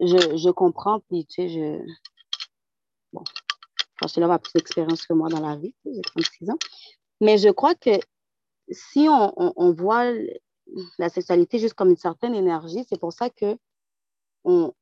je, 0.00 0.36
je, 0.36 0.50
comprends, 0.50 1.00
puis 1.00 1.26
tu 1.26 1.34
sais, 1.34 1.48
je. 1.48 1.84
Bon, 3.12 3.24
frère 3.96 4.08
Sheila 4.08 4.34
a 4.34 4.38
plus 4.38 4.52
d'expérience 4.52 5.06
que 5.06 5.14
moi 5.14 5.28
dans 5.28 5.46
la 5.46 5.56
vie, 5.56 5.74
j'ai 5.84 6.00
36 6.00 6.50
ans. 6.50 6.58
Mais 7.24 7.38
je 7.38 7.48
crois 7.48 7.74
que 7.74 7.98
si 8.68 9.08
on, 9.08 9.72
voit 9.72 10.12
la 10.98 11.08
sexualité 11.08 11.58
juste 11.58 11.72
comme 11.72 11.88
une 11.88 11.96
certaine 11.96 12.34
énergie, 12.34 12.84
c'est 12.86 13.00
pour 13.00 13.14
ça 13.14 13.30
que 13.30 13.56
on, 14.44 14.74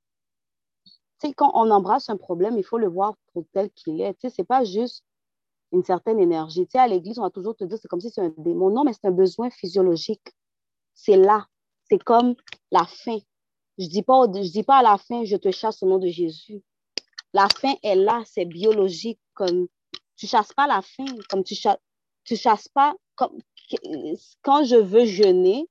quand 1.36 1.52
on 1.54 1.70
embrasse 1.70 2.10
un 2.10 2.16
problème, 2.16 2.58
il 2.58 2.64
faut 2.64 2.78
le 2.78 2.88
voir 2.88 3.14
pour 3.32 3.44
tel 3.52 3.70
qu'il 3.70 4.00
est. 4.00 4.16
Ce 4.20 4.26
n'est 4.36 4.44
pas 4.44 4.64
juste 4.64 5.04
une 5.70 5.84
certaine 5.84 6.18
énergie. 6.18 6.66
à 6.74 6.88
l'église, 6.88 7.20
on 7.20 7.22
va 7.22 7.30
toujours 7.30 7.54
te 7.54 7.62
dire 7.62 7.78
c'est 7.80 7.86
comme 7.86 8.00
si 8.00 8.10
c'est 8.10 8.22
un 8.22 8.34
démon. 8.36 8.70
Non, 8.70 8.82
mais 8.82 8.92
c'est 8.92 9.06
un 9.06 9.12
besoin 9.12 9.48
physiologique. 9.48 10.34
C'est 10.94 11.16
là. 11.16 11.46
C'est 11.88 12.02
comme 12.02 12.34
la 12.72 12.86
faim. 12.86 13.18
Je 13.78 13.84
ne 13.84 13.88
dis, 13.88 14.02
pas, 14.02 14.26
dis 14.26 14.64
pas 14.64 14.78
à 14.78 14.82
la 14.82 14.98
fin, 14.98 15.22
je 15.22 15.36
te 15.36 15.52
chasse 15.52 15.80
au 15.84 15.86
nom 15.86 15.98
de 15.98 16.08
Jésus. 16.08 16.60
La 17.34 17.46
faim 17.56 17.74
est 17.84 17.94
là, 17.94 18.24
c'est 18.26 18.46
biologique. 18.46 19.20
Comme, 19.34 19.68
tu 20.16 20.26
chasses 20.26 20.52
pas 20.52 20.66
la 20.66 20.82
faim, 20.82 21.06
comme 21.30 21.44
tu, 21.44 21.54
chasses, 21.54 21.78
tu 22.24 22.36
chasses 22.36 22.68
pas, 22.68 22.94
comme, 23.14 23.38
quand 24.42 24.64
je 24.64 24.76
veux 24.76 25.04
jeûner, 25.04 25.68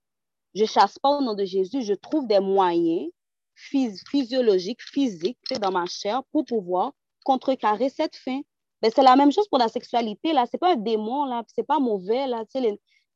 je 0.54 0.66
chasse 0.66 1.00
pas 1.00 1.10
au 1.10 1.22
nom 1.22 1.34
de 1.34 1.46
Jésus, 1.46 1.82
je 1.82 1.94
trouve 1.94 2.28
des 2.28 2.40
moyens 2.40 3.10
physiologiques, 3.56 4.82
physiques 4.82 5.38
dans 5.60 5.72
ma 5.72 5.86
chair 5.86 6.24
pour 6.32 6.46
pouvoir 6.46 6.94
contrecarrer 7.24 7.90
cette 7.90 8.16
faim. 8.16 8.42
Ben, 8.82 8.92
c'est 8.94 9.04
la 9.04 9.16
même 9.16 9.32
chose 9.32 9.48
pour 9.48 9.60
la 9.60 9.68
sexualité, 9.68 10.34
là. 10.34 10.46
C'est 10.50 10.58
pas 10.58 10.74
un 10.74 10.76
démon, 10.76 11.26
là. 11.26 11.44
C'est 11.54 11.66
pas 11.66 11.80
mauvais, 11.80 12.26
là. 12.26 12.44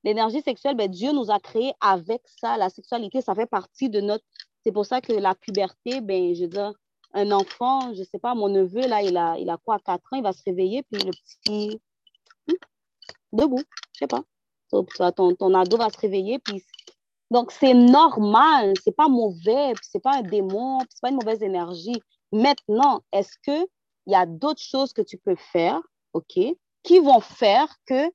L'énergie 0.04 0.42
sexuelle, 0.42 0.76
ben, 0.76 0.90
Dieu 0.90 1.12
nous 1.12 1.32
a 1.32 1.40
créé 1.40 1.74
avec 1.82 2.22
ça. 2.26 2.58
La 2.58 2.70
sexualité, 2.70 3.22
ça 3.22 3.34
fait 3.34 3.48
partie 3.48 3.90
de 3.90 4.00
notre... 4.02 4.24
C'est 4.64 4.72
pour 4.72 4.86
ça 4.86 5.02
que 5.02 5.14
la 5.14 5.34
puberté, 5.34 6.02
ben, 6.02 6.36
je 6.36 6.46
veux 6.46 6.74
un 7.14 7.32
enfant, 7.32 7.94
je 7.96 8.04
sais 8.04 8.20
pas, 8.20 8.36
mon 8.36 8.50
neveu, 8.50 8.88
là, 8.88 9.02
il 9.02 9.16
a, 9.16 9.38
il 9.40 9.50
a 9.50 9.58
quoi, 9.58 9.80
4 9.80 10.02
ans, 10.12 10.18
il 10.18 10.24
va 10.24 10.34
se 10.34 10.44
réveiller, 10.46 10.84
puis 10.84 11.02
le 11.02 11.12
petit 11.12 11.82
debout, 13.36 13.64
je 13.94 14.00
sais 14.00 14.08
pas. 14.08 14.24
Ton, 14.72 15.36
ton 15.36 15.54
ado 15.54 15.78
va 15.78 15.90
se 15.90 16.00
réveiller, 16.00 16.40
puis 16.40 16.64
donc, 17.32 17.52
c'est 17.52 17.74
normal, 17.74 18.74
c'est 18.84 18.96
pas 18.96 19.08
mauvais, 19.08 19.74
c'est 19.82 20.02
pas 20.02 20.18
un 20.18 20.22
démon, 20.22 20.80
c'est 20.82 21.02
pas 21.02 21.10
une 21.10 21.16
mauvaise 21.16 21.42
énergie. 21.42 22.02
Maintenant, 22.32 23.02
est-ce 23.12 23.36
qu'il 23.44 23.66
y 24.08 24.16
a 24.16 24.26
d'autres 24.26 24.62
choses 24.62 24.94
que 24.94 25.02
tu 25.02 25.18
peux 25.18 25.36
faire, 25.36 25.82
OK, 26.14 26.40
qui 26.84 27.00
vont 27.00 27.20
faire 27.20 27.76
que 27.88 28.12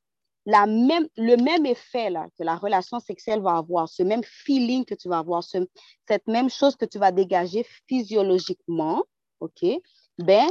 la 0.47 0.67
même, 0.67 1.09
le 1.17 1.37
même 1.37 1.67
effet 1.67 2.09
là, 2.09 2.29
que 2.39 2.45
la 2.45 2.57
relation 2.57 2.99
sexuelle 3.01 3.41
va 3.41 3.57
avoir, 3.57 3.89
ce 3.89 4.03
même 4.03 4.23
feeling 4.25 4.85
que 4.85 4.95
tu 4.95 5.09
vas 5.09 5.19
avoir, 5.19 5.43
cette 5.43 6.27
même 6.27 6.49
chose 6.49 6.77
que 6.77 6.87
tu 6.87 6.99
vas 6.99 7.13
dégager 7.13 7.67
physiologiquement, 7.89 9.05
OK, 9.41 9.65
ben, 10.19 10.49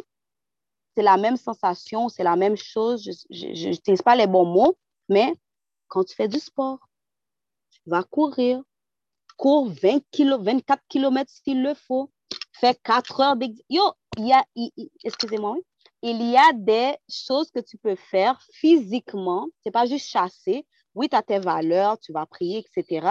c'est 1.00 1.04
la 1.04 1.16
même 1.16 1.38
sensation, 1.38 2.10
c'est 2.10 2.24
la 2.26 2.36
même 2.36 2.58
chose. 2.58 3.10
Je 3.30 3.70
n'utilise 3.70 4.02
pas 4.02 4.18
les 4.18 4.28
bons 4.28 4.44
mots, 4.44 4.78
mais 5.08 5.34
quand 5.88 6.04
tu 6.04 6.14
fais 6.14 6.28
du 6.28 6.40
sport, 6.40 6.80
tu 7.72 7.80
vas 7.86 8.04
courir, 8.04 8.62
cours 9.38 9.70
20 9.70 10.04
km, 10.12 10.44
24 10.44 10.84
km 10.90 11.32
s'il 11.32 11.64
le 11.64 11.74
faut, 11.74 12.12
fais 12.52 12.76
4 12.84 13.22
heures 13.22 13.38
d'exercice. 13.38 13.66
Yo, 13.70 13.82
excusez-moi, 15.06 15.56
il 16.02 16.22
y 16.22 16.36
a 16.36 16.52
des 16.54 16.98
choses 17.10 17.50
que 17.50 17.62
tu 17.62 17.78
peux 17.78 17.96
faire 17.96 18.38
physiquement. 18.52 19.48
C'est 19.64 19.72
pas 19.72 19.86
juste 19.86 20.06
chasser. 20.06 20.68
Oui, 20.96 21.08
tu 21.08 21.16
as 21.16 21.24
tes 21.24 21.40
valeurs, 21.40 21.98
tu 22.00 22.12
vas 22.12 22.26
prier, 22.26 22.66
etc. 22.76 23.08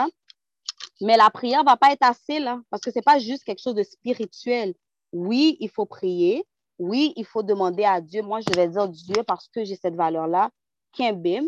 Mais 1.01 1.16
la 1.16 1.30
prière 1.30 1.64
va 1.64 1.78
pas 1.78 1.93
être 1.93 2.03
assez 2.03 2.39
là, 2.39 2.61
parce 2.68 2.82
que 2.82 2.91
c'est 2.91 3.01
pas 3.01 3.18
juste 3.18 3.45
quelque 3.45 3.62
chose 3.62 3.76
de 3.76 3.82
spirituel. 3.82 4.74
Oui, 5.11 5.57
il 5.61 5.70
faut 5.70 5.86
prier, 5.86 6.45
oui, 6.79 7.12
il 7.16 7.24
faut 7.24 7.43
demander 7.43 7.85
à 7.85 8.01
Dieu. 8.01 8.22
Moi, 8.22 8.41
je 8.41 8.55
vais 8.55 8.68
dire 8.68 8.89
Dieu 8.89 9.22
parce 9.26 9.49
que 9.49 9.64
j'ai 9.64 9.76
cette 9.76 9.95
valeur-là. 9.95 10.51
bim, 10.99 11.47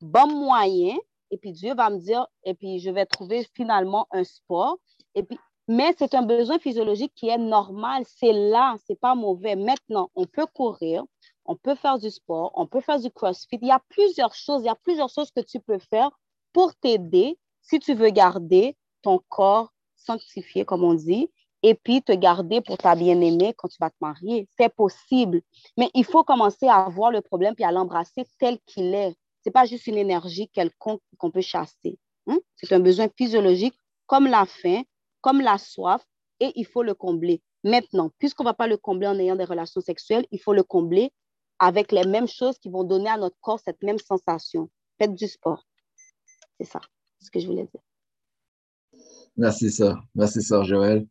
bon 0.00 0.26
moyen. 0.28 0.96
Et 1.30 1.38
puis 1.38 1.52
Dieu 1.52 1.74
va 1.74 1.90
me 1.90 1.98
dire, 1.98 2.26
et 2.44 2.54
puis 2.54 2.78
je 2.78 2.90
vais 2.90 3.06
trouver 3.06 3.46
finalement 3.54 4.06
un 4.12 4.24
sport. 4.24 4.78
Et 5.14 5.22
puis, 5.22 5.38
mais 5.66 5.94
c'est 5.98 6.14
un 6.14 6.22
besoin 6.22 6.58
physiologique 6.58 7.12
qui 7.14 7.28
est 7.28 7.38
normal. 7.38 8.04
C'est 8.06 8.32
là, 8.32 8.76
c'est 8.86 8.98
pas 8.98 9.14
mauvais. 9.14 9.56
Maintenant, 9.56 10.10
on 10.14 10.26
peut 10.26 10.46
courir, 10.46 11.04
on 11.46 11.56
peut 11.56 11.74
faire 11.74 11.98
du 11.98 12.10
sport, 12.10 12.52
on 12.54 12.66
peut 12.66 12.80
faire 12.80 13.00
du 13.00 13.10
crossfit. 13.10 13.58
Il 13.62 13.68
y 13.68 13.72
a 13.72 13.82
plusieurs 13.88 14.34
choses, 14.34 14.62
il 14.62 14.66
y 14.66 14.68
a 14.68 14.74
plusieurs 14.74 15.08
choses 15.08 15.30
que 15.30 15.40
tu 15.40 15.60
peux 15.60 15.78
faire 15.78 16.10
pour 16.52 16.74
t'aider 16.76 17.38
si 17.62 17.78
tu 17.78 17.94
veux 17.94 18.10
garder 18.10 18.76
ton 19.02 19.20
corps 19.28 19.72
sanctifié, 19.96 20.64
comme 20.64 20.84
on 20.84 20.94
dit, 20.94 21.30
et 21.66 21.74
puis 21.74 22.02
te 22.02 22.12
garder 22.12 22.60
pour 22.60 22.76
ta 22.76 22.94
bien-aimée 22.94 23.54
quand 23.56 23.68
tu 23.68 23.78
vas 23.80 23.88
te 23.88 23.96
marier. 23.98 24.46
C'est 24.58 24.68
possible. 24.68 25.40
Mais 25.78 25.88
il 25.94 26.04
faut 26.04 26.22
commencer 26.22 26.68
à 26.68 26.86
voir 26.90 27.10
le 27.10 27.22
problème 27.22 27.54
puis 27.54 27.64
à 27.64 27.72
l'embrasser 27.72 28.26
tel 28.38 28.58
qu'il 28.66 28.94
est. 28.94 29.12
Ce 29.12 29.48
n'est 29.48 29.52
pas 29.52 29.64
juste 29.64 29.86
une 29.86 29.96
énergie 29.96 30.48
quelconque 30.48 31.00
qu'on 31.16 31.30
peut 31.30 31.40
chasser. 31.40 31.98
Hein? 32.26 32.38
C'est 32.56 32.74
un 32.74 32.80
besoin 32.80 33.08
physiologique 33.16 33.74
comme 34.06 34.26
la 34.26 34.44
faim, 34.44 34.82
comme 35.22 35.40
la 35.40 35.56
soif, 35.56 36.04
et 36.38 36.52
il 36.54 36.66
faut 36.66 36.82
le 36.82 36.92
combler. 36.92 37.40
Maintenant, 37.64 38.10
puisqu'on 38.18 38.44
ne 38.44 38.50
va 38.50 38.54
pas 38.54 38.66
le 38.66 38.76
combler 38.76 39.06
en 39.06 39.18
ayant 39.18 39.36
des 39.36 39.44
relations 39.44 39.80
sexuelles, 39.80 40.26
il 40.30 40.40
faut 40.40 40.52
le 40.52 40.64
combler 40.64 41.12
avec 41.58 41.92
les 41.92 42.04
mêmes 42.04 42.28
choses 42.28 42.58
qui 42.58 42.68
vont 42.68 42.84
donner 42.84 43.08
à 43.08 43.16
notre 43.16 43.36
corps 43.40 43.60
cette 43.64 43.82
même 43.82 43.98
sensation. 43.98 44.68
Faites 44.98 45.14
du 45.14 45.28
sport. 45.28 45.66
C'est 46.60 46.66
ça, 46.66 46.80
ce 47.22 47.30
que 47.30 47.40
je 47.40 47.46
voulais 47.46 47.66
dire. 47.72 47.80
Merci, 49.34 49.70
ça. 49.70 49.98
Merci, 50.14 50.42
sœur 50.42 50.64
Joël. 50.64 51.06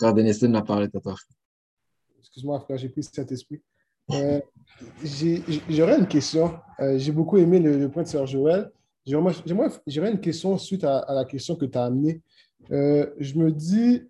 La 0.00 0.10
est 0.10 1.00
toi. 1.00 1.14
excuse-moi, 2.18 2.60
frère, 2.60 2.78
j'ai 2.78 2.88
pris 2.88 3.02
cet 3.02 3.30
esprit. 3.32 3.60
Euh, 4.12 4.40
j'aurais 5.68 5.98
une 5.98 6.06
question. 6.06 6.54
Euh, 6.80 6.98
j'ai 6.98 7.12
beaucoup 7.12 7.36
aimé 7.36 7.60
le, 7.60 7.88
point 7.90 8.02
de 8.02 8.08
Sœur 8.08 8.26
Joël. 8.26 8.70
J'aurais 9.06 10.12
une 10.12 10.20
question 10.20 10.56
suite 10.58 10.84
à, 10.84 11.04
la 11.08 11.24
question 11.24 11.56
que 11.56 11.66
tu 11.66 11.76
as 11.76 11.84
amenée. 11.84 12.20
Euh, 12.70 13.06
je 13.18 13.34
me 13.38 13.50
dis, 13.52 14.02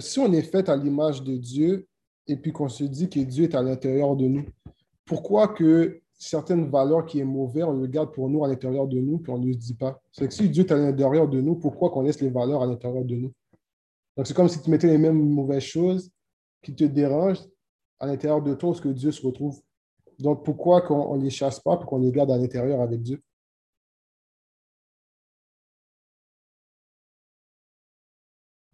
si 0.00 0.18
on 0.18 0.32
est 0.32 0.42
fait 0.42 0.68
à 0.68 0.76
l'image 0.76 1.22
de 1.22 1.36
Dieu 1.36 1.86
et 2.26 2.36
puis 2.36 2.52
qu'on 2.52 2.68
se 2.68 2.84
dit 2.84 3.08
que 3.08 3.20
Dieu 3.20 3.44
est 3.44 3.54
à 3.54 3.62
l'intérieur 3.62 4.14
de 4.16 4.26
nous, 4.26 4.44
pourquoi 5.04 5.48
que 5.48 6.00
certaines 6.12 6.70
valeurs 6.70 7.06
qui 7.06 7.20
sont 7.20 7.24
mauvaises, 7.24 7.64
on 7.64 7.72
le 7.72 7.86
garde 7.86 8.12
pour 8.12 8.28
nous 8.28 8.44
à 8.44 8.48
l'intérieur 8.48 8.86
de 8.86 9.00
nous, 9.00 9.18
puis 9.18 9.32
on 9.32 9.38
ne 9.38 9.46
le 9.46 9.54
dit 9.54 9.74
pas? 9.74 10.00
C'est 10.12 10.28
que 10.28 10.34
si 10.34 10.48
Dieu 10.48 10.64
est 10.64 10.72
à 10.72 10.76
l'intérieur 10.76 11.28
de 11.28 11.40
nous, 11.40 11.56
pourquoi 11.56 11.90
qu'on 11.90 12.02
laisse 12.02 12.20
les 12.20 12.30
valeurs 12.30 12.62
à 12.62 12.66
l'intérieur 12.66 13.04
de 13.04 13.16
nous? 13.16 13.32
Donc, 14.20 14.26
c'est 14.26 14.34
comme 14.34 14.50
si 14.50 14.60
tu 14.60 14.68
mettais 14.68 14.86
les 14.86 14.98
mêmes 14.98 15.30
mauvaises 15.30 15.62
choses 15.62 16.12
qui 16.62 16.74
te 16.74 16.84
dérangent 16.84 17.48
à 17.98 18.04
l'intérieur 18.04 18.42
de 18.42 18.52
toi, 18.52 18.74
ce 18.74 18.82
que 18.82 18.90
Dieu 18.90 19.10
se 19.12 19.26
retrouve. 19.26 19.62
Donc, 20.18 20.44
pourquoi 20.44 20.82
qu'on 20.82 21.16
ne 21.16 21.22
les 21.22 21.30
chasse 21.30 21.58
pas 21.58 21.80
et 21.80 21.86
qu'on 21.86 21.96
les 21.96 22.12
garde 22.12 22.30
à 22.30 22.36
l'intérieur 22.36 22.82
avec 22.82 23.00
Dieu? 23.00 23.22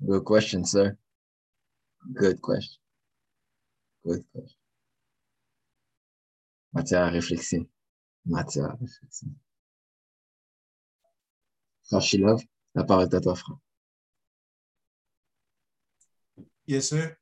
Good 0.01 0.25
question, 0.27 0.65
sir. 0.65 0.97
Good 2.11 2.41
question. 2.41 2.81
Good 4.05 4.25
question. 4.35 4.59
Matière 6.73 7.03
à 7.03 7.11
réflexion. 7.11 7.65
Matière 8.25 8.65
à 8.65 8.75
réflexion. 8.75 9.29
Frère 11.85 12.03
love. 12.19 12.43
la 12.75 12.83
parole 12.83 13.05
est 13.05 13.15
à 13.15 13.21
toi, 13.21 13.37
frère. 13.37 13.59
Sir. 16.69 17.15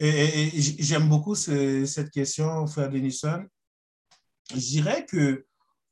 Et, 0.00 0.50
j'aime 0.78 1.08
beaucoup 1.08 1.34
cette 1.34 2.10
question, 2.10 2.66
frère 2.66 2.90
Denison. 2.90 3.44
Je 4.50 4.58
dirais 4.58 5.04
que 5.06 5.44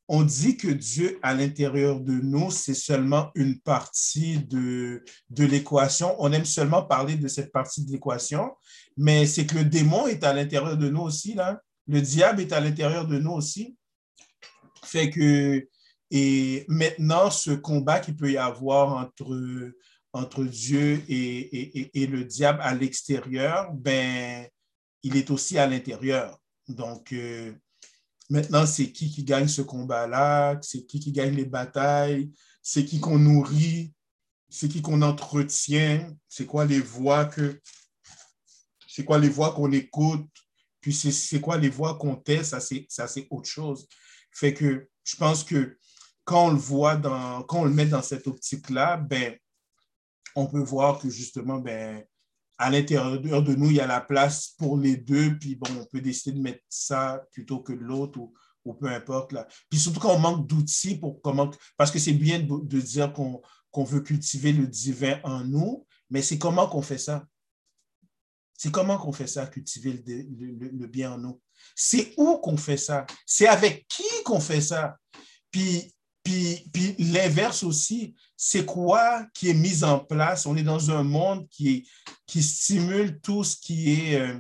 on 0.09 0.23
dit 0.23 0.57
que 0.57 0.69
Dieu 0.69 1.19
à 1.21 1.35
l'intérieur 1.35 2.01
de 2.01 2.13
nous, 2.13 2.53
c'est 2.53 2.75
seulement 2.75 3.33
une 3.35 3.59
partie 3.59 4.39
de, 4.39 5.03
de 5.31 5.45
l'équation. 5.45 6.15
On 6.21 6.33
aime 6.33 6.45
seulement 6.45 6.85
parler 6.85 7.17
de 7.17 7.27
cette 7.27 7.51
partie 7.51 7.85
de 7.85 7.91
l'équation, 7.91 8.53
mais 8.97 9.27
c'est 9.27 9.47
que 9.47 9.57
le 9.57 9.65
démon 9.65 10.07
est 10.07 10.23
à 10.23 10.33
l'intérieur 10.33 10.77
de 10.77 10.89
nous 10.89 11.03
aussi, 11.03 11.35
là. 11.35 11.61
Le 11.89 12.01
diable 12.01 12.41
est 12.41 12.53
à 12.53 12.61
l'intérieur 12.61 13.07
de 13.07 13.19
nous 13.19 13.33
aussi. 13.33 13.77
Fait 14.85 15.11
que, 15.11 15.69
et 16.11 16.65
maintenant, 16.69 17.31
ce 17.31 17.51
combat 17.51 17.99
qu'il 17.99 18.17
peut 18.17 18.31
y 18.31 18.39
avoir 18.39 18.97
entre 18.97 19.73
entre 20.17 20.45
Dieu 20.45 21.03
et, 21.09 22.07
le 22.07 22.25
diable 22.25 22.61
à 22.63 22.75
l'extérieur, 22.75 23.73
ben, 23.73 24.47
il 25.03 25.17
est 25.17 25.31
aussi 25.31 25.59
à 25.59 25.67
l'intérieur. 25.67 26.41
Donc, 26.69 27.13
euh, 27.13 27.53
maintenant, 28.31 28.67
c'est 28.67 28.91
qui 28.93 29.11
qui 29.11 29.25
gagne 29.25 29.49
ce 29.49 29.63
combat-là, 29.63 30.59
c'est 30.63 30.87
qui 30.87 31.01
qui 31.01 31.13
gagne 31.13 31.35
les 31.35 31.45
batailles, 31.45 32.31
c'est 32.63 32.85
qui 32.85 32.99
qu'on 32.99 33.19
nourrit, 33.19 33.93
c'est 34.49 34.69
qui 34.69 34.81
qu'on 34.81 35.03
entretient, 35.03 36.11
c'est 36.29 36.47
quoi 36.47 36.65
les 36.65 36.81
voix 36.81 37.27
que, 37.27 37.61
c'est 38.89 39.05
qu'on 39.05 39.73
écoute, 39.73 40.27
puis 40.81 40.95
c'est 40.95 41.41
quoi 41.41 41.59
les 41.59 41.69
voix 41.69 41.99
qu'on 41.99 42.17
teste, 42.17 42.59
ça 42.89 43.07
c'est 43.07 43.27
autre 43.31 43.49
chose. 43.49 43.87
Fait 44.33 44.55
que 44.55 44.89
je 45.05 45.17
pense 45.17 45.45
que 45.45 45.79
quand 46.25 46.47
on 46.47 46.51
le 46.53 46.59
voit 46.59 46.97
dans, 46.97 47.43
quand 47.43 47.61
on 47.61 47.65
le 47.65 47.71
met 47.71 47.87
dans 47.87 48.03
cette 48.03 48.27
optique-là, 48.27 48.97
ben, 48.97 49.37
on 50.37 50.47
peut 50.47 50.63
voir 50.63 50.99
que 50.99 51.09
justement, 51.09 51.59
ben, 51.59 52.05
à 52.59 52.71
l'intérieur 52.71 53.21
de 53.21 53.55
nous, 53.55 53.71
il 53.71 53.77
y 53.77 53.81
a 53.81 53.87
la 53.87 54.01
place 54.01 54.55
pour 54.59 54.79
les 54.79 54.97
deux, 54.97 55.39
puis 55.39 55.57
bon, 55.57 55.69
on 55.81 55.85
peut 55.87 56.01
décider 56.01 56.37
de 56.37 56.43
mettre 56.43 56.63
ça 56.69 57.23
plutôt 57.33 57.61
que 57.61 57.73
l'autre 57.73 58.19
ou, 58.65 58.75
peu 58.75 58.87
importe. 58.89 59.33
Là. 59.33 59.47
Puis 59.71 59.79
surtout 59.79 60.01
quand 60.01 60.15
on 60.15 60.19
manque 60.19 60.47
d'outils 60.47 60.97
pour 60.97 61.21
comment. 61.23 61.51
Parce 61.77 61.91
que 61.91 61.99
c'est 61.99 62.13
bien 62.13 62.41
de, 62.41 62.81
dire 62.81 63.13
qu'on 63.13 63.85
veut 63.85 64.01
cultiver 64.01 64.53
le 64.53 64.67
divin 64.67 65.21
en 65.23 65.45
nous, 65.45 65.87
mais 66.11 66.23
c'est 66.23 66.39
comment 66.39 66.67
qu'on 66.67 66.83
fait 66.83 66.99
ça? 66.99 67.25
C'est 68.59 68.73
comment 68.73 68.97
qu'on 68.97 69.13
fait 69.13 69.27
ça, 69.27 69.47
cultiver 69.47 70.03
le, 70.07 70.69
le 70.71 70.87
bien 70.87 71.13
en 71.13 71.19
nous? 71.19 71.41
C'est 71.75 72.15
où 72.17 72.39
qu'on 72.39 72.57
fait 72.57 72.79
ça? 72.79 73.07
C'est 73.27 73.47
avec 73.47 73.87
qui 73.87 74.05
qu'on 74.25 74.41
fait 74.41 74.63
ça? 74.63 74.97
Puis 75.51 75.95
puis, 76.27 76.97
l'inverse 76.99 77.63
aussi, 77.63 78.15
c'est 78.37 78.65
quoi 78.65 79.27
qui 79.33 79.49
est 79.49 79.55
mis 79.55 79.85
en 79.85 80.01
place? 80.01 80.47
On 80.47 80.57
est 80.57 80.65
dans 80.65 80.91
un 80.91 81.05
monde 81.05 81.49
qui, 81.49 81.89
qui 82.27 82.43
stimule 82.43 83.21
tout 83.21 83.45
ce 83.45 83.57
qui 83.57 83.93
est, 83.93 84.21
euh, 84.21 84.39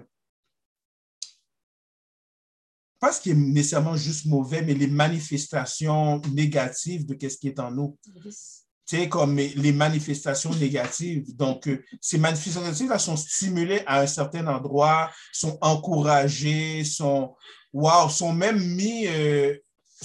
pas 2.98 3.12
ce 3.12 3.20
qui 3.20 3.30
est 3.30 3.34
nécessairement 3.34 3.96
juste 3.96 4.26
mauvais, 4.26 4.62
mais 4.62 4.74
les 4.74 4.88
manifestations 4.88 6.20
négatives 6.32 7.06
de 7.06 7.28
ce 7.28 7.36
qui 7.36 7.48
est 7.48 7.60
en 7.60 7.70
nous. 7.70 7.96
Tu 8.04 8.96
sais, 8.96 9.08
comme 9.08 9.36
les 9.36 9.72
manifestations 9.72 10.54
négatives. 10.54 11.36
Donc, 11.36 11.68
euh, 11.68 11.84
ces 12.00 12.18
manifestations-là 12.18 12.98
sont 12.98 13.16
stimulées 13.16 13.82
à 13.86 14.00
un 14.00 14.06
certain 14.06 14.46
endroit, 14.48 15.10
sont 15.32 15.56
encouragées, 15.60 16.84
sont, 16.84 17.36
wow, 17.72 18.08
sont 18.08 18.32
même 18.32 18.60
mis 18.60 19.06
euh, 19.06 19.56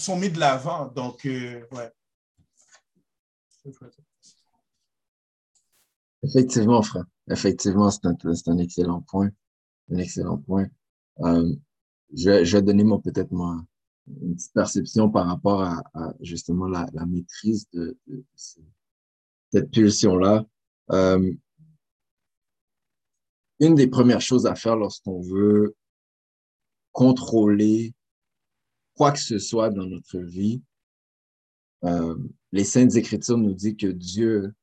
sont 0.02 0.18
mis 0.18 0.30
de 0.30 0.40
l'avant. 0.40 0.88
Donc, 0.88 1.26
euh. 1.26 1.62
Effectivement, 6.24 6.82
frère. 6.82 7.06
Effectivement, 7.30 7.90
c'est 7.90 8.06
un, 8.48 8.58
excellent 8.58 9.02
point. 9.02 9.30
Un 9.92 9.98
excellent 9.98 10.38
point. 10.38 10.68
Euh, 11.20 11.54
je, 12.14 12.58
vais 12.58 12.62
donner 12.62 12.84
peut-être 13.04 13.32
une 13.32 14.36
petite 14.36 14.54
perception 14.54 15.10
par 15.10 15.28
rapport 15.28 15.62
à, 15.62 15.82
justement 16.22 16.68
la, 16.68 16.88
maîtrise 17.08 17.68
de, 17.72 17.98
cette 19.52 19.72
pulsion-là. 19.72 20.46
Euh, 20.92 21.34
une 23.60 23.76
des 23.76 23.88
premières 23.88 24.22
choses 24.22 24.48
à 24.48 24.56
faire 24.56 24.76
lorsqu'on 24.76 25.22
veut 25.22 25.76
contrôler 26.92 27.94
quoi 28.96 29.12
que 29.12 29.20
ce 29.20 29.40
soit 29.40 29.70
dans 29.70 29.86
notre 29.86 30.20
vie, 30.20 30.62
euh, 31.84 32.16
les 32.52 32.64
Saintes 32.64 32.96
Écritures 32.96 33.38
nous 33.38 33.54
disent 33.54 33.78
que 33.78 33.88
Dieu 33.88 34.54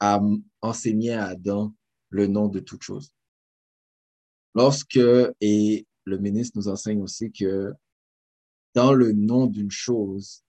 a 0.00 0.20
enseigné 0.60 1.12
à 1.12 1.26
Adam 1.26 1.74
le 2.10 2.26
nom 2.26 2.48
de 2.48 2.60
toute 2.60 2.82
chose. 2.82 3.12
Lorsque, 4.54 5.00
et 5.40 5.86
le 6.04 6.18
ministre 6.18 6.58
nous 6.58 6.68
enseigne 6.68 7.02
aussi 7.02 7.32
que 7.32 7.72
dans 8.74 8.92
le 8.92 9.12
nom 9.12 9.46
d'une 9.46 9.70
chose, 9.70 10.44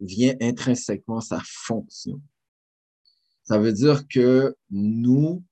vient 0.00 0.34
intrinsèquement 0.40 1.20
sa 1.20 1.40
fonction. 1.44 2.20
Ça 3.42 3.58
veut 3.58 3.72
dire 3.72 4.06
que 4.08 4.56
nous, 4.70 5.42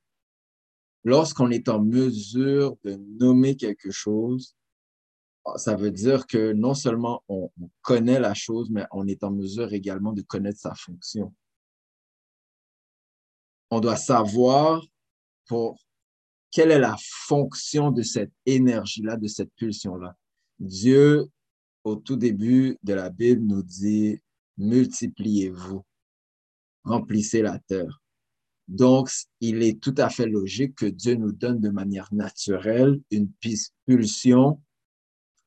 lorsqu'on 1.04 1.50
est 1.50 1.68
en 1.68 1.82
mesure 1.82 2.76
de 2.84 2.94
nommer 2.94 3.56
quelque 3.56 3.90
chose, 3.90 4.54
ça 5.57 5.76
veut 5.76 5.90
dire 5.90 6.26
que 6.26 6.53
non 6.53 6.74
seulement 6.74 7.22
on, 7.28 7.51
connaît 7.82 8.20
la 8.20 8.34
chose, 8.34 8.70
mais 8.70 8.84
on 8.90 9.07
est 9.07 9.24
en 9.24 9.30
mesure 9.30 9.72
également 9.72 10.12
de 10.12 10.22
connaître 10.22 10.61
sa 10.61 10.74
fonction. 10.74 11.34
On 13.70 13.80
doit 13.80 13.96
savoir 13.96 14.84
pour 15.46 15.78
quelle 16.51 16.70
est 16.70 16.78
la 16.78 16.96
fonction 17.26 17.90
de 17.90 18.03
cette 18.03 18.32
énergie-là, 18.46 19.16
de 19.16 19.28
cette 19.28 19.53
pulsion-là. 19.57 20.16
Dieu, 20.59 21.28
au 21.84 21.96
tout 21.96 22.16
début 22.16 22.78
de 22.82 22.94
la 22.94 23.11
Bible, 23.11 23.42
nous 23.44 23.62
dit, 23.62 24.20
multipliez-vous, 24.57 25.84
remplissez 26.84 27.42
la 27.42 27.59
terre. 27.59 28.01
Donc, 28.66 29.11
il 29.40 29.62
est 29.62 29.80
tout 29.80 29.94
à 29.96 30.11
fait 30.11 30.26
logique 30.26 30.74
que 30.74 30.86
Dieu 30.86 31.14
nous 31.14 31.32
donne 31.32 31.61
de 31.61 31.70
manière 31.70 32.12
naturelle 32.12 33.01
une 33.11 33.30
pulsion 33.86 34.61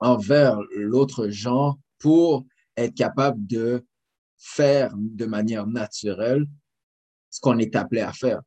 envers 0.02 0.60
l'autre 0.76 1.30
genre 1.30 1.80
pour 1.99 2.45
être 2.76 2.95
capable 2.95 3.45
de 3.45 3.86
faire 4.38 4.91
de 4.97 5.26
manière 5.26 5.68
naturelle 5.68 6.45
ce 7.30 7.39
qu'on 7.39 7.60
est 7.60 7.76
appelé 7.76 8.02
à 8.02 8.12
faire. 8.12 8.41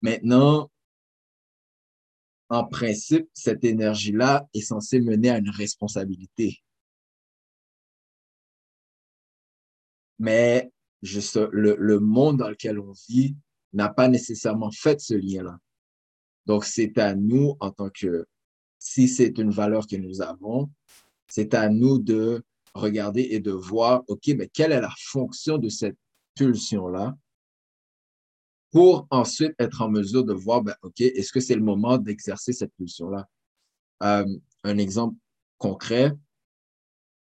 Maintenant, 0.00 0.70
en 2.48 2.64
principe, 2.64 3.28
cette 3.34 3.62
énergie-là 3.62 4.48
est 4.54 4.62
censée 4.62 5.00
mener 5.00 5.30
à 5.30 5.38
une 5.38 5.50
responsabilité. 5.50 6.62
Mais 10.18 10.72
le, 11.02 11.76
le 11.78 12.00
monde 12.00 12.38
dans 12.38 12.48
lequel 12.48 12.78
on 12.78 12.92
vit 13.08 13.36
n'a 13.74 13.90
pas 13.90 14.08
nécessairement 14.08 14.70
fait 14.70 15.00
ce 15.00 15.14
lien-là. 15.14 15.58
Donc, 16.46 16.64
c'est 16.64 16.96
à 16.96 17.14
nous, 17.14 17.56
en 17.60 17.70
tant 17.70 17.90
que 17.90 18.26
si 18.92 19.08
c'est 19.08 19.38
une 19.38 19.50
valeur 19.50 19.86
que 19.86 19.96
nous 19.96 20.22
avons, 20.22 20.70
c'est 21.26 21.54
à 21.54 21.68
nous 21.68 21.98
de 21.98 22.42
regarder 22.74 23.28
et 23.30 23.40
de 23.40 23.50
voir, 23.50 24.02
OK, 24.08 24.28
mais 24.36 24.48
quelle 24.48 24.72
est 24.72 24.80
la 24.80 24.94
fonction 24.98 25.58
de 25.58 25.68
cette 25.68 25.96
pulsion-là? 26.34 27.16
pour 28.70 29.06
ensuite 29.10 29.54
être 29.58 29.80
en 29.82 29.88
mesure 29.88 30.24
de 30.24 30.34
voir, 30.34 30.62
ben, 30.62 30.74
OK, 30.82 31.00
est-ce 31.00 31.32
que 31.32 31.40
c'est 31.40 31.54
le 31.54 31.62
moment 31.62 31.96
d'exercer 31.96 32.52
cette 32.52 32.72
pulsion-là? 32.74 33.26
Euh, 34.02 34.26
un 34.64 34.78
exemple 34.78 35.16
concret, 35.56 36.12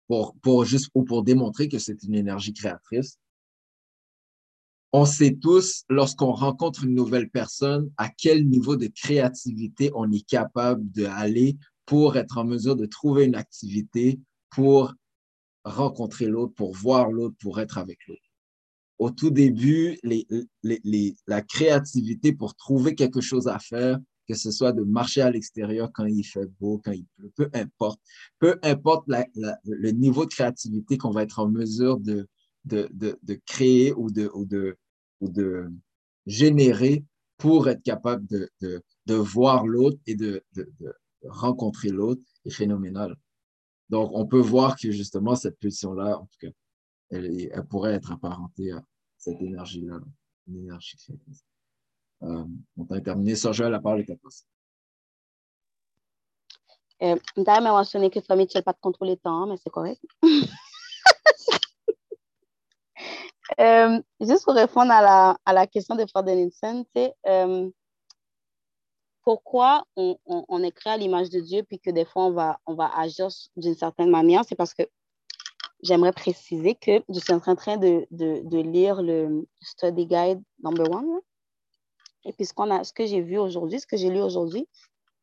pour, 0.07 0.35
pour 0.41 0.65
juste 0.65 0.89
ou 0.93 1.03
pour 1.03 1.23
démontrer 1.23 1.67
que 1.67 1.79
c'est 1.79 2.01
une 2.03 2.15
énergie 2.15 2.53
créatrice. 2.53 3.17
On 4.97 5.03
sait 5.03 5.35
tous, 5.35 5.83
lorsqu'on 5.89 6.31
rencontre 6.31 6.85
une 6.85 6.95
nouvelle 6.95 7.29
personne, 7.29 7.91
à 7.97 8.07
quel 8.07 8.47
niveau 8.47 8.77
de 8.77 8.87
créativité 8.87 9.91
on 9.93 10.09
est 10.09 10.25
capable 10.25 10.89
d'aller 10.89 11.57
pour 11.85 12.15
être 12.15 12.37
en 12.37 12.45
mesure 12.45 12.77
de 12.77 12.85
trouver 12.85 13.25
une 13.25 13.35
activité 13.35 14.21
pour 14.49 14.93
rencontrer 15.65 16.27
l'autre, 16.27 16.53
pour 16.53 16.73
voir 16.73 17.11
l'autre, 17.11 17.35
pour 17.41 17.59
être 17.59 17.77
avec 17.77 18.07
l'autre. 18.07 18.21
Au 18.97 19.09
tout 19.09 19.31
début, 19.31 19.99
la 20.63 21.41
créativité 21.41 22.31
pour 22.31 22.55
trouver 22.55 22.95
quelque 22.95 23.19
chose 23.19 23.49
à 23.49 23.59
faire, 23.59 23.99
que 24.29 24.33
ce 24.33 24.49
soit 24.49 24.71
de 24.71 24.83
marcher 24.83 25.19
à 25.19 25.29
l'extérieur 25.29 25.91
quand 25.93 26.05
il 26.05 26.23
fait 26.23 26.49
beau, 26.61 26.81
quand 26.81 26.93
il 26.93 27.05
pleut, 27.17 27.33
peu 27.35 27.49
importe. 27.53 27.99
Peu 28.39 28.57
importe 28.63 29.09
le 29.65 29.91
niveau 29.91 30.23
de 30.23 30.29
créativité 30.29 30.97
qu'on 30.97 31.11
va 31.11 31.23
être 31.23 31.39
en 31.39 31.49
mesure 31.49 31.99
de, 31.99 32.29
de, 32.63 32.87
de, 32.93 33.39
créer 33.45 33.91
ou, 33.93 34.09
de, 34.09 34.77
ou 35.25 35.29
de 35.29 35.71
générer 36.25 37.03
pour 37.37 37.67
être 37.67 37.83
capable 37.83 38.25
de, 38.27 38.49
de, 38.61 38.81
de 39.05 39.15
voir 39.15 39.65
l'autre 39.65 39.97
et 40.05 40.15
de, 40.15 40.43
de, 40.53 40.71
rencontrer 41.27 41.89
l'autre 41.89 42.21
est 42.45 42.51
phénoménal. 42.51 43.15
Donc, 43.89 44.11
on 44.13 44.25
peut 44.25 44.39
voir 44.39 44.77
que 44.77 44.91
justement, 44.91 45.35
cette 45.35 45.57
pulsion-là, 45.59 46.19
en 46.19 46.25
tout 46.25 46.37
cas, 46.39 46.53
elle, 47.09 47.49
elle, 47.51 47.65
pourrait 47.65 47.93
être 47.93 48.11
apparentée 48.11 48.71
à 48.71 48.83
cette 49.17 49.41
énergie-là, 49.41 49.99
une 50.47 50.57
énergie 50.57 50.97
créatrice. 50.97 51.43
Euh, 52.23 52.45
on 52.77 52.85
a 52.85 53.01
terminé. 53.01 53.35
Sergio, 53.35 53.69
la 53.69 53.79
parole 53.79 54.01
est 54.01 54.09
à 54.09 54.15
toi. 54.15 54.29
Euh, 57.01 57.15
m'a 57.37 57.59
mentionné 57.61 58.09
que 58.09 58.19
Tommy 58.19 58.47
ne 58.53 58.61
pas 58.61 58.73
de 58.73 58.79
contrôler 58.79 59.13
le 59.13 59.17
temps, 59.17 59.47
mais 59.47 59.57
c'est 59.57 59.69
correct. 59.69 60.01
euh, 63.59 64.01
juste 64.21 64.43
pour 64.43 64.53
répondre 64.53 64.91
à 64.91 65.01
la, 65.01 65.37
à 65.45 65.53
la 65.53 65.67
question 65.67 65.95
de 65.95 66.05
Fred 66.07 66.25
Denison, 66.25 66.85
euh, 67.27 67.69
pourquoi 69.23 69.85
on, 69.95 70.17
on, 70.25 70.45
on, 70.47 70.69
à 70.85 70.97
l'image 70.97 71.29
de 71.29 71.39
Dieu 71.39 71.63
puis 71.63 71.79
que 71.79 71.89
des 71.89 72.05
fois 72.05 72.25
on 72.25 72.31
va, 72.31 72.59
on 72.65 72.75
va 72.75 72.91
agir 72.97 73.27
d'une 73.55 73.75
certaine 73.75 74.09
manière, 74.09 74.43
c'est 74.45 74.55
parce 74.55 74.73
que 74.73 74.83
j'aimerais 75.83 76.11
préciser 76.11 76.75
que 76.75 77.03
je 77.09 77.19
suis 77.19 77.33
en 77.33 77.39
train 77.39 77.77
de, 77.77 78.05
de, 78.11 78.41
de 78.43 78.57
lire 78.59 79.01
le 79.01 79.47
Study 79.61 80.05
Guide 80.05 80.41
Number 80.63 80.89
One. 80.91 81.19
Et 82.25 82.33
puis, 82.33 82.45
ce, 82.45 82.53
qu'on 82.53 82.71
a, 82.71 82.83
ce 82.83 82.91
que 82.91 83.05
j'ai 83.05 83.21
vu 83.21 83.37
aujourd'hui, 83.37 83.79
ce 83.79 83.87
que 83.87 83.97
j'ai 83.97 84.09
lu 84.09 84.21
aujourd'hui, 84.21 84.67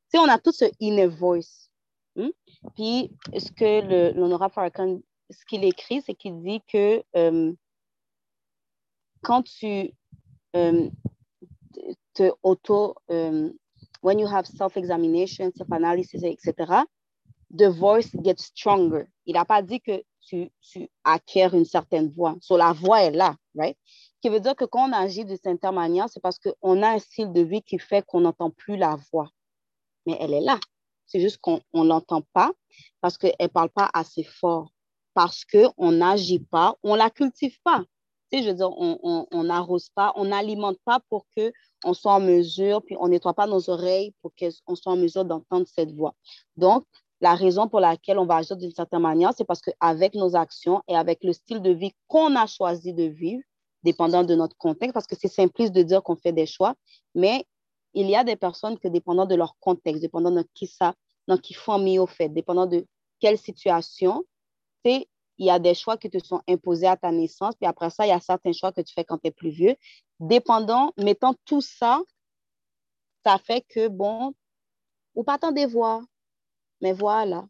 c'est 0.09 0.18
on 0.18 0.29
a 0.29 0.39
tout 0.39 0.53
ce 0.53 0.66
inner 0.79 1.09
voice. 1.09 1.68
Hmm? 2.14 2.31
Puis, 2.77 3.11
ce 3.37 3.51
que 3.51 4.14
l'honorable 4.14 4.55
Farrakhan, 4.55 5.01
ce 5.31 5.45
qu'il 5.47 5.64
écrit, 5.64 6.03
c'est 6.03 6.14
qu'il 6.14 6.41
dit 6.43 6.62
que 6.73 7.03
euh, 7.16 7.53
quand 9.23 9.43
tu 9.43 9.93
euh, 10.57 10.91
te 12.14 12.31
auto, 12.43 12.95
euh, 13.11 13.51
when 14.03 14.18
you 14.18 14.27
have 14.27 14.47
self-examination, 14.47 15.51
self-analysis, 15.57 16.23
etc., 16.25 16.85
the 17.51 17.68
voice 17.68 18.11
gets 18.23 18.43
stronger. 18.43 19.07
Il 19.27 19.35
n'a 19.35 19.45
pas 19.45 19.62
dit 19.62 19.81
que 19.81 20.03
tu, 20.20 20.51
tu 20.61 20.89
acquiers 21.05 21.49
une 21.53 21.64
certaine 21.64 22.11
voix. 22.11 22.37
So, 22.41 22.57
la 22.57 22.73
voix 22.73 23.03
est 23.03 23.11
là, 23.11 23.37
right? 23.57 23.77
qui 24.23 24.29
veut 24.29 24.41
dire 24.41 24.55
que 24.55 24.64
quand 24.64 24.89
on 24.89 24.93
agit 24.93 25.25
de 25.25 25.37
cette 25.37 25.62
manière, 25.64 26.09
c'est 26.09 26.20
parce 26.20 26.39
qu'on 26.39 26.83
a 26.83 26.91
un 26.91 26.99
style 27.01 27.33
de 27.33 27.41
vie 27.41 27.61
qui 27.61 27.79
fait 27.79 28.07
qu'on 28.07 28.20
n'entend 28.20 28.51
plus 28.51 28.77
la 28.77 28.97
voix. 29.12 29.29
Mais 30.07 30.16
elle 30.20 30.33
est 30.33 30.41
là. 30.41 30.59
C'est 31.07 31.20
juste 31.20 31.39
qu'on 31.39 31.61
ne 31.75 31.85
l'entend 31.85 32.23
pas 32.33 32.53
parce 33.01 33.18
qu'elle 33.18 33.35
ne 33.41 33.47
parle 33.49 33.68
pas 33.70 33.91
assez 33.93 34.23
fort, 34.23 34.70
parce 35.12 35.45
qu'on 35.45 35.93
n'agit 35.93 36.39
pas, 36.39 36.77
on 36.85 36.93
ne 36.93 36.99
la 36.99 37.11
cultive 37.11 37.59
pas. 37.64 37.85
Je 38.33 38.49
veux 38.49 38.55
dire, 38.55 38.70
on 38.78 39.45
n'arrose 39.45 39.91
pas, 39.91 40.12
on 40.16 40.24
n'alimente 40.24 40.78
pas 40.85 41.01
pour 41.11 41.26
qu'on 41.37 41.95
soit 41.95 42.14
en 42.14 42.20
mesure, 42.20 42.83
puis 42.83 42.97
on 42.99 43.05
ne 43.05 43.11
nettoie 43.11 43.35
pas 43.35 43.47
nos 43.47 43.68
oreilles 43.68 44.14
pour 44.22 44.33
qu'on 44.35 44.74
soit 44.74 44.93
en 44.93 44.97
mesure 44.97 45.24
d'entendre 45.24 45.66
cette 45.66 45.93
voix. 45.93 46.14
Donc, 46.57 46.85
la 47.20 47.35
raison 47.35 47.68
pour 47.68 47.80
laquelle 47.80 48.18
on 48.18 48.24
va 48.24 48.37
agir 48.37 48.57
d'une 48.57 48.72
certaine 48.72 49.03
manière, 49.03 49.33
c'est 49.37 49.45
parce 49.45 49.61
qu'avec 49.61 50.14
nos 50.14 50.35
actions 50.35 50.83
et 50.89 50.97
avec 50.97 51.22
le 51.22 51.33
style 51.33 51.61
de 51.61 51.70
vie 51.70 51.93
qu'on 52.09 52.35
a 52.35 52.47
choisi 52.47 52.95
de 52.95 53.05
vivre, 53.05 53.43
dépendant 53.83 54.24
de 54.24 54.35
notre 54.35 54.57
contexte, 54.57 54.95
parce 54.95 55.07
que 55.07 55.14
c'est 55.16 55.28
simpliste 55.28 55.72
de 55.72 55.83
dire 55.83 56.03
qu'on 56.03 56.16
fait 56.16 56.33
des 56.33 56.47
choix, 56.47 56.74
mais 57.14 57.45
il 57.95 58.09
y 58.09 58.16
a 58.16 58.24
des 58.24 58.37
personnes 58.37 58.78
que, 58.78 58.89
dépendant 58.89 59.26
de 59.26 59.35
leur 59.35 59.57
contexte, 59.61 60.01
dépendant 60.01 60.30
de 60.30 60.45
qui 60.55 60.66
ça, 60.66 60.95
dans 61.28 61.37
qui 61.37 61.55
famille 61.55 61.99
au 61.99 62.07
fait, 62.07 62.28
dépendant 62.28 62.66
de 62.66 62.87
quelle 63.20 63.39
situation, 63.39 64.24
il 65.39 65.47
y 65.47 65.51
a 65.51 65.59
des 65.59 65.74
choix 65.74 65.97
qui 65.97 66.11
te 66.11 66.18
sont 66.18 66.43
imposés 66.49 66.87
à 66.87 66.97
ta 66.97 67.11
naissance, 67.11 67.55
puis 67.57 67.66
après 67.66 67.91
ça, 67.91 68.07
il 68.07 68.11
y 68.11 68.12
a 68.12 68.20
certains 68.20 68.53
choix 68.53 68.72
que 68.72 68.80
tu 68.80 68.93
fais 68.93 69.05
quand 69.05 69.18
tu 69.18 69.28
es 69.28 69.30
plus 69.30 69.51
vieux. 69.51 69.76
Dépendant, 70.20 70.93
mettant 70.97 71.35
tout 71.45 71.61
ça, 71.61 72.01
ça 73.24 73.39
fait 73.39 73.62
que, 73.68 73.89
bon, 73.89 74.35
ou 75.14 75.24
pas 75.24 75.39
tant 75.39 75.53
des 75.53 75.66
voix, 75.66 76.03
mais 76.80 76.93
voilà, 76.93 77.47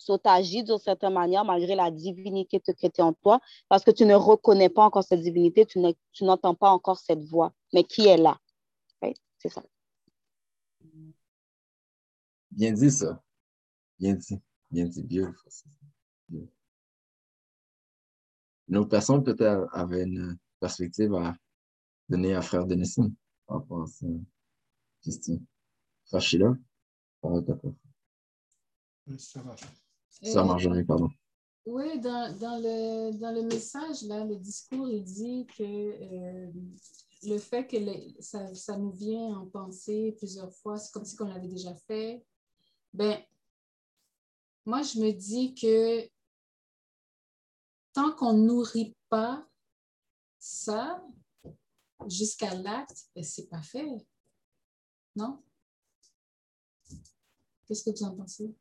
So, 0.00 0.16
tu 0.16 0.30
agis 0.30 0.64
d'une 0.64 0.78
certaine 0.78 1.12
manière 1.12 1.44
malgré 1.44 1.74
la 1.74 1.90
divinité 1.90 2.58
qui 2.58 2.86
est 2.86 3.00
en 3.00 3.12
toi 3.12 3.38
parce 3.68 3.84
que 3.84 3.90
tu 3.90 4.06
ne 4.06 4.14
reconnais 4.14 4.70
pas 4.70 4.82
encore 4.82 5.04
cette 5.04 5.20
divinité, 5.20 5.66
tu 5.66 6.24
n'entends 6.24 6.54
pas 6.54 6.70
encore 6.70 6.98
cette 6.98 7.22
voix, 7.22 7.52
mais 7.74 7.84
qui 7.84 8.06
est 8.06 8.16
là? 8.16 8.38
C'est 9.36 9.50
ça. 9.50 9.62
Bien 12.50 12.72
dit 12.72 12.90
ça. 12.90 13.22
Bien 13.98 14.14
dit. 14.14 14.40
Bien 14.70 14.86
dit. 14.86 15.02
Beautiful. 15.02 16.48
Une 18.70 18.76
autre 18.76 18.88
personne 18.88 19.24
peut-être 19.24 19.68
avait 19.72 20.04
une 20.04 20.38
perspective 20.60 21.12
à 21.14 21.36
donner 22.08 22.34
à 22.34 22.40
Frère 22.40 22.66
Denison 22.66 23.12
par 23.44 23.58
rapport 23.58 23.82
à 23.82 23.86
cette 23.88 24.08
question. 25.02 25.42
Frère 26.04 26.20
Sheila, 26.20 26.54
parole 27.20 27.44
à 27.50 27.54
toi. 27.54 27.74
Ça 29.18 29.42
va. 29.42 29.56
Ça, 30.22 30.44
Marjorie, 30.44 30.84
pardon. 30.84 31.08
Oui, 31.66 31.98
dans, 31.98 32.32
dans, 32.38 32.58
le, 32.62 33.18
dans 33.18 33.34
le 33.34 33.42
message, 33.42 34.02
là, 34.02 34.24
le 34.24 34.36
discours, 34.36 34.88
il 34.88 35.02
dit 35.02 35.46
que 35.46 35.64
euh, 35.64 36.52
le 37.24 37.38
fait 37.38 37.66
que 37.66 37.76
ça, 38.22 38.54
ça, 38.54 38.78
nous 38.78 38.92
vient 38.92 39.36
en 39.36 39.46
pensée 39.46 40.14
plusieurs 40.16 40.52
fois, 40.54 40.78
c'est 40.78 40.92
comme 40.92 41.04
si 41.04 41.20
on 41.20 41.26
l'avait 41.26 41.48
déjà 41.48 41.74
fait. 41.74 42.24
Ben, 42.94 43.18
moi, 44.64 44.82
je 44.82 45.00
me 45.00 45.10
dis 45.10 45.54
que 45.54 46.08
tant 48.00 48.12
qu'on 48.12 48.32
nourrit 48.32 48.96
pas 49.10 49.46
ça 50.38 51.04
jusqu'à 52.08 52.54
l'acte, 52.54 53.10
ben, 53.14 53.22
c'est 53.22 53.46
pas 53.46 53.60
fait. 53.60 53.86
Non? 55.14 55.42
Qu'est-ce 57.66 57.84
que 57.84 57.90
vous 57.90 58.04
en 58.04 58.16
pensez? 58.16 58.54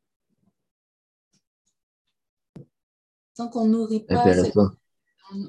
Tant 3.33 3.47
qu'on 3.47 3.65
nourrit 3.65 4.01
pas 4.01 4.19
Intéressant. 4.19 4.71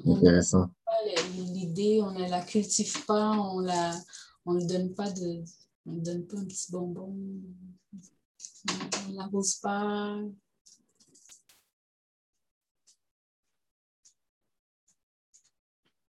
Intéressant. 0.05 0.69
l'idée, 1.35 2.01
on 2.01 2.11
ne 2.11 2.29
la 2.29 2.45
cultive 2.45 3.05
pas, 3.05 3.31
on 3.31 3.59
la, 3.59 3.93
on 4.45 4.53
ne 4.53 4.65
donne 4.65 4.93
pas 4.93 5.11
de, 5.11 5.43
on 5.85 5.95
donne 5.97 6.25
pas 6.27 6.37
un 6.37 6.45
petit 6.45 6.71
bonbon, 6.71 7.13
on 8.69 9.09
ne 9.09 9.15
l'arrose 9.17 9.55
pas. 9.55 10.17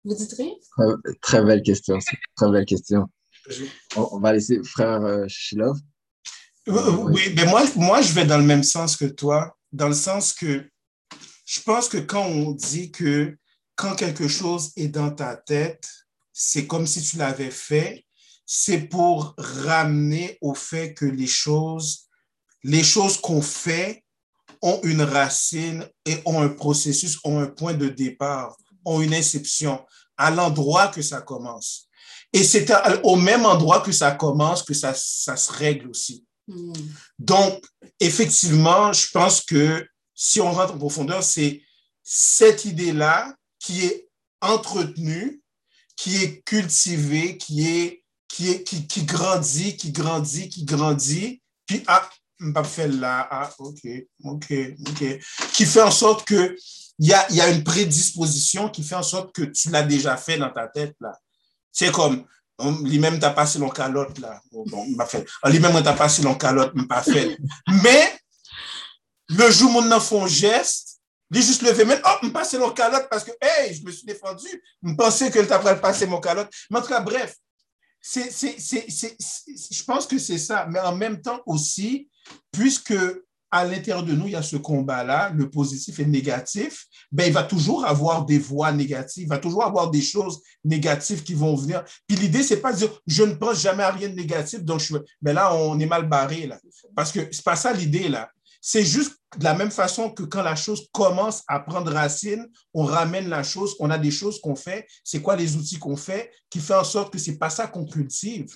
Vous 0.07 0.15
dites 0.15 0.33
rien? 0.37 0.53
Très, 0.77 1.13
très, 1.21 1.43
belle 1.43 1.61
question. 1.61 1.99
Très 2.37 2.49
belle 2.49 2.65
question. 2.65 3.07
On, 3.97 4.07
on 4.13 4.19
va 4.19 4.31
laisser 4.31 4.63
frère 4.63 5.03
euh, 5.03 5.25
Shilov. 5.27 5.77
Oui, 6.65 7.33
mais 7.35 7.45
moi, 7.45 7.63
moi, 7.75 8.01
je 8.01 8.13
vais 8.13 8.25
dans 8.25 8.37
le 8.37 8.45
même 8.45 8.63
sens 8.63 8.95
que 8.95 9.05
toi, 9.05 9.57
dans 9.73 9.89
le 9.89 9.93
sens 9.93 10.31
que 10.33 10.69
je 11.45 11.61
pense 11.61 11.89
que 11.89 11.97
quand 11.97 12.25
on 12.25 12.51
dit 12.51 12.91
que 12.91 13.37
quand 13.75 13.95
quelque 13.95 14.29
chose 14.29 14.71
est 14.77 14.87
dans 14.87 15.11
ta 15.11 15.35
tête, 15.35 15.89
c'est 16.31 16.67
comme 16.67 16.87
si 16.87 17.01
tu 17.01 17.17
l'avais 17.17 17.51
fait, 17.51 18.05
c'est 18.45 18.87
pour 18.87 19.33
ramener 19.37 20.37
au 20.39 20.53
fait 20.53 20.93
que 20.93 21.05
les 21.05 21.27
choses, 21.27 22.07
les 22.63 22.83
choses 22.83 23.17
qu'on 23.17 23.41
fait 23.41 24.05
ont 24.61 24.79
une 24.83 25.01
racine 25.01 25.85
et 26.05 26.17
ont 26.25 26.41
un 26.41 26.49
processus, 26.49 27.19
ont 27.25 27.39
un 27.39 27.47
point 27.47 27.73
de 27.73 27.89
départ, 27.89 28.57
ont 28.87 29.01
une 29.01 29.13
inception 29.13 29.85
à 30.17 30.31
l'endroit 30.31 30.87
que 30.87 31.01
ça 31.01 31.21
commence. 31.21 31.87
Et 32.33 32.43
c'est 32.43 32.71
au 33.03 33.15
même 33.15 33.45
endroit 33.45 33.81
que 33.81 33.91
ça 33.91 34.11
commence 34.11 34.63
que 34.63 34.73
ça, 34.73 34.93
ça 34.95 35.37
se 35.37 35.51
règle 35.51 35.89
aussi. 35.89 36.25
Mm. 36.47 36.73
Donc, 37.19 37.63
effectivement, 37.99 38.91
je 38.93 39.07
pense 39.11 39.41
que 39.41 39.87
si 40.13 40.41
on 40.41 40.51
rentre 40.51 40.73
en 40.73 40.77
profondeur, 40.77 41.23
c'est 41.23 41.61
cette 42.03 42.65
idée-là 42.65 43.35
qui 43.59 43.85
est 43.85 44.07
entretenue, 44.41 45.41
qui 45.95 46.23
est 46.23 46.41
cultivé, 46.43 47.37
qui 47.37 47.67
est 47.67 48.03
qui, 48.27 48.51
est, 48.51 48.63
qui, 48.63 48.85
qui 48.85 49.03
grandit, 49.03 49.77
qui 49.77 49.91
grandit, 49.91 50.49
qui 50.49 50.63
grandit, 50.63 51.41
puis 51.65 51.83
ah, 51.87 52.07
pas 52.53 52.63
fait 52.63 52.87
là, 52.87 53.27
ah, 53.31 53.49
ok, 53.57 53.81
ok, 54.23 54.53
ok, 54.87 55.19
qui 55.53 55.65
fait 55.65 55.81
en 55.81 55.91
sorte 55.91 56.27
que 56.27 56.55
il 56.99 57.07
y 57.07 57.13
a, 57.13 57.31
y 57.31 57.41
a 57.41 57.49
une 57.49 57.63
prédisposition 57.63 58.69
qui 58.69 58.83
fait 58.83 58.95
en 58.95 59.03
sorte 59.03 59.33
que 59.33 59.43
tu 59.43 59.69
l'as 59.69 59.83
déjà 59.83 60.17
fait 60.17 60.37
dans 60.37 60.51
ta 60.51 60.67
tête 60.67 60.95
là. 60.99 61.13
C'est 61.71 61.91
comme, 61.91 62.25
lui-même 62.83 63.19
t'a 63.19 63.29
passé 63.29 63.59
l'on 63.59 63.69
calotte 63.69 64.17
là, 64.19 64.41
bon, 64.51 64.87
m'a 64.95 65.05
fait, 65.05 65.25
lui-même 65.45 65.81
t'a 65.83 65.93
passé 65.93 66.23
l'on 66.23 66.35
calotte, 66.35 66.73
m'a 66.73 66.87
pas 66.87 67.03
fait. 67.03 67.37
Mais, 67.83 68.19
le 69.29 69.51
jour 69.51 69.75
où 69.75 69.79
on 69.79 69.99
fait 69.99 70.19
un 70.19 70.27
geste, 70.27 70.87
il 71.33 71.41
juste 71.41 71.61
levé, 71.61 71.83
mais 71.83 71.99
oh, 72.05 72.25
me 72.25 72.31
passer 72.31 72.57
l'on 72.57 72.71
calotte 72.71 73.07
parce 73.09 73.23
que, 73.23 73.31
hey, 73.41 73.73
je 73.73 73.83
me 73.83 73.91
suis 73.91 74.05
défendu, 74.05 74.47
me 74.81 74.95
pensais 74.95 75.29
que 75.29 75.39
t'a 75.39 75.59
passé 75.75 76.07
mon 76.07 76.21
calotte. 76.21 76.49
Mais 76.69 76.79
en 76.79 76.81
tout 76.81 76.87
cas, 76.87 77.01
bref, 77.01 77.35
c'est, 77.99 78.31
je 78.31 79.83
pense 79.83 80.07
que 80.07 80.17
c'est 80.17 80.37
ça. 80.37 80.65
Mais 80.69 80.79
en 80.79 80.95
même 80.95 81.21
temps 81.21 81.41
aussi, 81.45 82.09
puisque 82.51 82.95
à 83.49 83.65
l'intérieur 83.65 84.03
de 84.03 84.13
nous, 84.13 84.27
il 84.27 84.33
y 84.33 84.35
a 84.35 84.41
ce 84.41 84.57
combat-là, 84.57 85.31
le 85.33 85.49
positif 85.49 85.99
et 85.99 86.03
le 86.03 86.11
négatif, 86.11 86.85
ben, 87.11 87.25
il 87.25 87.33
va 87.33 87.43
toujours 87.43 87.85
avoir 87.85 88.25
des 88.25 88.39
voix 88.39 88.71
négatives, 88.71 89.23
il 89.23 89.29
va 89.29 89.37
toujours 89.37 89.63
avoir 89.63 89.89
des 89.89 90.01
choses 90.01 90.41
négatives 90.65 91.23
qui 91.23 91.33
vont 91.33 91.55
venir. 91.55 91.83
Puis 92.07 92.17
l'idée, 92.17 92.43
c'est 92.43 92.61
pas 92.61 92.73
de 92.73 92.77
dire, 92.77 93.01
je 93.07 93.23
ne 93.23 93.33
pense 93.33 93.61
jamais 93.61 93.83
à 93.83 93.91
rien 93.91 94.09
de 94.09 94.15
négatif, 94.15 94.63
donc 94.63 94.81
je... 94.81 94.97
Ben 95.21 95.33
là, 95.33 95.55
on 95.55 95.79
est 95.79 95.85
mal 95.85 96.07
barré, 96.09 96.47
là. 96.47 96.59
Parce 96.95 97.11
que 97.11 97.19
c'est 97.31 97.43
pas 97.43 97.55
ça 97.55 97.71
l'idée, 97.71 98.09
là. 98.09 98.29
C'est 98.59 98.83
juste 98.83 99.13
de 99.37 99.43
la 99.43 99.53
même 99.53 99.71
façon 99.71 100.09
que 100.09 100.23
quand 100.23 100.41
la 100.41 100.55
chose 100.55 100.87
commence 100.91 101.43
à 101.47 101.59
prendre 101.59 101.91
racine, 101.91 102.47
on 102.73 102.83
ramène 102.83 103.29
la 103.29 103.43
chose, 103.43 103.75
on 103.79 103.89
a 103.89 103.97
des 103.97 104.11
choses 104.11 104.41
qu'on 104.41 104.55
fait. 104.55 104.85
C'est 105.03 105.21
quoi 105.21 105.35
les 105.35 105.55
outils 105.55 105.79
qu'on 105.79 105.95
fait 105.95 106.31
qui 106.49 106.59
fait 106.59 106.73
en 106.73 106.83
sorte 106.83 107.13
que 107.13 107.19
c'est 107.19 107.37
pas 107.37 107.49
ça 107.49 107.67
qu'on 107.67 107.85
cultive? 107.85 108.55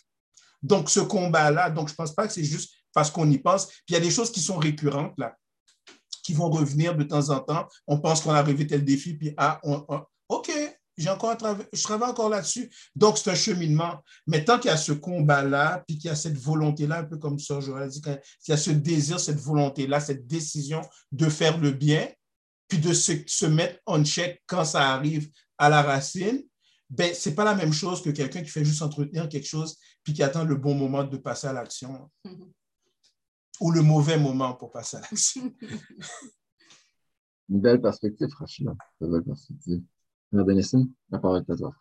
Donc, 0.62 0.90
ce 0.90 1.00
combat-là, 1.00 1.70
donc 1.70 1.90
je 1.90 1.96
pense 1.96 2.14
pas 2.14 2.28
que 2.28 2.34
c'est 2.34 2.44
juste 2.44 2.74
parce 2.94 3.12
qu'on 3.12 3.30
y 3.30 3.38
pense. 3.38 3.68
Puis 3.68 3.84
il 3.90 3.94
y 3.94 3.98
a 3.98 4.02
des 4.02 4.12
choses 4.12 4.32
qui 4.32 4.40
sont 4.40 4.58
récurrentes, 4.58 5.14
là, 5.18 5.36
qui 6.24 6.34
vont 6.34 6.50
revenir 6.50 6.96
de 6.96 7.04
temps 7.04 7.30
en 7.30 7.40
temps. 7.40 7.68
On 7.88 8.00
pense 8.00 8.22
qu'on 8.22 8.32
a 8.32 8.42
rêvé 8.42 8.68
tel 8.68 8.84
défi, 8.84 9.16
puis 9.16 9.34
ah, 9.38 9.60
on, 9.64 9.86
OK, 10.30 10.52
je 10.98 11.84
travaille 11.84 12.10
encore 12.10 12.30
là-dessus. 12.30 12.70
Donc, 12.96 13.18
c'est 13.18 13.32
un 13.32 13.36
cheminement. 13.36 14.04
Mais 14.28 14.44
tant 14.44 14.60
qu'il 14.60 14.70
y 14.70 14.74
a 14.74 14.78
ce 14.78 14.92
combat-là, 14.92 15.84
puis 15.88 15.98
qu'il 15.98 16.10
y 16.10 16.12
a 16.12 16.16
cette 16.16 16.38
volonté-là, 16.38 17.00
un 17.00 17.04
peu 17.04 17.18
comme 17.18 17.40
ça, 17.40 17.60
j'aurais 17.60 17.88
dit, 17.88 18.02
qu'il 18.02 18.20
y 18.50 18.52
a 18.52 18.58
ce 18.58 18.72
désir, 18.72 19.20
cette 19.20 19.40
volonté-là, 19.40 20.00
cette 20.00 20.28
décision 20.28 20.82
de 21.12 21.30
faire 21.30 21.58
le 21.58 21.72
bien, 21.72 22.08
puis 22.68 22.78
de 22.78 22.94
se, 22.94 23.14
se 23.28 23.46
mettre 23.46 23.80
en 23.86 24.04
check 24.04 24.42
quand 24.46 24.64
ça 24.64 24.92
arrive 24.92 25.30
à 25.58 25.70
la 25.70 25.82
racine, 25.82 26.44
ben, 26.90 27.14
ce 27.14 27.30
n'est 27.30 27.36
pas 27.36 27.46
la 27.46 27.56
même 27.56 27.74
chose 27.74 28.02
que 28.02 28.10
quelqu'un 28.10 28.42
qui 28.42 28.50
fait 28.50 28.66
juste 28.66 28.82
entretenir 28.82 29.28
quelque 29.30 29.48
chose, 29.48 29.78
puis 30.04 30.14
qui 30.14 30.24
attend 30.24 30.44
le 30.44 30.56
bon 30.56 30.76
moment 30.76 31.04
de 31.04 31.18
passer 31.18 31.48
à 31.48 31.54
l'action. 31.54 32.10
Ou 33.62 33.72
le 33.72 33.82
mauvais 33.82 34.18
moment 34.18 34.54
pour 34.56 34.72
passer 34.72 34.98
à 34.98 35.02
l'action. 35.02 35.54
Une 37.50 37.62
belle 37.62 37.82
perspective, 37.82 38.28
franchement. 38.30 38.76
Une 39.00 39.12
belle 39.12 39.24
perspective. 39.24 39.82
Mère 40.32 40.46
la 41.12 41.20
parole 41.20 41.44
est 41.48 41.52
à 41.52 41.56
toi. 41.56 41.76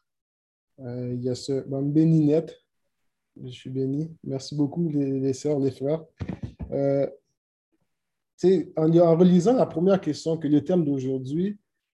Euh, 0.81 1.15
il 1.15 1.23
y 1.23 1.29
a 1.29 1.35
ce. 1.35 1.65
béni 1.83 2.27
net. 2.27 2.57
Je 3.43 3.51
suis 3.51 3.71
béni. 3.71 4.15
Merci 4.25 4.55
beaucoup, 4.55 4.89
les, 4.91 5.21
les 5.21 5.33
sœurs, 5.33 5.59
les 5.59 5.71
frères. 5.71 6.05
Euh, 6.71 7.09
en, 8.77 8.97
en, 8.99 9.17
relisant 9.17 9.55
la 9.55 9.67
première 9.67 10.01
question, 10.01 10.37
que 10.37 10.49
le 10.49 10.63
thème 10.63 10.85
d'aujourd'hui, 10.85 11.59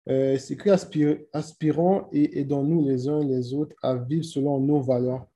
euh, 0.09 0.37
c'est 0.37 0.55
que 0.57 1.27
aspirons 1.33 2.07
et 2.11 2.39
aidons-nous 2.39 2.83
les 2.87 3.07
uns 3.07 3.23
les 3.23 3.53
autres 3.53 3.75
à 3.81 3.95
vivre 3.95 4.25
selon 4.25 4.59
nos 4.59 4.81
valeurs. 4.81 5.27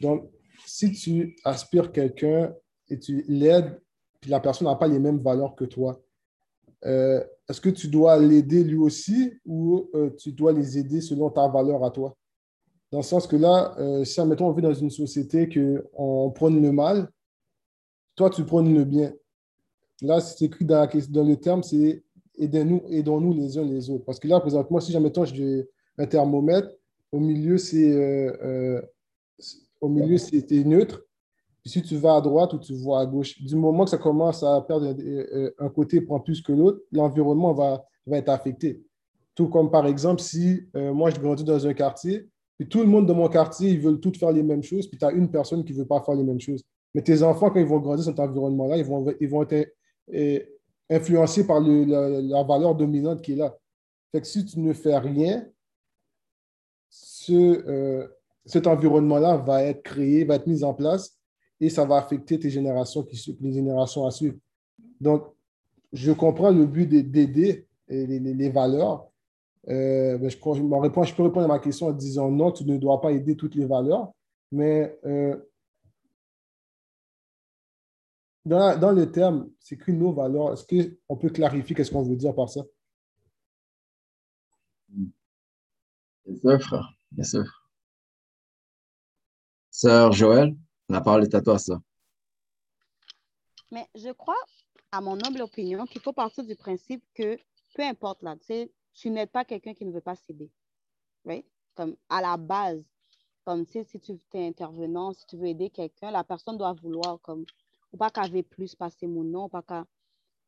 Donc, 0.00 0.30
si 0.66 0.92
tu 0.92 1.36
aspires 1.44 1.92
quelqu'un 1.92 2.52
et 2.88 2.98
tu 2.98 3.24
l'aides, 3.28 3.80
puis 4.20 4.30
la 4.30 4.40
personne 4.40 4.68
n'a 4.68 4.76
pas 4.76 4.86
les 4.86 4.98
mêmes 4.98 5.18
valeurs 5.18 5.54
que 5.54 5.64
toi, 5.64 6.00
euh, 6.86 7.22
est-ce 7.48 7.60
que 7.60 7.70
tu 7.70 7.88
dois 7.88 8.18
l'aider 8.18 8.64
lui 8.64 8.76
aussi 8.76 9.32
ou 9.44 9.88
euh, 9.94 10.10
tu 10.16 10.32
dois 10.32 10.52
les 10.52 10.78
aider 10.78 11.00
selon 11.00 11.30
ta 11.30 11.48
valeur 11.48 11.84
à 11.84 11.90
toi? 11.90 12.16
Dans 12.90 12.98
le 12.98 13.04
sens 13.04 13.26
que 13.26 13.36
là, 13.36 13.74
euh, 13.78 14.04
si, 14.04 14.20
admettons, 14.20 14.48
on 14.48 14.52
vit 14.52 14.62
dans 14.62 14.74
une 14.74 14.90
société 14.90 15.48
qu'on 15.48 16.30
prône 16.30 16.60
le 16.60 16.72
mal, 16.72 17.08
toi, 18.16 18.30
tu 18.30 18.44
prônes 18.44 18.74
le 18.74 18.84
bien. 18.84 19.12
Là, 20.02 20.20
c'est 20.20 20.44
écrit 20.44 20.64
dans, 20.64 20.88
le 20.92 21.34
terme, 21.36 21.62
c'est 21.62 22.02
aidons-nous 22.38 22.82
aidons 22.90 23.30
les 23.32 23.58
uns 23.58 23.64
les 23.64 23.90
autres. 23.90 24.04
Parce 24.04 24.18
que 24.18 24.28
là, 24.28 24.40
présentement, 24.40 24.80
si, 24.80 24.96
admettons, 24.96 25.24
j'ai 25.24 25.68
un 25.98 26.06
thermomètre, 26.06 26.70
au 27.12 27.20
milieu, 27.20 27.58
c'est 27.58 28.32
au 29.80 29.88
milieu, 29.88 30.16
neutre. 30.64 31.04
Puis 31.62 31.70
si 31.70 31.82
tu 31.82 31.96
vas 31.96 32.16
à 32.16 32.20
droite 32.20 32.52
ou 32.54 32.58
tu 32.58 32.74
vas 32.74 33.00
à 33.00 33.06
gauche, 33.06 33.40
du 33.42 33.54
moment 33.54 33.84
que 33.84 33.90
ça 33.90 33.98
commence 33.98 34.42
à 34.42 34.60
perdre 34.62 34.88
un 34.88 34.94
euh, 34.98 35.68
côté 35.74 36.00
prend 36.00 36.18
plus 36.18 36.40
que 36.40 36.52
l'autre, 36.52 36.80
l'environnement 36.90 37.52
va, 37.52 37.84
va 38.06 38.18
être 38.18 38.30
affecté. 38.30 38.82
Tout 39.34 39.48
comme 39.48 39.70
par 39.70 39.86
exemple, 39.86 40.22
si 40.22 40.62
euh, 40.74 40.92
moi 40.94 41.10
je 41.10 41.20
grandis 41.20 41.44
dans 41.44 41.66
un 41.66 41.74
quartier, 41.74 42.28
et 42.58 42.66
tout 42.66 42.80
le 42.80 42.86
monde 42.86 43.06
de 43.06 43.12
mon 43.12 43.28
quartier, 43.28 43.70
ils 43.70 43.80
veulent 43.80 44.00
tous 44.00 44.18
faire 44.18 44.32
les 44.32 44.42
mêmes 44.42 44.62
choses, 44.62 44.86
puis 44.86 44.98
tu 44.98 45.04
as 45.04 45.12
une 45.12 45.30
personne 45.30 45.64
qui 45.64 45.72
ne 45.72 45.78
veut 45.78 45.86
pas 45.86 46.02
faire 46.02 46.14
les 46.14 46.24
mêmes 46.24 46.40
choses. 46.40 46.62
Mais 46.94 47.02
tes 47.02 47.22
enfants, 47.22 47.50
quand 47.50 47.60
ils 47.60 47.66
vont 47.66 47.78
grandir 47.78 48.04
dans 48.04 48.10
cet 48.10 48.20
environnement-là, 48.20 48.76
ils 48.78 48.84
vont, 48.84 49.06
ils 49.20 49.28
vont 49.28 49.42
être 49.48 49.74
euh, 50.14 50.40
influencés 50.90 51.46
par 51.46 51.60
le, 51.60 51.84
la, 51.84 52.42
valeur 52.42 52.74
dominante 52.74 53.22
qui 53.22 53.32
est 53.32 53.36
là. 53.36 53.56
Fait 54.12 54.24
si 54.24 54.44
tu 54.44 54.58
ne 54.58 54.72
fais 54.72 54.98
rien, 54.98 55.46
ce, 56.88 58.08
cet 58.44 58.66
environnement-là 58.66 59.36
va 59.36 59.62
être 59.62 59.82
créé, 59.82 60.24
va 60.24 60.34
être 60.34 60.46
mis 60.46 60.64
en 60.64 60.74
place 60.74 61.19
et 61.60 61.68
ça 61.68 61.84
va 61.84 61.96
affecter 61.96 62.38
tes 62.38 62.50
générations, 62.50 63.02
qui, 63.02 63.36
les 63.40 63.52
générations 63.52 64.06
à 64.06 64.10
suivre. 64.10 64.36
Donc, 65.00 65.24
je 65.92 66.12
comprends 66.12 66.50
le 66.50 66.66
but 66.66 66.86
d'aider 66.86 67.66
les, 67.88 68.50
valeurs. 68.50 69.10
Euh, 69.68 70.18
je, 70.22 70.28
je, 70.28 70.38
peux 71.14 71.22
répondre 71.22 71.44
à 71.44 71.48
ma 71.48 71.58
question 71.58 71.88
en 71.88 71.92
disant 71.92 72.30
non, 72.30 72.52
tu 72.52 72.64
ne 72.64 72.78
dois 72.78 73.00
pas 73.00 73.12
aider 73.12 73.36
toutes 73.36 73.54
les 73.54 73.66
valeurs, 73.66 74.12
mais 74.50 74.98
euh, 75.04 75.36
dans, 78.44 78.78
dans 78.78 78.92
le 78.92 79.10
terme, 79.10 79.50
c'est 79.58 79.76
que 79.76 79.92
nos 79.92 80.12
valeurs, 80.12 80.54
est-ce 80.54 80.64
qu'on 81.06 81.16
peut 81.16 81.30
clarifier 81.30 81.76
qu'est-ce 81.76 81.90
qu'on 81.90 82.02
veut 82.02 82.16
dire 82.16 82.34
par 82.34 82.48
ça? 82.48 82.62
Bien 84.88 86.36
sûr, 86.40 86.62
frère. 86.62 86.94
Bien 87.12 87.24
sûr. 87.24 87.44
Sœur 89.70 90.12
Joël? 90.12 90.56
La 90.90 91.00
parole 91.00 91.22
est 91.22 91.34
à 91.36 91.40
toi, 91.40 91.56
ça. 91.56 91.80
Mais 93.70 93.86
je 93.94 94.10
crois, 94.10 94.34
à 94.90 95.00
mon 95.00 95.16
humble 95.24 95.42
opinion, 95.42 95.86
qu'il 95.86 96.00
faut 96.00 96.12
partir 96.12 96.42
du 96.42 96.56
principe 96.56 97.04
que 97.14 97.38
peu 97.76 97.82
importe 97.82 98.24
là, 98.24 98.34
tu 98.92 99.10
n'aides 99.10 99.30
pas 99.30 99.44
quelqu'un 99.44 99.72
qui 99.72 99.84
ne 99.84 99.92
veut 99.92 100.00
pas 100.00 100.16
s'aider. 100.16 100.50
Oui? 101.24 101.44
Comme 101.76 101.94
à 102.08 102.20
la 102.20 102.36
base, 102.36 102.82
comme 103.44 103.64
si 103.64 103.84
tu 103.84 104.18
es 104.34 104.48
intervenant, 104.48 105.12
si 105.12 105.24
tu 105.26 105.36
veux 105.36 105.46
aider 105.46 105.70
quelqu'un, 105.70 106.10
la 106.10 106.24
personne 106.24 106.58
doit 106.58 106.72
vouloir 106.72 107.20
comme 107.20 107.44
ou 107.92 107.96
pas 107.96 108.10
veut 108.28 108.42
plus 108.42 108.74
passer 108.74 109.06
mon 109.06 109.22
nom, 109.22 109.44
ou 109.44 109.48
pas 109.48 109.62
qu'elle 109.62 109.84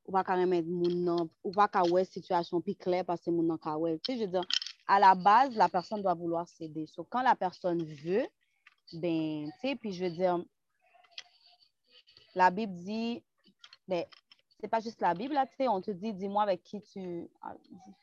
ou 0.06 0.12
pas 0.12 0.24
qu'elle 0.24 0.40
remettre 0.40 0.68
mon 0.68 0.90
nom, 0.90 1.30
ou 1.44 1.52
pas 1.52 1.68
qu'elle 1.68 1.90
ouais 1.92 2.04
situation 2.04 2.60
plus 2.60 2.74
claire 2.74 3.04
passer 3.04 3.30
mon 3.30 3.44
nom 3.44 3.58
qu'elle 3.58 3.74
ouais. 3.74 4.00
Tu 4.00 4.12
sais, 4.12 4.18
je 4.18 4.24
veux 4.24 4.30
dire, 4.30 4.44
à 4.88 4.98
la 4.98 5.14
base, 5.14 5.54
la 5.54 5.68
personne 5.68 6.02
doit 6.02 6.14
vouloir 6.14 6.48
s'aider. 6.48 6.86
So, 6.86 7.04
quand 7.04 7.22
la 7.22 7.36
personne 7.36 7.84
veut, 7.84 8.26
ben, 8.94 9.50
tu 9.60 9.60
sais, 9.60 9.76
puis 9.76 9.92
je 9.92 10.04
veux 10.04 10.10
dire, 10.10 10.42
la 12.34 12.50
Bible 12.50 12.74
dit, 12.74 13.22
ben, 13.88 14.04
c'est 14.60 14.68
pas 14.68 14.80
juste 14.80 15.00
la 15.00 15.14
Bible, 15.14 15.34
là, 15.34 15.46
tu 15.46 15.56
sais, 15.56 15.68
on 15.68 15.80
te 15.80 15.90
dit, 15.90 16.12
dis-moi 16.14 16.42
avec 16.42 16.62
qui 16.62 16.80
tu. 16.82 17.28
Ah, 17.42 17.54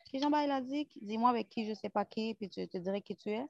qui 0.05 0.19
Jean-Baptiste 0.19 0.51
a 0.51 0.61
dit? 0.61 0.89
Dis-moi 1.01 1.29
avec 1.29 1.49
qui 1.49 1.65
je 1.65 1.73
sais 1.73 1.89
pas 1.89 2.03
qui, 2.03 2.33
puis 2.33 2.49
tu 2.49 2.67
te 2.67 2.77
dirais 2.77 3.01
qui 3.01 3.15
tu 3.15 3.29
es. 3.29 3.45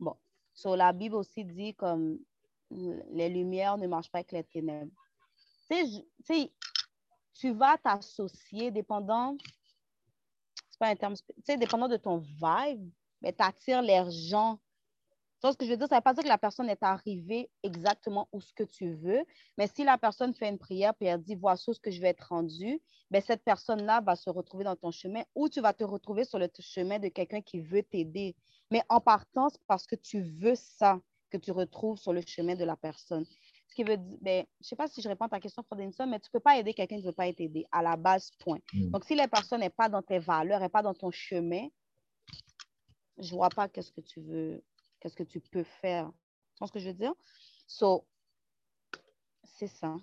Bon. 0.00 0.16
So, 0.54 0.74
la 0.74 0.92
Bible 0.92 1.14
aussi 1.14 1.44
dit 1.44 1.74
comme 1.74 2.18
les 2.70 3.28
lumières 3.28 3.76
ne 3.76 3.86
marchent 3.86 4.10
pas 4.10 4.18
avec 4.18 4.32
les 4.32 4.44
ténèbres. 4.44 4.92
Tu 5.70 5.76
sais, 6.24 6.50
tu 7.34 7.52
vas 7.52 7.76
t'associer 7.78 8.70
dépendant, 8.70 9.36
c'est 10.70 10.78
pas 10.78 10.88
un 10.88 10.96
terme, 10.96 11.16
tu 11.16 11.22
sais, 11.44 11.56
dépendant 11.56 11.88
de 11.88 11.96
ton 11.96 12.18
vibe, 12.18 12.90
mais 13.20 13.32
tu 13.32 13.42
attires 13.42 13.82
les 13.82 14.10
gens 14.10 14.58
ce 15.50 15.56
que 15.56 15.64
je 15.64 15.70
veux 15.70 15.76
dire, 15.76 15.88
ça 15.88 15.96
ne 15.96 15.98
veut 15.98 16.04
pas 16.04 16.14
dire 16.14 16.22
que 16.22 16.28
la 16.28 16.38
personne 16.38 16.68
est 16.68 16.82
arrivée 16.82 17.50
exactement 17.64 18.28
où 18.32 18.40
ce 18.40 18.52
que 18.52 18.62
tu 18.62 18.94
veux, 18.94 19.24
mais 19.58 19.66
si 19.66 19.82
la 19.82 19.98
personne 19.98 20.34
fait 20.34 20.48
une 20.48 20.58
prière 20.58 20.92
et 21.00 21.06
elle 21.06 21.20
dit 21.20 21.34
voici 21.34 21.74
ce 21.74 21.80
que 21.80 21.90
je 21.90 22.00
vais 22.00 22.08
être 22.08 22.28
rendu, 22.28 22.80
ben 23.10 23.20
cette 23.20 23.42
personne-là 23.42 24.00
va 24.02 24.14
se 24.14 24.30
retrouver 24.30 24.62
dans 24.64 24.76
ton 24.76 24.92
chemin 24.92 25.22
ou 25.34 25.48
tu 25.48 25.60
vas 25.60 25.72
te 25.72 25.82
retrouver 25.82 26.24
sur 26.24 26.38
le 26.38 26.48
chemin 26.60 26.98
de 27.00 27.08
quelqu'un 27.08 27.40
qui 27.40 27.60
veut 27.60 27.82
t'aider. 27.82 28.36
Mais 28.70 28.82
en 28.88 29.00
partant, 29.00 29.48
c'est 29.48 29.64
parce 29.66 29.86
que 29.86 29.96
tu 29.96 30.22
veux 30.22 30.54
ça 30.54 31.00
que 31.30 31.38
tu 31.38 31.50
retrouves 31.50 31.98
sur 31.98 32.12
le 32.12 32.20
chemin 32.20 32.54
de 32.54 32.64
la 32.64 32.76
personne. 32.76 33.24
Ce 33.68 33.74
qui 33.74 33.84
veut 33.84 33.96
dire, 33.96 34.18
ben, 34.20 34.44
je 34.60 34.66
ne 34.66 34.68
sais 34.68 34.76
pas 34.76 34.86
si 34.86 35.00
je 35.00 35.08
réponds 35.08 35.24
à 35.24 35.30
ta 35.30 35.40
question, 35.40 35.62
Frodenson, 35.62 36.06
mais 36.06 36.20
tu 36.20 36.28
ne 36.28 36.38
peux 36.38 36.42
pas 36.42 36.58
aider 36.58 36.74
quelqu'un 36.74 36.96
qui 36.96 37.02
ne 37.02 37.08
veut 37.08 37.14
pas 37.14 37.26
être 37.26 37.40
aidé, 37.40 37.66
à 37.72 37.82
la 37.82 37.96
base, 37.96 38.30
point. 38.38 38.58
Mm. 38.74 38.90
Donc, 38.90 39.04
si 39.04 39.14
la 39.14 39.28
personne 39.28 39.60
n'est 39.60 39.70
pas 39.70 39.88
dans 39.88 40.02
tes 40.02 40.18
valeurs, 40.18 40.60
n'est 40.60 40.68
pas 40.68 40.82
dans 40.82 40.92
ton 40.92 41.10
chemin, 41.10 41.68
je 43.16 43.32
ne 43.32 43.36
vois 43.36 43.48
pas 43.48 43.68
qu'est-ce 43.68 43.90
que 43.90 44.02
tu 44.02 44.20
veux 44.20 44.62
qu'est-ce 45.02 45.16
que 45.16 45.24
tu 45.24 45.40
peux 45.40 45.64
faire. 45.64 46.06
Tu 46.54 46.58
vois 46.60 46.68
ce 46.68 46.72
que 46.72 46.78
je 46.78 46.88
veux 46.88 46.94
dire? 46.94 47.14
So, 47.66 48.06
c'est 49.42 49.66
ça. 49.66 49.96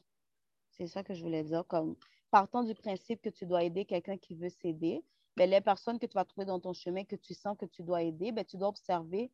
C'est 0.71 0.87
ça 0.87 1.03
que 1.03 1.13
je 1.13 1.23
voulais 1.23 1.43
dire. 1.43 1.65
Comme, 1.67 1.95
partant 2.29 2.63
du 2.63 2.75
principe 2.75 3.21
que 3.21 3.29
tu 3.29 3.45
dois 3.45 3.63
aider 3.63 3.85
quelqu'un 3.85 4.17
qui 4.17 4.35
veut 4.35 4.49
s'aider, 4.49 5.03
ben, 5.37 5.49
les 5.49 5.61
personnes 5.61 5.99
que 5.99 6.05
tu 6.05 6.15
vas 6.15 6.25
trouver 6.25 6.45
dans 6.45 6.59
ton 6.59 6.73
chemin, 6.73 7.05
que 7.05 7.15
tu 7.15 7.33
sens 7.33 7.57
que 7.57 7.65
tu 7.65 7.81
dois 7.81 8.03
aider, 8.03 8.33
ben, 8.33 8.43
tu 8.43 8.57
dois 8.57 8.67
observer 8.67 9.31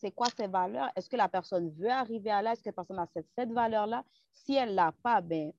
c'est 0.00 0.10
quoi 0.10 0.26
ces 0.36 0.48
valeurs? 0.48 0.90
Est-ce 0.96 1.08
que 1.08 1.16
la 1.16 1.28
personne 1.28 1.70
veut 1.70 1.90
arriver 1.90 2.30
à 2.30 2.42
là? 2.42 2.52
Est-ce 2.52 2.62
que 2.62 2.68
la 2.70 2.72
personne 2.72 2.98
a 2.98 3.06
cette, 3.06 3.52
valeur-là? 3.52 4.04
Si 4.32 4.54
elle 4.54 4.70
ne 4.70 4.74
l'a 4.74 4.92
pas, 5.02 5.20
ben, 5.20 5.52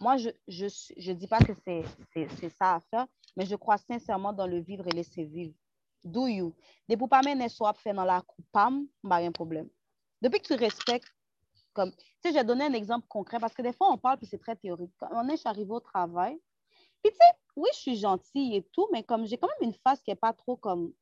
moi, 0.00 0.16
je 0.16 0.30
ne 0.58 1.12
dis 1.12 1.28
pas 1.28 1.38
que 1.38 1.52
c'est 1.64 2.48
ça 2.50 2.76
à 2.76 2.80
faire, 2.80 3.06
mais 3.36 3.46
je 3.46 3.54
crois 3.54 3.78
sincèrement 3.78 4.32
dans 4.32 4.46
le 4.46 4.58
vivre 4.58 4.86
et 4.88 4.90
laisser 4.90 5.24
vivre. 5.24 5.54
Do 6.04 6.26
you? 6.26 6.54
Fait 6.88 6.96
dans 7.92 8.04
la 8.04 8.22
tu 10.42 10.54
respectes, 10.54 11.14
comme, 11.72 11.92
tu 11.92 11.98
sais, 12.22 12.30
je 12.30 12.34
vais 12.34 12.44
donner 12.44 12.64
un 12.64 12.72
exemple 12.72 13.06
concret 13.08 13.38
parce 13.38 13.54
que 13.54 13.62
des 13.62 13.72
fois, 13.72 13.92
on 13.92 13.98
parle 13.98 14.18
puis 14.18 14.26
c'est 14.26 14.38
très 14.38 14.56
théorique. 14.56 14.92
Quand 14.98 15.08
on 15.12 15.28
est, 15.28 15.46
arrivée 15.46 15.72
au 15.72 15.80
travail, 15.80 16.40
puis 17.02 17.12
tu 17.12 17.18
oui, 17.56 17.68
je 17.74 17.78
suis 17.78 17.96
gentille 17.96 18.56
et 18.56 18.62
tout, 18.72 18.88
mais 18.92 19.02
comme 19.02 19.26
j'ai 19.26 19.36
quand 19.36 19.48
même 19.48 19.68
une 19.70 19.74
face 19.74 20.00
qui 20.00 20.10
n'est 20.10 20.16
pas 20.16 20.32
trop 20.32 20.56
comme 20.56 20.92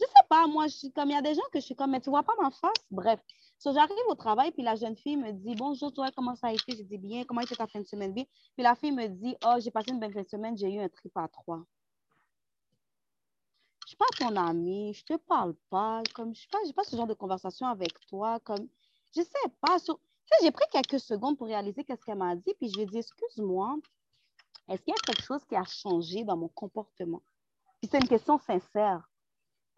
je 0.00 0.06
sais 0.06 0.26
pas, 0.28 0.46
moi, 0.46 0.68
je 0.68 0.76
suis 0.76 0.92
comme, 0.92 1.10
il 1.10 1.14
y 1.14 1.16
a 1.16 1.22
des 1.22 1.34
gens 1.34 1.42
que 1.52 1.58
je 1.58 1.64
suis 1.64 1.74
comme, 1.74 1.90
mais 1.90 2.00
tu 2.00 2.10
vois 2.10 2.22
pas 2.22 2.34
ma 2.40 2.50
face? 2.50 2.70
Bref. 2.90 3.20
J'arrive 3.64 3.96
au 4.08 4.14
travail, 4.14 4.52
puis 4.52 4.62
la 4.62 4.76
jeune 4.76 4.96
fille 4.96 5.16
me 5.16 5.32
dit, 5.32 5.56
bonjour, 5.56 5.92
toi, 5.92 6.10
comment 6.14 6.36
ça 6.36 6.48
a 6.48 6.52
été? 6.52 6.76
Je 6.76 6.82
dis, 6.82 6.98
bien, 6.98 7.24
comment 7.24 7.40
était 7.40 7.56
ta 7.56 7.66
fin 7.66 7.80
de 7.80 7.86
semaine? 7.86 8.12
Bien. 8.12 8.24
Puis 8.54 8.62
la 8.62 8.76
fille 8.76 8.92
me 8.92 9.08
dit, 9.08 9.36
oh, 9.44 9.56
j'ai 9.58 9.72
passé 9.72 9.90
une 9.90 9.98
bonne 9.98 10.12
fin 10.12 10.22
de 10.22 10.28
semaine, 10.28 10.56
j'ai 10.56 10.72
eu 10.72 10.78
un 10.78 10.88
trip 10.88 11.16
à 11.16 11.26
trois. 11.26 11.64
Je 13.88 13.92
suis 13.92 13.96
pas 13.96 14.04
ton 14.18 14.36
amie, 14.36 14.92
je 14.92 15.02
te 15.02 15.16
parle 15.16 15.54
pas, 15.70 16.02
comme, 16.14 16.34
je 16.34 16.42
sais 16.42 16.48
pas, 16.52 16.58
j'ai 16.66 16.74
pas 16.74 16.84
ce 16.84 16.94
genre 16.94 17.06
de 17.06 17.14
conversation 17.14 17.66
avec 17.68 17.98
toi, 18.06 18.38
comme, 18.40 18.68
je 19.16 19.22
sais 19.22 19.48
pas. 19.62 19.78
J'ai 20.42 20.50
pris 20.50 20.66
quelques 20.70 21.00
secondes 21.00 21.38
pour 21.38 21.46
réaliser 21.46 21.84
qu'est-ce 21.84 22.04
qu'elle 22.04 22.18
m'a 22.18 22.36
dit, 22.36 22.52
puis 22.58 22.68
je 22.68 22.74
lui 22.74 22.82
ai 22.82 22.86
dit, 22.86 22.98
excuse-moi, 22.98 23.78
est-ce 24.68 24.82
qu'il 24.82 24.92
y 24.92 24.94
a 24.94 25.00
quelque 25.00 25.22
chose 25.22 25.42
qui 25.46 25.56
a 25.56 25.64
changé 25.64 26.22
dans 26.22 26.36
mon 26.36 26.48
comportement? 26.48 27.22
Puis 27.80 27.88
c'est 27.90 27.98
une 27.98 28.08
question 28.08 28.36
sincère. 28.36 29.08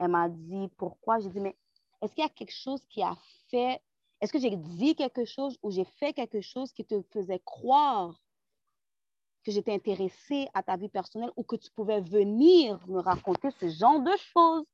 Elle 0.01 0.09
m'a 0.09 0.29
dit 0.29 0.67
pourquoi? 0.77 1.21
J'ai 1.21 1.29
dit, 1.29 1.39
mais 1.39 1.57
est-ce 2.03 2.13
qu'il 2.13 2.25
y 2.25 2.27
a 2.27 2.31
quelque 2.31 2.51
chose 2.51 2.85
qui 2.89 3.05
a 3.05 3.17
fait, 3.49 3.81
est-ce 4.21 4.33
que 4.33 4.41
j'ai 4.41 4.57
dit 4.57 4.97
quelque 4.97 5.25
chose 5.25 5.57
ou 5.63 5.71
j'ai 5.71 5.85
fait 5.85 6.15
quelque 6.15 6.41
chose 6.41 6.73
qui 6.73 6.85
te 6.85 7.01
faisait 7.13 7.43
croire 7.45 8.21
que 9.45 9.53
j'étais 9.53 9.73
intéressée 9.73 10.49
à 10.55 10.63
ta 10.63 10.77
vie 10.77 10.89
personnelle 10.89 11.31
ou 11.37 11.43
que 11.43 11.57
tu 11.57 11.71
pouvais 11.71 12.01
venir 12.01 12.79
me 12.89 13.01
raconter 13.01 13.51
ce 13.61 13.69
genre 13.69 14.01
de 14.01 14.13
choses? 14.17 14.65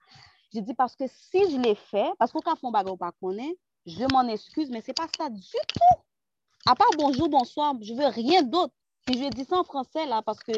J'ai 0.52 0.62
dit 0.62 0.74
parce 0.74 0.96
que 0.96 1.04
si 1.06 1.50
je 1.50 1.58
l'ai 1.58 1.74
fait, 1.74 2.10
parce 2.18 2.32
qu'au 2.32 2.40
cas 2.40 2.56
fond 2.56 2.70
bagarre 2.70 2.98
pas 2.98 3.12
connaît, 3.20 3.56
je 3.84 4.04
m'en 4.12 4.26
excuse, 4.28 4.70
mais 4.70 4.80
c'est 4.80 4.96
pas 4.96 5.08
ça 5.16 5.28
du 5.28 5.40
tout. 5.40 6.00
À 6.66 6.74
part 6.74 6.90
bonjour, 6.96 7.28
bonsoir, 7.28 7.74
je 7.80 7.94
veux 7.94 8.06
rien 8.06 8.42
d'autre. 8.42 8.74
Puis 9.04 9.22
je 9.22 9.28
dit 9.28 9.44
ça 9.44 9.58
en 9.58 9.64
français 9.64 10.06
là 10.06 10.22
parce 10.22 10.40
que 10.40 10.52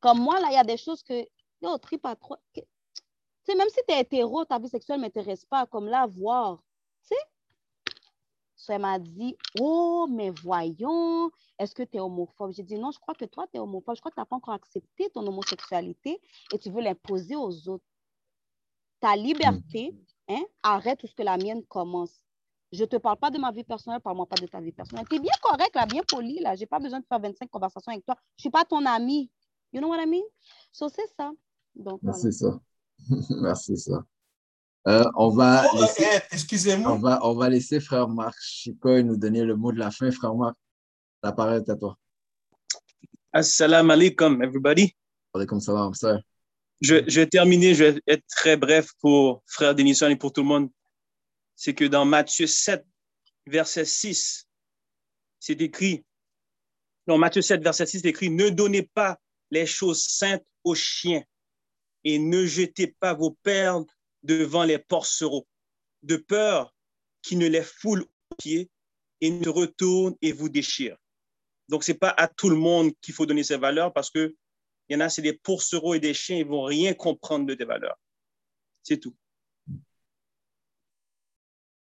comme 0.00 0.18
moi 0.20 0.40
là, 0.40 0.48
il 0.50 0.54
y 0.54 0.56
a 0.56 0.64
des 0.64 0.76
choses 0.76 1.02
que 1.02 1.26
yo, 1.60 1.78
trip 1.78 2.04
à 2.06 2.16
trois 2.16 2.38
même 3.54 3.68
si 3.68 3.80
tu 3.86 3.94
es 3.94 4.00
hétéro, 4.00 4.44
ta 4.44 4.58
vie 4.58 4.68
sexuelle 4.68 4.98
ne 4.98 5.02
m'intéresse 5.02 5.44
pas, 5.44 5.66
comme 5.66 5.86
là, 5.86 6.06
voir. 6.06 6.62
Sais? 8.58 8.74
elle 8.74 8.82
m'a 8.82 8.98
dit, 8.98 9.36
oh, 9.60 10.06
mais 10.10 10.30
voyons, 10.30 11.30
est-ce 11.58 11.74
que 11.74 11.84
tu 11.84 11.96
es 11.96 12.00
homophobe? 12.00 12.52
J'ai 12.52 12.64
dit, 12.64 12.76
non, 12.76 12.90
je 12.90 12.98
crois 12.98 13.14
que 13.14 13.24
toi, 13.24 13.46
tu 13.46 13.56
es 13.56 13.60
homophobe. 13.60 13.94
Je 13.94 14.00
crois 14.00 14.10
que 14.10 14.16
tu 14.16 14.20
n'as 14.20 14.26
pas 14.26 14.36
encore 14.36 14.54
accepté 14.54 15.08
ton 15.10 15.26
homosexualité 15.26 16.20
et 16.52 16.58
tu 16.58 16.70
veux 16.70 16.82
l'imposer 16.82 17.36
aux 17.36 17.68
autres. 17.68 17.84
Ta 19.00 19.14
liberté, 19.14 19.92
mm. 19.92 20.34
hein, 20.34 20.42
arrête 20.64 20.98
tout 20.98 21.06
ce 21.06 21.14
que 21.14 21.22
la 21.22 21.36
mienne 21.36 21.64
commence. 21.66 22.20
Je 22.72 22.82
ne 22.82 22.86
te 22.86 22.96
parle 22.96 23.16
pas 23.16 23.30
de 23.30 23.38
ma 23.38 23.52
vie 23.52 23.64
personnelle, 23.64 24.00
parle-moi 24.00 24.26
pas 24.26 24.36
de 24.36 24.46
ta 24.46 24.60
vie 24.60 24.72
personnelle. 24.72 25.06
Tu 25.08 25.16
es 25.16 25.20
bien 25.20 25.32
correct, 25.40 25.74
là, 25.74 25.86
bien 25.86 26.02
poli, 26.06 26.40
là. 26.40 26.54
Je 26.54 26.60
n'ai 26.60 26.66
pas 26.66 26.80
besoin 26.80 27.00
de 27.00 27.06
faire 27.06 27.20
25 27.20 27.48
conversations 27.48 27.92
avec 27.92 28.04
toi. 28.04 28.16
Je 28.36 28.40
ne 28.40 28.40
suis 28.40 28.50
pas 28.50 28.64
ton 28.64 28.84
ami. 28.84 29.30
You 29.72 29.80
know 29.80 29.88
what 29.88 30.02
I 30.02 30.06
mean? 30.06 30.24
So, 30.72 30.88
c'est 30.88 31.06
ça. 31.16 31.30
Donc, 31.74 32.00
c'est 32.12 32.32
ça. 32.32 32.60
Merci, 33.30 33.76
ça. 33.76 34.04
Euh, 34.88 35.04
on 35.16 35.28
va 35.28 35.68
oh, 35.74 35.80
laisser, 35.82 36.06
excusez-moi. 36.30 36.92
On 36.92 36.98
va, 36.98 37.20
on 37.22 37.34
va 37.34 37.50
laisser 37.50 37.78
frère 37.78 38.08
Marc 38.08 38.38
Chicoy 38.40 39.04
nous 39.04 39.18
donner 39.18 39.44
le 39.44 39.54
mot 39.54 39.70
de 39.70 39.78
la 39.78 39.90
fin. 39.90 40.10
Frère 40.10 40.34
Marc, 40.34 40.56
la 41.22 41.32
parole 41.32 41.58
est 41.58 41.68
à 41.68 41.76
toi. 41.76 41.98
Assalamu 43.30 43.92
alaikum, 43.92 44.42
everybody. 44.42 44.96
Alaikum 45.34 45.60
salam, 45.60 45.92
sir. 45.92 46.22
Je, 46.80 47.04
je, 47.06 47.20
vais 47.20 47.26
terminer, 47.26 47.74
je 47.74 47.84
vais 47.84 48.02
être 48.06 48.24
très 48.28 48.56
bref 48.56 48.90
pour 49.02 49.42
frère 49.46 49.74
Denison 49.74 50.08
et 50.08 50.16
pour 50.16 50.32
tout 50.32 50.40
le 50.40 50.48
monde. 50.48 50.70
C'est 51.54 51.74
que 51.74 51.84
dans 51.84 52.06
Matthieu 52.06 52.46
7, 52.46 52.82
verset 53.46 53.84
6, 53.84 54.46
c'est 55.38 55.60
écrit, 55.60 56.02
dans 57.06 57.18
Matthieu 57.18 57.42
7, 57.42 57.62
verset 57.62 57.84
6, 57.84 58.00
c'est 58.00 58.08
écrit, 58.08 58.30
ne 58.30 58.48
donnez 58.48 58.84
pas 58.84 59.18
les 59.50 59.66
choses 59.66 60.02
saintes 60.02 60.46
aux 60.64 60.74
chiens 60.74 61.22
et 62.04 62.18
ne 62.18 62.46
jetez 62.46 62.86
pas 62.86 63.12
vos 63.12 63.36
perles 63.42 63.84
devant 64.22 64.64
les 64.64 64.78
porcereaux, 64.78 65.46
de 66.02 66.16
peur 66.16 66.74
qu'ils 67.22 67.38
ne 67.38 67.46
les 67.46 67.62
foulent 67.62 68.02
aux 68.30 68.34
pieds 68.36 68.70
et 69.20 69.30
ne 69.30 69.48
retournent 69.48 70.16
et 70.22 70.32
vous 70.32 70.48
déchirent. 70.48 70.96
Donc, 71.68 71.84
ce 71.84 71.92
n'est 71.92 71.98
pas 71.98 72.14
à 72.16 72.28
tout 72.28 72.48
le 72.48 72.56
monde 72.56 72.92
qu'il 73.00 73.14
faut 73.14 73.26
donner 73.26 73.42
ces 73.42 73.56
valeurs 73.56 73.92
parce 73.92 74.10
qu'il 74.10 74.34
y 74.88 74.96
en 74.96 75.00
a, 75.00 75.08
c'est 75.08 75.22
des 75.22 75.34
porcereaux 75.34 75.94
et 75.94 76.00
des 76.00 76.14
chiens, 76.14 76.36
ils 76.36 76.46
ne 76.46 76.50
vont 76.50 76.64
rien 76.64 76.94
comprendre 76.94 77.46
de 77.46 77.54
tes 77.54 77.64
valeurs. 77.64 77.98
C'est 78.82 78.98
tout. 78.98 79.14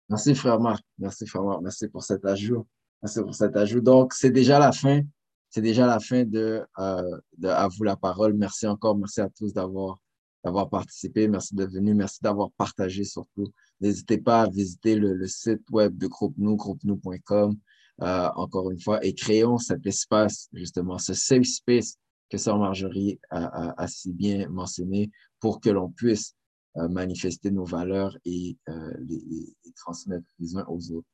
Merci, 0.10 0.36
frère 0.36 0.60
Marc. 0.60 0.84
Merci, 0.98 1.26
frère 1.28 1.44
Marc. 1.44 1.62
Merci 1.62 1.88
pour 1.88 2.04
cet 2.04 2.26
ajout. 2.26 2.68
Merci 3.02 3.22
pour 3.22 3.36
cet 3.36 3.56
ajout. 3.56 3.82
Donc, 3.82 4.14
c'est 4.14 4.32
déjà 4.32 4.60
la 4.60 4.72
fin. 4.72 5.02
C'est 5.50 5.62
déjà 5.62 5.86
la 5.86 6.00
fin 6.00 6.24
de, 6.24 6.66
euh, 6.80 7.18
de 7.38 7.48
À 7.48 7.68
vous 7.70 7.84
la 7.84 7.96
parole. 7.96 8.34
Merci 8.34 8.68
encore. 8.68 8.98
Merci 8.98 9.22
à 9.22 9.30
tous 9.30 9.54
d'avoir 9.54 10.00
d'avoir 10.44 10.70
participé. 10.70 11.28
Merci 11.28 11.56
d'être 11.56 11.72
venu. 11.72 11.94
Merci 11.94 12.20
d'avoir 12.22 12.52
partagé 12.52 13.04
surtout. 13.04 13.48
N'hésitez 13.82 14.18
pas 14.18 14.44
à 14.44 14.50
visiter 14.50 14.96
le, 14.96 15.28
site 15.28 15.70
web 15.72 15.98
de 15.98 16.08
Groupe 16.08 16.36
Nous, 16.38 16.56
groupe-nous.com, 16.56 17.58
euh, 18.02 18.30
encore 18.36 18.72
une 18.72 18.80
fois, 18.80 19.04
et 19.04 19.14
créons 19.14 19.58
cet 19.58 19.86
espace, 19.86 20.50
justement, 20.54 20.98
ce 20.98 21.14
safe 21.14 21.46
space 21.46 21.98
que 22.30 22.38
Sœur 22.38 22.58
Marjorie 22.58 23.20
a, 23.30 23.88
si 23.88 24.12
bien 24.12 24.50
mentionné 24.50 25.10
pour 25.40 25.62
que 25.62 25.70
l'on 25.70 25.90
puisse 25.90 26.34
euh, 26.78 26.88
manifester 26.90 27.52
nos 27.52 27.64
valeurs 27.64 28.18
et 28.26 28.58
euh, 28.70 28.94
les, 29.00 29.56
transmettre 29.76 30.26
les 30.40 30.56
uns 30.58 30.66
aux 30.68 30.92
autres. 30.92 31.08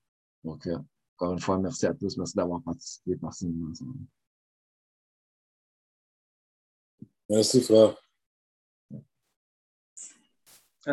Donc, 0.43 0.67
encore 1.17 1.33
une 1.33 1.39
fois, 1.39 1.57
merci 1.59 1.85
à 1.85 1.93
tous. 1.93 2.17
Merci 2.17 2.35
d'avoir 2.35 2.61
participé. 2.61 3.17
Merci. 3.21 3.47
Merci, 7.29 7.61
frère. 7.61 8.02